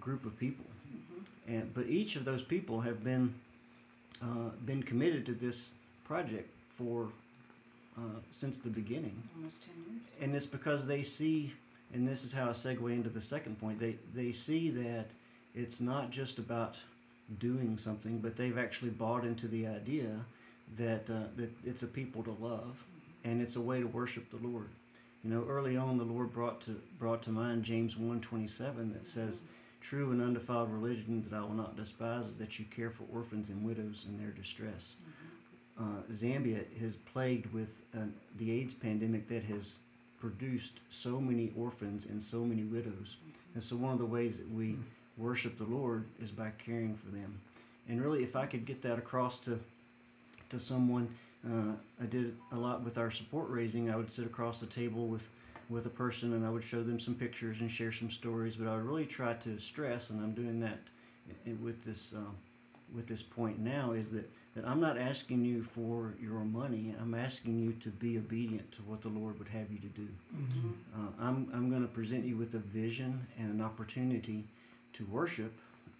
group 0.00 0.24
of 0.26 0.38
people, 0.38 0.64
and 1.46 1.72
but 1.74 1.86
each 1.86 2.16
of 2.16 2.24
those 2.24 2.42
people 2.42 2.80
have 2.80 3.02
been 3.02 3.34
uh, 4.22 4.50
been 4.66 4.82
committed 4.82 5.24
to 5.26 5.32
this 5.32 5.70
project 6.04 6.50
for 6.76 7.08
uh, 7.96 8.00
since 8.30 8.60
the 8.60 8.68
beginning, 8.70 9.20
Almost 9.36 9.64
10 9.64 9.74
years. 9.94 10.02
and 10.20 10.34
it's 10.34 10.46
because 10.46 10.86
they 10.86 11.02
see, 11.02 11.52
and 11.92 12.06
this 12.06 12.24
is 12.24 12.32
how 12.32 12.46
I 12.46 12.52
segue 12.52 12.92
into 12.92 13.08
the 13.08 13.20
second 13.20 13.58
point. 13.60 13.80
They 13.80 13.96
they 14.14 14.32
see 14.32 14.70
that 14.70 15.06
it's 15.54 15.80
not 15.80 16.10
just 16.10 16.38
about 16.38 16.76
doing 17.40 17.76
something, 17.78 18.18
but 18.18 18.36
they've 18.36 18.56
actually 18.58 18.90
bought 18.90 19.24
into 19.24 19.48
the 19.48 19.66
idea 19.66 20.10
that 20.76 21.08
uh, 21.10 21.24
that 21.36 21.50
it's 21.64 21.82
a 21.82 21.86
people 21.88 22.22
to 22.22 22.36
love, 22.38 22.76
and 23.24 23.40
it's 23.40 23.56
a 23.56 23.60
way 23.60 23.80
to 23.80 23.86
worship 23.86 24.30
the 24.30 24.46
Lord. 24.48 24.68
You 25.24 25.30
know, 25.30 25.44
early 25.48 25.76
on, 25.76 25.98
the 25.98 26.04
Lord 26.04 26.32
brought 26.32 26.60
to 26.62 26.80
brought 26.98 27.22
to 27.24 27.30
mind 27.30 27.64
James 27.64 27.96
one 27.96 28.20
twenty 28.20 28.46
seven 28.46 28.92
that 28.92 29.06
says, 29.06 29.40
"True 29.80 30.12
and 30.12 30.22
undefiled 30.22 30.72
religion 30.72 31.24
that 31.28 31.36
I 31.36 31.40
will 31.40 31.54
not 31.54 31.76
despise 31.76 32.26
is 32.26 32.38
that 32.38 32.58
you 32.58 32.64
care 32.66 32.90
for 32.90 33.04
orphans 33.12 33.48
and 33.48 33.64
widows 33.64 34.06
in 34.08 34.18
their 34.18 34.30
distress." 34.30 34.94
uh, 35.78 36.02
Zambia 36.12 36.64
is 36.80 36.96
plagued 36.96 37.52
with 37.52 37.68
uh, 37.94 38.00
the 38.36 38.50
AIDS 38.50 38.74
pandemic 38.74 39.28
that 39.28 39.44
has 39.44 39.76
produced 40.20 40.80
so 40.88 41.20
many 41.20 41.52
orphans 41.56 42.06
and 42.06 42.22
so 42.22 42.44
many 42.44 42.62
widows. 42.64 43.16
And 43.54 43.62
so, 43.62 43.76
one 43.76 43.92
of 43.92 43.98
the 43.98 44.06
ways 44.06 44.38
that 44.38 44.50
we 44.52 44.76
worship 45.16 45.58
the 45.58 45.64
Lord 45.64 46.04
is 46.20 46.30
by 46.30 46.50
caring 46.64 46.96
for 46.96 47.10
them. 47.10 47.40
And 47.88 48.02
really, 48.02 48.22
if 48.22 48.36
I 48.36 48.46
could 48.46 48.66
get 48.66 48.82
that 48.82 48.98
across 48.98 49.38
to 49.40 49.60
to 50.50 50.58
someone, 50.58 51.14
uh, 51.46 51.72
I 52.00 52.06
did 52.06 52.36
a 52.52 52.56
lot 52.56 52.82
with 52.82 52.98
our 52.98 53.10
support 53.10 53.48
raising. 53.48 53.90
I 53.90 53.96
would 53.96 54.10
sit 54.10 54.26
across 54.26 54.60
the 54.60 54.66
table 54.66 55.06
with 55.06 55.22
with 55.68 55.84
a 55.84 55.90
person 55.90 56.32
and 56.32 56.46
I 56.46 56.50
would 56.50 56.64
show 56.64 56.82
them 56.82 56.98
some 56.98 57.14
pictures 57.14 57.60
and 57.60 57.70
share 57.70 57.92
some 57.92 58.10
stories. 58.10 58.56
But 58.56 58.68
I 58.68 58.76
would 58.76 58.86
really 58.86 59.04
try 59.04 59.34
to 59.34 59.58
stress, 59.58 60.08
and 60.10 60.22
I'm 60.22 60.32
doing 60.32 60.60
that 60.60 60.78
with 61.62 61.84
this 61.84 62.14
uh, 62.16 62.30
with 62.94 63.06
this 63.06 63.22
point 63.22 63.58
now, 63.58 63.92
is 63.92 64.10
that 64.12 64.30
that 64.54 64.66
I'm 64.66 64.80
not 64.80 64.98
asking 64.98 65.44
you 65.44 65.62
for 65.62 66.14
your 66.20 66.40
money. 66.40 66.94
I'm 67.00 67.14
asking 67.14 67.58
you 67.60 67.72
to 67.74 67.90
be 67.90 68.16
obedient 68.18 68.72
to 68.72 68.82
what 68.82 69.02
the 69.02 69.08
Lord 69.08 69.38
would 69.38 69.48
have 69.48 69.70
you 69.70 69.78
to 69.78 69.86
do. 69.88 70.08
Uh, 70.96 71.10
I'm, 71.20 71.48
I'm 71.54 71.68
going 71.70 71.82
to 71.82 71.88
present 71.88 72.24
you 72.24 72.36
with 72.36 72.54
a 72.54 72.58
vision 72.58 73.24
and 73.38 73.52
an 73.52 73.60
opportunity 73.60 74.44
to 74.94 75.04
worship, 75.04 75.52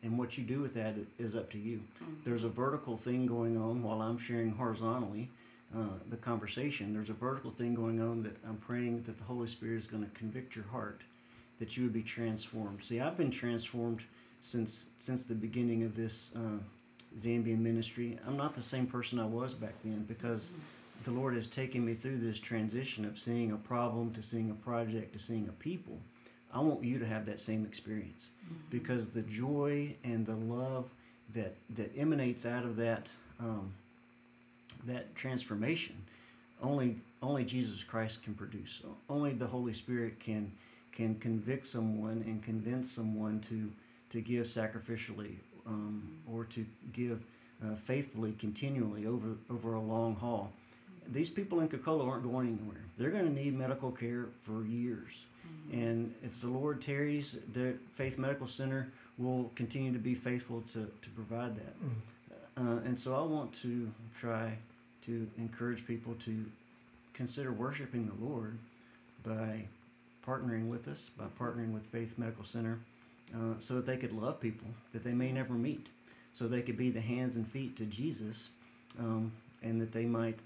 and 0.03 0.19
what 0.19 0.39
you 0.39 0.45
do 0.45 0.61
with 0.61 0.75
that 0.75 0.95
is 1.19 1.35
up 1.35 1.51
to 1.51 1.59
you. 1.59 1.81
There's 2.25 2.45
a 2.45 2.49
vertical 2.49 2.97
thing 2.97 3.27
going 3.27 3.57
on 3.57 3.83
while 3.83 4.01
I'm 4.01 4.19
sharing 4.19 4.53
horizontally 4.53 5.29
uh, 5.77 5.99
the 6.09 6.17
conversation. 6.17 6.95
There's 6.95 7.11
a 7.11 7.15
vertical 7.15 7.51
thing 7.51 7.75
going 7.75 8.01
on 8.01 8.23
that 8.23 8.37
I'm 8.47 8.57
praying 8.57 9.03
that 9.05 9.19
the 9.19 9.25
Holy 9.25 9.49
Spirit 9.49 9.79
is 9.79 9.87
going 9.87 10.05
to 10.05 10.11
convict 10.19 10.55
your 10.55 10.67
heart, 10.67 11.03
that 11.59 11.77
you 11.77 11.85
would 11.85 11.93
be 11.93 12.03
transformed. 12.03 12.83
See, 12.83 13.01
I've 13.01 13.17
been 13.17 13.31
transformed 13.31 14.03
since 14.41 14.87
since 14.99 15.25
the 15.25 15.35
beginning 15.35 15.83
of 15.83 15.97
this 15.97 16.33
uh, 16.37 16.59
Zambian 17.19 17.59
ministry. 17.59 18.19
I'm 18.27 18.37
not 18.37 18.55
the 18.55 18.63
same 18.63 18.87
person 18.87 19.19
I 19.19 19.27
was 19.27 19.53
back 19.53 19.75
then 19.85 20.05
because 20.07 20.51
the 21.05 21.11
Lord 21.11 21.35
has 21.35 21.49
taken 21.49 21.85
me 21.85 21.95
through 21.95 22.19
this 22.19 22.39
transition 22.39 23.05
of 23.05 23.19
seeing 23.19 23.53
a 23.53 23.57
problem 23.57 24.13
to 24.15 24.23
seeing 24.23 24.51
a 24.51 24.55
project 24.55 25.13
to 25.15 25.19
seeing 25.19 25.49
a 25.49 25.53
people 25.53 25.99
I 26.53 26.61
want 26.61 26.83
you 26.83 26.99
to 26.99 27.07
have 27.07 27.27
that 27.27 27.41
same 27.41 27.65
experience 27.65 28.29
because 28.71 29.11
the 29.11 29.23
joy 29.23 29.95
and 30.05 30.27
the 30.27 30.35
love 30.35 30.87
that 31.35 31.57
that 31.77 31.93
emanates 31.97 32.47
out 32.47 32.65
of 32.65 32.77
that 32.77 33.09
um, 33.41 33.73
that 34.87 35.15
transformation 35.15 35.97
only 36.63 36.97
only 37.23 37.45
Jesus 37.45 37.83
Christ 37.85 38.23
can 38.23 38.35
produce. 38.35 38.83
Only 39.09 39.33
the 39.33 39.47
Holy 39.47 39.73
Spirit 39.73 40.21
can 40.21 40.53
can 40.93 41.15
convict 41.17 41.67
someone 41.67 42.23
and 42.27 42.43
convince 42.43 42.91
someone 42.91 43.41
to 43.43 43.71
to 44.11 44.21
give 44.21 44.47
sacrificially 44.47 45.37
um, 45.67 46.03
or 46.31 46.45
to 46.47 46.65
give 46.93 47.23
uh, 47.63 47.75
faithfully, 47.77 48.35
continually 48.39 49.07
over 49.07 49.37
over 49.51 49.75
a 49.75 49.81
long 49.81 50.17
haul. 50.17 50.53
These 51.11 51.31
people 51.31 51.61
in 51.61 51.69
Kokolo 51.69 52.07
aren't 52.07 52.25
going 52.25 52.49
anywhere. 52.49 52.85
They're 52.99 53.11
going 53.11 53.25
to 53.25 53.33
need 53.33 53.57
medical 53.57 53.91
care 53.91 54.27
for 54.43 54.65
years, 54.65 55.25
and 55.73 56.15
if 56.23 56.41
the 56.41 56.49
Lord 56.49 56.81
tarries, 56.81 57.39
the 57.53 57.75
Faith 57.95 58.19
Medical 58.19 58.47
Center 58.47 58.89
will 59.19 59.51
continue 59.55 59.93
to 59.93 59.99
be 59.99 60.15
faithful 60.15 60.63
to 60.73 60.91
to 61.03 61.11
provide 61.15 61.57
that. 61.57 61.75
Uh, 62.57 62.81
and 62.85 62.99
so 62.99 63.15
I 63.15 63.21
want 63.21 63.53
to 63.63 63.91
try 64.19 64.53
to 65.07 65.29
encourage 65.39 65.87
people 65.87 66.15
to 66.25 66.45
consider 67.15 67.53
worshiping 67.53 68.07
the 68.07 68.25
Lord 68.25 68.59
by 69.25 69.65
partnering 70.27 70.69
with 70.69 70.89
us, 70.89 71.11
by 71.17 71.25
partnering 71.39 71.73
with 71.73 71.85
Faith 71.87 72.15
Medical 72.19 72.45
Center, 72.45 72.79
uh, 73.35 73.55
so 73.59 73.75
that 73.75 73.87
they 73.87 73.97
could 73.97 74.13
love 74.13 74.41
people 74.41 74.69
that 74.93 75.05
they 75.05 75.13
may 75.13 75.33
never 75.33 75.55
meet, 75.55 75.87
so 76.35 76.49
they 76.49 76.63
could 76.63 76.77
be 76.77 76.91
the 76.91 77.01
hands 77.01 77.37
and 77.37 77.47
feet 77.47 77.77
to 77.77 77.85
Jesus, 77.85 78.49
um, 78.99 79.33
and 79.63 79.81
that 79.81 79.93
they 79.93 80.05
might 80.05 80.39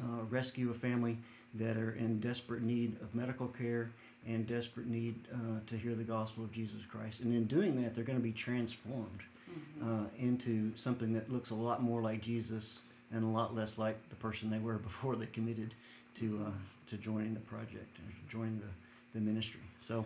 uh, 0.00 0.24
rescue 0.30 0.70
a 0.70 0.74
family 0.74 1.16
that 1.54 1.76
are 1.76 1.92
in 1.92 2.20
desperate 2.20 2.62
need 2.62 2.96
of 3.00 3.14
medical 3.14 3.46
care 3.46 3.90
and 4.26 4.46
desperate 4.46 4.86
need 4.86 5.14
uh, 5.32 5.60
to 5.66 5.76
hear 5.76 5.94
the 5.94 6.04
gospel 6.04 6.44
of 6.44 6.52
Jesus 6.52 6.84
Christ. 6.88 7.20
And 7.20 7.34
in 7.34 7.44
doing 7.46 7.82
that, 7.82 7.94
they're 7.94 8.04
going 8.04 8.18
to 8.18 8.22
be 8.22 8.32
transformed 8.32 9.20
uh, 9.82 10.04
into 10.18 10.74
something 10.76 11.12
that 11.12 11.30
looks 11.30 11.50
a 11.50 11.54
lot 11.54 11.82
more 11.82 12.00
like 12.00 12.20
Jesus 12.20 12.80
and 13.12 13.22
a 13.22 13.26
lot 13.26 13.54
less 13.54 13.78
like 13.78 13.96
the 14.08 14.16
person 14.16 14.50
they 14.50 14.58
were 14.58 14.74
before 14.90 15.16
they 15.16 15.26
committed 15.26 15.74
to 16.16 16.46
uh, 16.46 16.50
to 16.86 16.96
joining 16.96 17.32
the 17.32 17.40
project 17.40 17.98
and 17.98 18.12
joining 18.28 18.60
the, 18.60 19.18
the 19.18 19.24
ministry. 19.24 19.60
So, 19.78 20.04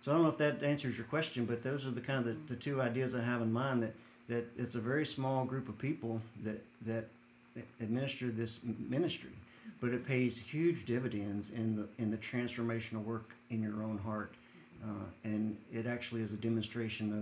so 0.00 0.10
I 0.10 0.14
don't 0.14 0.22
know 0.22 0.30
if 0.30 0.38
that 0.38 0.62
answers 0.62 0.96
your 0.96 1.06
question, 1.06 1.44
but 1.44 1.62
those 1.62 1.84
are 1.84 1.90
the 1.90 2.00
kind 2.00 2.18
of 2.20 2.24
the, 2.24 2.54
the 2.54 2.56
two 2.58 2.80
ideas 2.80 3.14
I 3.14 3.22
have 3.22 3.42
in 3.42 3.52
mind. 3.52 3.82
That 3.82 3.94
that 4.28 4.46
it's 4.56 4.74
a 4.74 4.80
very 4.80 5.06
small 5.06 5.44
group 5.44 5.68
of 5.68 5.78
people 5.78 6.20
that 6.44 6.62
that 6.86 7.08
administer 7.80 8.28
this 8.28 8.60
ministry, 8.64 9.32
but 9.80 9.90
it 9.90 10.06
pays 10.06 10.38
huge 10.38 10.84
dividends 10.84 11.50
in 11.50 11.76
the 11.76 11.88
in 12.02 12.10
the 12.10 12.16
transformational 12.16 13.04
work 13.04 13.34
in 13.50 13.62
your 13.62 13.82
own 13.82 13.98
heart, 13.98 14.34
uh, 14.84 15.04
and 15.24 15.56
it 15.72 15.86
actually 15.86 16.22
is 16.22 16.32
a 16.32 16.36
demonstration 16.36 17.12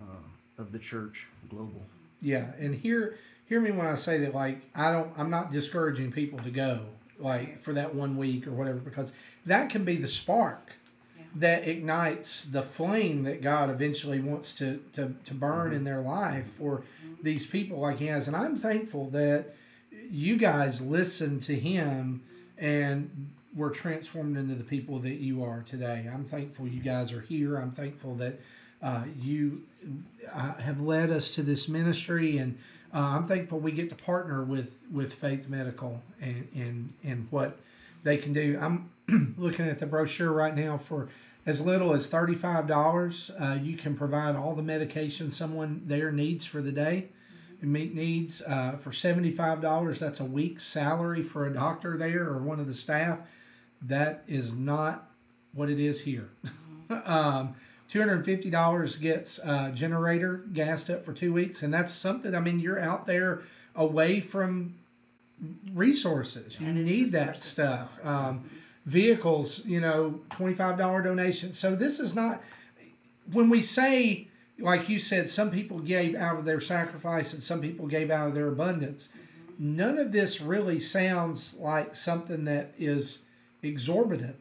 of 0.00 0.08
uh, 0.08 0.62
of 0.62 0.72
the 0.72 0.78
church 0.78 1.28
global. 1.48 1.82
Yeah, 2.20 2.52
and 2.58 2.74
hear 2.74 3.18
hear 3.46 3.60
me 3.60 3.70
when 3.70 3.86
I 3.86 3.94
say 3.96 4.18
that. 4.18 4.34
Like, 4.34 4.60
I 4.74 4.92
don't. 4.92 5.12
I'm 5.18 5.30
not 5.30 5.50
discouraging 5.52 6.12
people 6.12 6.38
to 6.40 6.50
go 6.50 6.80
like 7.18 7.58
for 7.58 7.72
that 7.74 7.94
one 7.94 8.16
week 8.16 8.46
or 8.46 8.52
whatever 8.52 8.78
because 8.78 9.12
that 9.46 9.70
can 9.70 9.84
be 9.84 9.96
the 9.96 10.08
spark 10.08 10.72
Yeah. 11.16 11.24
that 11.36 11.68
ignites 11.68 12.44
the 12.44 12.62
flame 12.62 13.22
that 13.24 13.42
God 13.42 13.70
eventually 13.70 14.20
wants 14.20 14.54
to 14.54 14.82
to, 14.94 15.14
to 15.24 15.34
burn 15.34 15.72
in 15.72 15.84
their 15.84 16.00
life 16.00 16.46
for 16.58 16.82
these 17.22 17.46
people 17.46 17.78
like 17.80 17.98
He 17.98 18.06
has. 18.06 18.26
And 18.26 18.36
I'm 18.36 18.56
thankful 18.56 19.10
that 19.10 19.54
you 20.10 20.36
guys 20.36 20.80
listened 20.82 21.42
to 21.44 21.54
Him 21.58 22.22
and 22.58 23.30
were 23.54 23.70
transformed 23.70 24.36
into 24.36 24.54
the 24.54 24.64
people 24.64 24.98
that 25.00 25.16
you 25.16 25.44
are 25.44 25.62
today. 25.62 26.08
I'm 26.12 26.24
thankful 26.24 26.66
you 26.66 26.80
guys 26.80 27.12
are 27.12 27.20
here. 27.20 27.56
I'm 27.56 27.72
thankful 27.72 28.14
that 28.16 28.40
uh, 28.82 29.04
you 29.20 29.62
uh, 30.32 30.54
have 30.54 30.80
led 30.80 31.10
us 31.10 31.30
to 31.32 31.42
this 31.42 31.68
ministry, 31.68 32.38
and 32.38 32.58
uh, 32.92 32.98
I'm 32.98 33.24
thankful 33.24 33.60
we 33.60 33.72
get 33.72 33.88
to 33.90 33.94
partner 33.94 34.42
with 34.42 34.80
with 34.90 35.14
Faith 35.14 35.48
Medical 35.48 36.02
and 36.20 36.48
and 36.54 36.92
and 37.04 37.28
what 37.30 37.58
they 38.02 38.16
can 38.16 38.32
do. 38.32 38.58
I'm 38.60 38.90
looking 39.38 39.68
at 39.68 39.78
the 39.78 39.86
brochure 39.86 40.32
right 40.32 40.54
now 40.54 40.78
for 40.78 41.08
as 41.46 41.60
little 41.60 41.92
as 41.92 42.08
thirty 42.08 42.34
five 42.34 42.66
dollars. 42.66 43.30
Uh, 43.38 43.58
you 43.60 43.76
can 43.76 43.94
provide 43.96 44.34
all 44.34 44.54
the 44.54 44.62
medication 44.62 45.30
someone 45.30 45.82
there 45.86 46.10
needs 46.10 46.44
for 46.44 46.60
the 46.60 46.72
day. 46.72 47.08
And 47.60 47.72
meet 47.72 47.94
needs 47.94 48.42
uh, 48.42 48.72
for 48.72 48.90
seventy 48.90 49.30
five 49.30 49.60
dollars. 49.60 50.00
That's 50.00 50.18
a 50.18 50.24
week's 50.24 50.64
salary 50.64 51.22
for 51.22 51.46
a 51.46 51.52
doctor 51.52 51.96
there 51.96 52.26
or 52.26 52.38
one 52.38 52.58
of 52.58 52.66
the 52.66 52.74
staff. 52.74 53.20
That 53.86 54.22
is 54.26 54.54
not 54.54 55.10
what 55.52 55.68
it 55.70 55.80
is 55.80 56.00
here. 56.02 56.28
um, 57.04 57.54
$250 57.90 59.00
gets 59.00 59.38
uh, 59.40 59.70
generator 59.74 60.44
gassed 60.52 60.88
up 60.88 61.04
for 61.04 61.12
two 61.12 61.32
weeks 61.32 61.62
and 61.62 61.74
that's 61.74 61.92
something 61.92 62.34
i 62.34 62.40
mean 62.40 62.58
you're 62.58 62.80
out 62.80 63.06
there 63.06 63.42
away 63.76 64.18
from 64.18 64.74
resources. 65.72 66.58
You 66.60 66.66
That 66.66 66.72
need 66.74 67.08
that 67.12 67.40
stuff. 67.40 67.98
um, 68.04 68.48
vehicles 68.86 69.64
you 69.66 69.80
know 69.80 70.20
$25 70.30 71.04
donation 71.04 71.52
so 71.52 71.74
this 71.76 72.00
is 72.00 72.14
not 72.16 72.42
when 73.30 73.48
we 73.48 73.62
say 73.62 74.26
like 74.58 74.88
you 74.88 74.98
said 74.98 75.28
some 75.30 75.50
people 75.50 75.78
gave 75.78 76.14
out 76.16 76.38
of 76.38 76.44
their 76.44 76.60
sacrifice 76.60 77.32
and 77.32 77.42
some 77.42 77.60
people 77.60 77.86
gave 77.86 78.10
out 78.10 78.28
of 78.28 78.34
their 78.34 78.48
abundance 78.48 79.08
none 79.58 79.98
of 79.98 80.10
this 80.12 80.40
really 80.40 80.80
sounds 80.80 81.54
like 81.58 81.94
something 81.94 82.44
that 82.44 82.72
is 82.76 83.20
exorbitant 83.62 84.36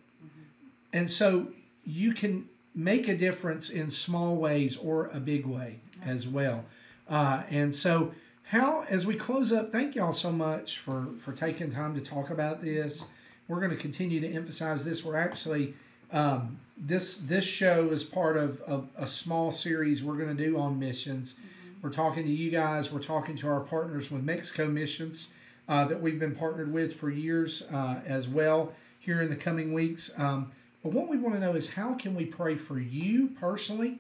and 0.94 1.10
so 1.10 1.48
you 1.86 2.14
can 2.14 2.48
make 2.74 3.08
a 3.08 3.16
difference 3.16 3.70
in 3.70 3.92
small 3.92 4.36
ways 4.36 4.78
or 4.78 5.08
a 5.08 5.20
big 5.20 5.46
way 5.46 5.80
as 6.04 6.28
well. 6.28 6.66
Uh, 7.10 7.44
and 7.50 7.74
so, 7.74 8.14
how 8.46 8.86
as 8.90 9.06
we 9.06 9.16
close 9.16 9.52
up, 9.52 9.72
thank 9.72 9.96
y'all 9.96 10.14
so 10.14 10.32
much 10.32 10.78
for 10.78 11.08
for 11.20 11.32
taking 11.32 11.70
time 11.70 11.96
to 11.96 12.02
talk 12.02 12.30
about 12.30 12.62
this. 12.62 13.06
We're 13.48 13.60
going 13.60 13.72
to 13.72 13.78
continue 13.78 14.20
to 14.22 14.28
emphasize 14.28 14.86
this. 14.86 15.04
We're 15.04 15.18
actually 15.18 15.74
um, 16.12 16.60
this 16.78 17.18
this 17.18 17.46
show 17.46 17.90
is 17.90 18.04
part 18.04 18.38
of 18.38 18.62
a, 18.68 19.04
a 19.04 19.08
small 19.08 19.52
series 19.52 20.04
we're 20.04 20.18
going 20.18 20.36
to 20.36 20.44
do 20.44 20.58
on 20.58 20.80
missions. 20.80 21.36
We're 21.82 21.90
talking 21.90 22.26
to 22.26 22.32
you 22.32 22.52
guys. 22.52 22.92
We're 22.92 23.00
talking 23.00 23.36
to 23.38 23.48
our 23.48 23.62
partners 23.62 24.12
with 24.12 24.24
Mexico 24.24 24.68
Missions 24.68 25.30
uh, 25.68 25.86
that 25.86 26.02
we've 26.02 26.20
been 26.20 26.36
partnered 26.36 26.72
with 26.72 26.94
for 26.94 27.10
years 27.10 27.64
uh, 27.74 28.02
as 28.06 28.28
well. 28.28 28.74
Here 29.02 29.22
in 29.22 29.30
the 29.30 29.36
coming 29.36 29.74
weeks. 29.74 30.12
Um, 30.18 30.52
but 30.84 30.94
what 30.94 31.10
we 31.10 31.18
want 31.18 31.36
to 31.36 31.42
know 31.42 31.54
is 31.54 31.74
how 31.74 31.96
can 31.96 32.16
we 32.16 32.26
pray 32.26 32.56
for 32.56 32.80
you 32.80 33.30
personally? 33.40 34.00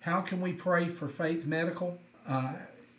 How 0.00 0.20
can 0.20 0.42
we 0.42 0.52
pray 0.52 0.88
for 0.88 1.08
Faith 1.08 1.46
Medical? 1.46 1.98
Uh, 2.28 2.52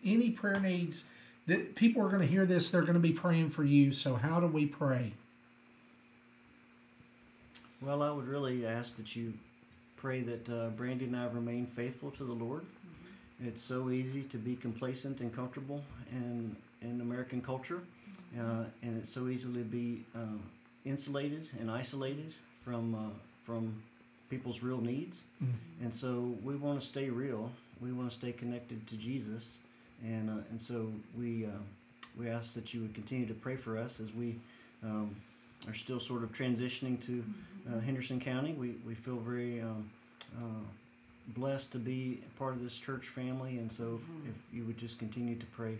any 0.03 0.31
prayer 0.31 0.59
needs 0.59 1.03
that 1.45 1.75
people 1.75 2.01
are 2.01 2.09
going 2.09 2.21
to 2.21 2.27
hear 2.27 2.45
this, 2.45 2.71
they're 2.71 2.81
going 2.81 2.95
to 2.95 2.99
be 2.99 3.11
praying 3.11 3.51
for 3.51 3.63
you. 3.63 3.91
So 3.91 4.15
how 4.15 4.39
do 4.39 4.47
we 4.47 4.65
pray? 4.65 5.13
Well, 7.81 8.01
I 8.01 8.09
would 8.09 8.27
really 8.27 8.65
ask 8.65 8.97
that 8.97 9.15
you 9.15 9.33
pray 9.97 10.21
that 10.21 10.49
uh, 10.49 10.69
Brandi 10.71 11.03
and 11.03 11.15
I 11.15 11.27
remain 11.27 11.67
faithful 11.67 12.09
to 12.11 12.23
the 12.23 12.33
Lord. 12.33 12.65
It's 13.43 13.61
so 13.61 13.89
easy 13.89 14.23
to 14.23 14.38
be 14.38 14.55
complacent 14.55 15.19
and 15.19 15.36
comfortable 15.36 15.83
in 16.11 16.55
in 16.81 17.01
American 17.01 17.41
culture, 17.41 17.81
uh, 18.39 18.63
and 18.81 18.97
it's 18.97 19.09
so 19.09 19.27
easily 19.27 19.59
to 19.59 19.65
be 19.65 20.05
uh, 20.15 20.38
insulated 20.86 21.47
and 21.59 21.69
isolated 21.69 22.33
from 22.63 22.95
uh, 22.95 22.99
from 23.43 23.81
people's 24.29 24.63
real 24.63 24.81
needs. 24.81 25.23
And 25.81 25.93
so 25.93 26.33
we 26.43 26.55
want 26.55 26.79
to 26.79 26.86
stay 26.86 27.09
real. 27.09 27.51
We 27.81 27.91
want 27.91 28.09
to 28.09 28.15
stay 28.15 28.31
connected 28.31 28.88
to 28.88 28.95
Jesus, 28.95 29.57
and 30.03 30.29
uh, 30.29 30.43
and 30.49 30.61
so 30.61 30.91
we 31.17 31.45
uh, 31.45 31.49
we 32.17 32.29
ask 32.29 32.53
that 32.53 32.73
you 32.73 32.81
would 32.81 32.93
continue 32.93 33.25
to 33.27 33.33
pray 33.33 33.55
for 33.55 33.77
us 33.77 33.99
as 33.99 34.13
we 34.13 34.36
um, 34.83 35.15
are 35.67 35.73
still 35.73 35.99
sort 35.99 36.23
of 36.23 36.31
transitioning 36.31 37.03
to 37.05 37.23
uh, 37.71 37.79
Henderson 37.79 38.19
County. 38.19 38.53
We 38.53 38.75
we 38.88 38.95
feel 38.95 39.17
very 39.17 39.61
um, 39.61 39.89
uh, 40.38 40.63
blessed 41.29 41.71
to 41.73 41.79
be 41.79 42.21
part 42.38 42.53
of 42.53 42.63
this 42.63 42.77
church 42.77 43.07
family, 43.09 43.57
and 43.57 43.71
so 43.71 43.99
if, 44.01 44.29
if 44.29 44.36
you 44.53 44.63
would 44.65 44.77
just 44.77 44.97
continue 44.99 45.36
to 45.36 45.45
pray 45.47 45.77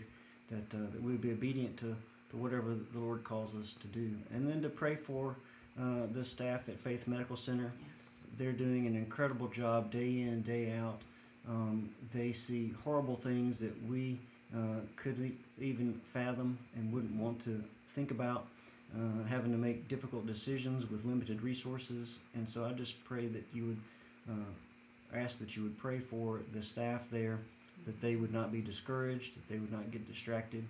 that 0.50 0.76
uh, 0.76 0.90
that 0.92 1.02
we 1.02 1.12
would 1.12 1.22
be 1.22 1.32
obedient 1.32 1.76
to 1.78 1.96
to 2.30 2.36
whatever 2.36 2.74
the 2.92 2.98
Lord 2.98 3.24
calls 3.24 3.54
us 3.54 3.74
to 3.80 3.86
do, 3.88 4.10
and 4.32 4.48
then 4.48 4.62
to 4.62 4.68
pray 4.68 4.96
for 4.96 5.36
uh, 5.80 6.06
the 6.12 6.24
staff 6.24 6.68
at 6.68 6.78
Faith 6.78 7.06
Medical 7.06 7.36
Center. 7.36 7.72
Yes. 7.94 8.24
they're 8.38 8.52
doing 8.52 8.86
an 8.86 8.96
incredible 8.96 9.48
job 9.48 9.90
day 9.90 10.22
in 10.22 10.42
day 10.42 10.72
out. 10.72 11.00
Um, 11.48 11.90
they 12.12 12.32
see 12.32 12.74
horrible 12.84 13.16
things 13.16 13.58
that 13.60 13.74
we 13.88 14.18
uh, 14.54 14.80
couldn't 14.96 15.36
even 15.60 16.00
fathom 16.12 16.58
and 16.74 16.92
wouldn't 16.92 17.14
want 17.14 17.42
to 17.44 17.62
think 17.88 18.10
about 18.10 18.46
uh, 18.94 19.24
having 19.28 19.52
to 19.52 19.58
make 19.58 19.88
difficult 19.88 20.26
decisions 20.26 20.90
with 20.90 21.04
limited 21.04 21.42
resources. 21.42 22.18
And 22.34 22.48
so 22.48 22.64
i 22.64 22.72
just 22.72 23.02
pray 23.04 23.26
that 23.26 23.44
you 23.52 23.66
would 23.66 23.80
uh, 24.30 25.16
ask 25.16 25.38
that 25.38 25.56
you 25.56 25.62
would 25.62 25.78
pray 25.78 25.98
for 25.98 26.40
the 26.52 26.62
staff 26.62 27.02
there 27.10 27.38
that 27.86 28.00
they 28.00 28.16
would 28.16 28.32
not 28.32 28.50
be 28.50 28.60
discouraged 28.60 29.34
that 29.34 29.48
they 29.48 29.58
would 29.58 29.72
not 29.72 29.90
get 29.90 30.06
distracted 30.08 30.64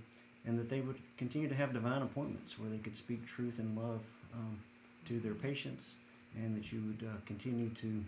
and 0.47 0.59
that 0.59 0.69
they 0.69 0.81
would 0.81 0.97
continue 1.17 1.49
to 1.49 1.55
have 1.55 1.73
divine 1.73 2.03
appointments 2.03 2.59
where 2.59 2.71
they 2.71 2.79
could 2.79 2.97
speak 2.97 3.27
truth 3.27 3.59
and 3.59 3.77
love 3.77 4.01
um, 4.35 4.59
to 5.07 5.19
their 5.21 5.35
patients 5.35 5.91
and 6.37 6.57
that 6.57 6.73
you 6.73 6.81
would 6.81 7.09
uh, 7.09 7.17
continue 7.27 7.69
to 7.71 8.05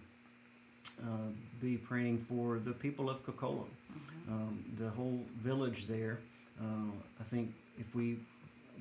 uh, 1.02 1.30
be 1.60 1.76
praying 1.76 2.24
for 2.28 2.58
the 2.58 2.72
people 2.72 3.08
of 3.10 3.24
Kokolo, 3.24 3.64
um, 4.28 4.64
the 4.78 4.90
whole 4.90 5.20
village 5.42 5.86
there. 5.86 6.18
Uh, 6.60 6.90
I 7.20 7.24
think 7.24 7.52
if 7.78 7.94
we 7.94 8.18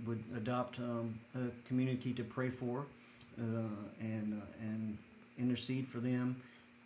would 0.06 0.24
adopt 0.36 0.80
um, 0.80 1.20
a 1.36 1.68
community 1.68 2.14
to 2.14 2.24
pray 2.24 2.50
for 2.50 2.86
uh, 3.40 3.44
and 4.00 4.42
uh, 4.42 4.46
and 4.62 4.98
intercede 5.38 5.88
for 5.88 6.00
them, 6.00 6.36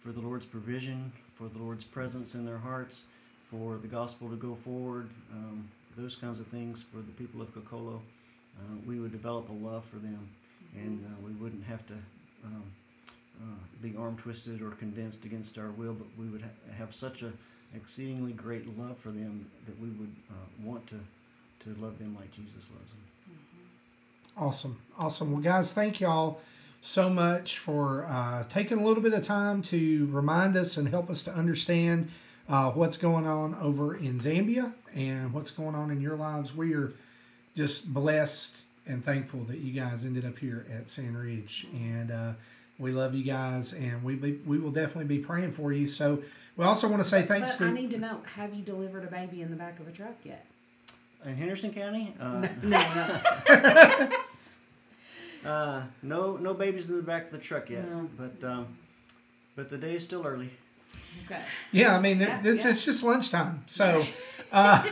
for 0.03 0.11
the 0.11 0.19
Lord's 0.19 0.45
provision, 0.45 1.11
for 1.35 1.47
the 1.47 1.59
Lord's 1.59 1.83
presence 1.83 2.35
in 2.35 2.45
their 2.45 2.57
hearts, 2.57 3.03
for 3.49 3.77
the 3.77 3.87
gospel 3.87 4.29
to 4.29 4.35
go 4.35 4.55
forward, 4.63 5.09
um, 5.31 5.69
those 5.97 6.15
kinds 6.15 6.39
of 6.39 6.47
things 6.47 6.83
for 6.83 6.97
the 6.97 7.11
people 7.13 7.41
of 7.41 7.53
Kokolo, 7.53 7.95
uh, 7.95 8.75
we 8.85 8.99
would 8.99 9.11
develop 9.11 9.49
a 9.49 9.53
love 9.53 9.85
for 9.85 9.97
them, 9.97 10.29
and 10.75 11.03
uh, 11.05 11.25
we 11.25 11.33
wouldn't 11.33 11.63
have 11.65 11.85
to. 11.87 11.93
Um, 12.43 12.63
uh, 13.41 13.45
be 13.81 13.95
arm 13.97 14.15
twisted 14.17 14.61
or 14.61 14.71
convinced 14.71 15.25
against 15.25 15.57
our 15.57 15.71
will, 15.71 15.93
but 15.93 16.05
we 16.17 16.27
would 16.27 16.41
ha- 16.41 16.73
have 16.77 16.93
such 16.93 17.23
a 17.23 17.31
exceedingly 17.75 18.33
great 18.33 18.77
love 18.77 18.97
for 18.99 19.09
them 19.09 19.49
that 19.65 19.79
we 19.79 19.89
would 19.89 20.13
uh, 20.29 20.33
want 20.63 20.85
to 20.87 20.99
to 21.63 21.69
love 21.79 21.97
them 21.99 22.15
like 22.19 22.31
Jesus 22.31 22.55
loves 22.55 22.89
them. 22.89 23.37
Awesome. 24.37 24.79
Awesome. 24.97 25.31
Well, 25.31 25.41
guys, 25.41 25.73
thank 25.73 25.99
y'all 25.99 26.39
so 26.81 27.09
much 27.09 27.59
for 27.59 28.05
uh, 28.09 28.43
taking 28.45 28.79
a 28.79 28.83
little 28.83 29.03
bit 29.03 29.13
of 29.13 29.23
time 29.23 29.61
to 29.63 30.07
remind 30.11 30.55
us 30.55 30.77
and 30.77 30.89
help 30.89 31.09
us 31.09 31.21
to 31.23 31.31
understand 31.31 32.09
uh, 32.49 32.71
what's 32.71 32.97
going 32.97 33.25
on 33.27 33.55
over 33.55 33.95
in 33.95 34.19
Zambia 34.19 34.73
and 34.93 35.33
what's 35.33 35.51
going 35.51 35.75
on 35.75 35.91
in 35.91 36.01
your 36.01 36.15
lives. 36.15 36.55
We 36.55 36.73
are 36.73 36.91
just 37.55 37.93
blessed 37.93 38.61
and 38.85 39.03
thankful 39.03 39.41
that 39.45 39.59
you 39.59 39.79
guys 39.79 40.03
ended 40.05 40.25
up 40.25 40.37
here 40.39 40.65
at 40.73 40.89
Sand 40.89 41.17
Ridge. 41.17 41.67
And 41.73 42.11
uh, 42.11 42.31
we 42.79 42.91
love 42.91 43.13
you 43.13 43.23
guys, 43.23 43.73
and 43.73 44.03
we 44.03 44.15
be, 44.15 44.33
we 44.45 44.57
will 44.57 44.71
definitely 44.71 45.05
be 45.15 45.19
praying 45.19 45.51
for 45.51 45.71
you. 45.71 45.87
So 45.87 46.21
we 46.57 46.65
also 46.65 46.87
want 46.87 47.01
to 47.01 47.07
say 47.07 47.21
thanks 47.21 47.55
but 47.55 47.65
to. 47.65 47.69
I 47.69 47.73
need 47.73 47.91
to 47.91 47.99
know: 47.99 48.21
Have 48.35 48.53
you 48.53 48.63
delivered 48.63 49.03
a 49.03 49.11
baby 49.11 49.41
in 49.41 49.51
the 49.51 49.55
back 49.55 49.79
of 49.79 49.87
a 49.87 49.91
truck 49.91 50.15
yet? 50.23 50.45
In 51.23 51.35
Henderson 51.35 51.71
County, 51.71 52.15
uh, 52.19 52.47
No, 52.63 52.79
no. 53.49 54.09
uh, 55.49 55.83
no 56.01 56.37
no 56.37 56.53
babies 56.55 56.89
in 56.89 56.97
the 56.97 57.03
back 57.03 57.25
of 57.25 57.31
the 57.31 57.37
truck 57.37 57.69
yet, 57.69 57.87
No. 57.87 58.09
but 58.17 58.43
um, 58.47 58.77
but 59.55 59.69
the 59.69 59.77
day 59.77 59.93
is 59.95 60.03
still 60.03 60.25
early. 60.25 60.49
Okay. 61.25 61.41
Yeah, 61.71 61.95
I 61.95 61.99
mean, 61.99 62.19
Yeah, 62.19 62.41
this 62.41 62.63
yeah. 62.65 62.71
it's 62.71 62.85
just 62.85 63.03
lunchtime. 63.03 63.63
So, 63.67 64.05
uh, 64.51 64.83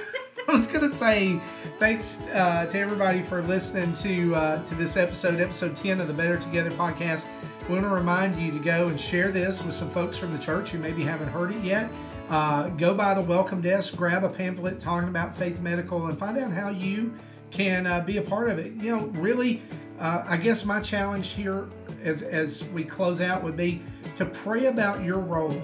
I 0.47 0.51
was 0.51 0.67
gonna 0.67 0.89
say 0.89 1.39
thanks 1.77 2.21
uh, 2.33 2.65
to 2.65 2.79
everybody 2.79 3.21
for 3.21 3.41
listening 3.41 3.93
to 3.93 4.35
uh, 4.35 4.63
to 4.63 4.75
this 4.75 4.97
episode, 4.97 5.39
episode 5.39 5.75
ten 5.75 5.99
of 6.01 6.07
the 6.07 6.13
Better 6.13 6.37
Together 6.37 6.71
podcast. 6.71 7.27
We 7.67 7.75
want 7.75 7.85
to 7.85 7.93
remind 7.93 8.35
you 8.41 8.51
to 8.51 8.59
go 8.59 8.87
and 8.87 8.99
share 8.99 9.31
this 9.31 9.63
with 9.63 9.75
some 9.75 9.91
folks 9.91 10.17
from 10.17 10.33
the 10.33 10.39
church 10.39 10.71
who 10.71 10.79
maybe 10.79 11.03
haven't 11.03 11.29
heard 11.29 11.51
it 11.51 11.63
yet. 11.63 11.91
Uh, 12.29 12.69
go 12.69 12.93
by 12.95 13.13
the 13.13 13.21
welcome 13.21 13.61
desk, 13.61 13.95
grab 13.95 14.23
a 14.23 14.29
pamphlet 14.29 14.79
talking 14.79 15.09
about 15.09 15.35
Faith 15.35 15.59
Medical, 15.59 16.07
and 16.07 16.17
find 16.17 16.37
out 16.37 16.51
how 16.51 16.69
you 16.69 17.13
can 17.51 17.85
uh, 17.85 17.99
be 18.01 18.17
a 18.17 18.21
part 18.21 18.49
of 18.49 18.57
it. 18.59 18.73
You 18.73 18.95
know, 18.95 19.05
really, 19.19 19.61
uh, 19.99 20.23
I 20.25 20.37
guess 20.37 20.65
my 20.65 20.79
challenge 20.79 21.29
here 21.29 21.67
as 22.01 22.21
as 22.23 22.63
we 22.65 22.83
close 22.83 23.19
out 23.21 23.43
would 23.43 23.57
be 23.57 23.81
to 24.15 24.25
pray 24.25 24.65
about 24.65 25.03
your 25.03 25.19
role 25.19 25.61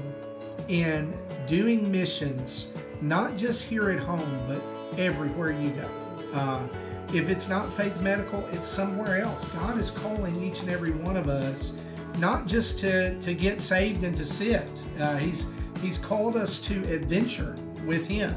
in 0.67 1.13
doing 1.47 1.91
missions, 1.91 2.67
not 3.01 3.37
just 3.37 3.63
here 3.63 3.89
at 3.89 3.99
home, 3.99 4.41
but 4.47 4.61
everywhere 4.99 5.51
you 5.51 5.69
go. 5.71 5.89
Uh, 6.33 6.67
if 7.13 7.29
it's 7.29 7.47
not 7.47 7.73
Faith 7.73 8.01
Medical, 8.01 8.45
it's 8.51 8.67
somewhere 8.67 9.21
else. 9.21 9.47
God 9.49 9.77
is 9.77 9.91
calling 9.91 10.41
each 10.43 10.61
and 10.61 10.69
every 10.69 10.91
one 10.91 11.17
of 11.17 11.29
us 11.29 11.73
not 12.17 12.47
just 12.47 12.79
to, 12.79 13.19
to 13.19 13.33
get 13.33 13.59
saved 13.59 14.03
and 14.03 14.15
to 14.15 14.25
sit. 14.25 14.71
Uh, 14.99 15.17
he's 15.17 15.47
He's 15.81 15.97
called 15.97 16.35
us 16.35 16.59
to 16.61 16.79
adventure 16.91 17.55
with 17.85 18.07
Him. 18.07 18.33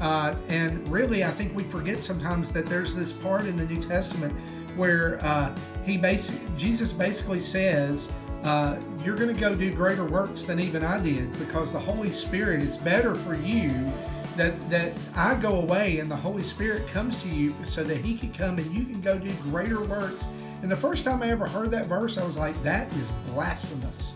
Uh, 0.00 0.34
and 0.48 0.86
really, 0.88 1.24
I 1.24 1.30
think 1.30 1.56
we 1.56 1.64
forget 1.64 2.02
sometimes 2.02 2.52
that 2.52 2.66
there's 2.66 2.94
this 2.94 3.12
part 3.12 3.42
in 3.46 3.56
the 3.56 3.66
New 3.66 3.80
Testament 3.80 4.32
where 4.76 5.24
uh, 5.24 5.56
he 5.84 5.96
basic 5.96 6.38
Jesus 6.56 6.92
basically 6.92 7.40
says, 7.40 8.12
uh, 8.44 8.78
"You're 9.04 9.16
going 9.16 9.34
to 9.34 9.40
go 9.40 9.54
do 9.54 9.72
greater 9.74 10.04
works 10.04 10.44
than 10.44 10.60
even 10.60 10.84
I 10.84 11.00
did, 11.00 11.36
because 11.38 11.72
the 11.72 11.78
Holy 11.78 12.10
Spirit 12.10 12.62
is 12.62 12.76
better 12.76 13.14
for 13.14 13.34
you." 13.34 13.90
That, 14.36 14.60
that 14.70 14.92
I 15.16 15.34
go 15.34 15.60
away 15.60 15.98
and 15.98 16.08
the 16.08 16.14
Holy 16.14 16.44
Spirit 16.44 16.86
comes 16.86 17.20
to 17.24 17.28
you 17.28 17.52
so 17.64 17.82
that 17.82 18.04
He 18.04 18.16
can 18.16 18.32
come 18.32 18.56
and 18.58 18.72
you 18.72 18.84
can 18.84 19.00
go 19.00 19.18
do 19.18 19.32
greater 19.48 19.82
works. 19.82 20.28
And 20.62 20.70
the 20.70 20.76
first 20.76 21.02
time 21.02 21.24
I 21.24 21.30
ever 21.30 21.44
heard 21.48 21.72
that 21.72 21.86
verse, 21.86 22.18
I 22.18 22.24
was 22.24 22.36
like, 22.36 22.54
that 22.62 22.92
is 22.92 23.10
blasphemous. 23.26 24.14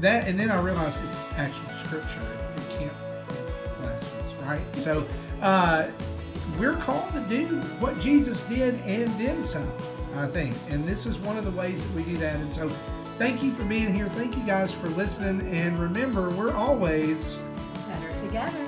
That 0.00 0.26
and 0.26 0.40
then 0.40 0.50
I 0.50 0.60
realized 0.60 1.00
it's 1.08 1.24
actual 1.36 1.72
scripture. 1.84 2.20
It 2.56 2.78
can't 2.78 2.92
be 3.28 3.34
blasphemous, 3.78 4.42
right? 4.42 4.76
So 4.76 5.06
uh, 5.40 5.88
we're 6.58 6.76
called 6.76 7.12
to 7.12 7.20
do 7.28 7.46
what 7.78 8.00
Jesus 8.00 8.42
did 8.44 8.74
and 8.86 9.08
then 9.20 9.42
some, 9.42 9.70
I 10.16 10.26
think. 10.26 10.56
And 10.68 10.84
this 10.84 11.06
is 11.06 11.18
one 11.18 11.36
of 11.36 11.44
the 11.44 11.50
ways 11.50 11.84
that 11.84 11.94
we 11.94 12.02
do 12.02 12.16
that. 12.16 12.36
And 12.36 12.52
so 12.52 12.70
Thank 13.20 13.42
you 13.42 13.52
for 13.52 13.64
being 13.64 13.92
here. 13.92 14.08
Thank 14.08 14.34
you 14.34 14.42
guys 14.44 14.72
for 14.72 14.88
listening. 14.88 15.46
And 15.54 15.78
remember, 15.78 16.30
we're 16.30 16.54
always 16.54 17.36
better 17.86 18.18
together. 18.18 18.59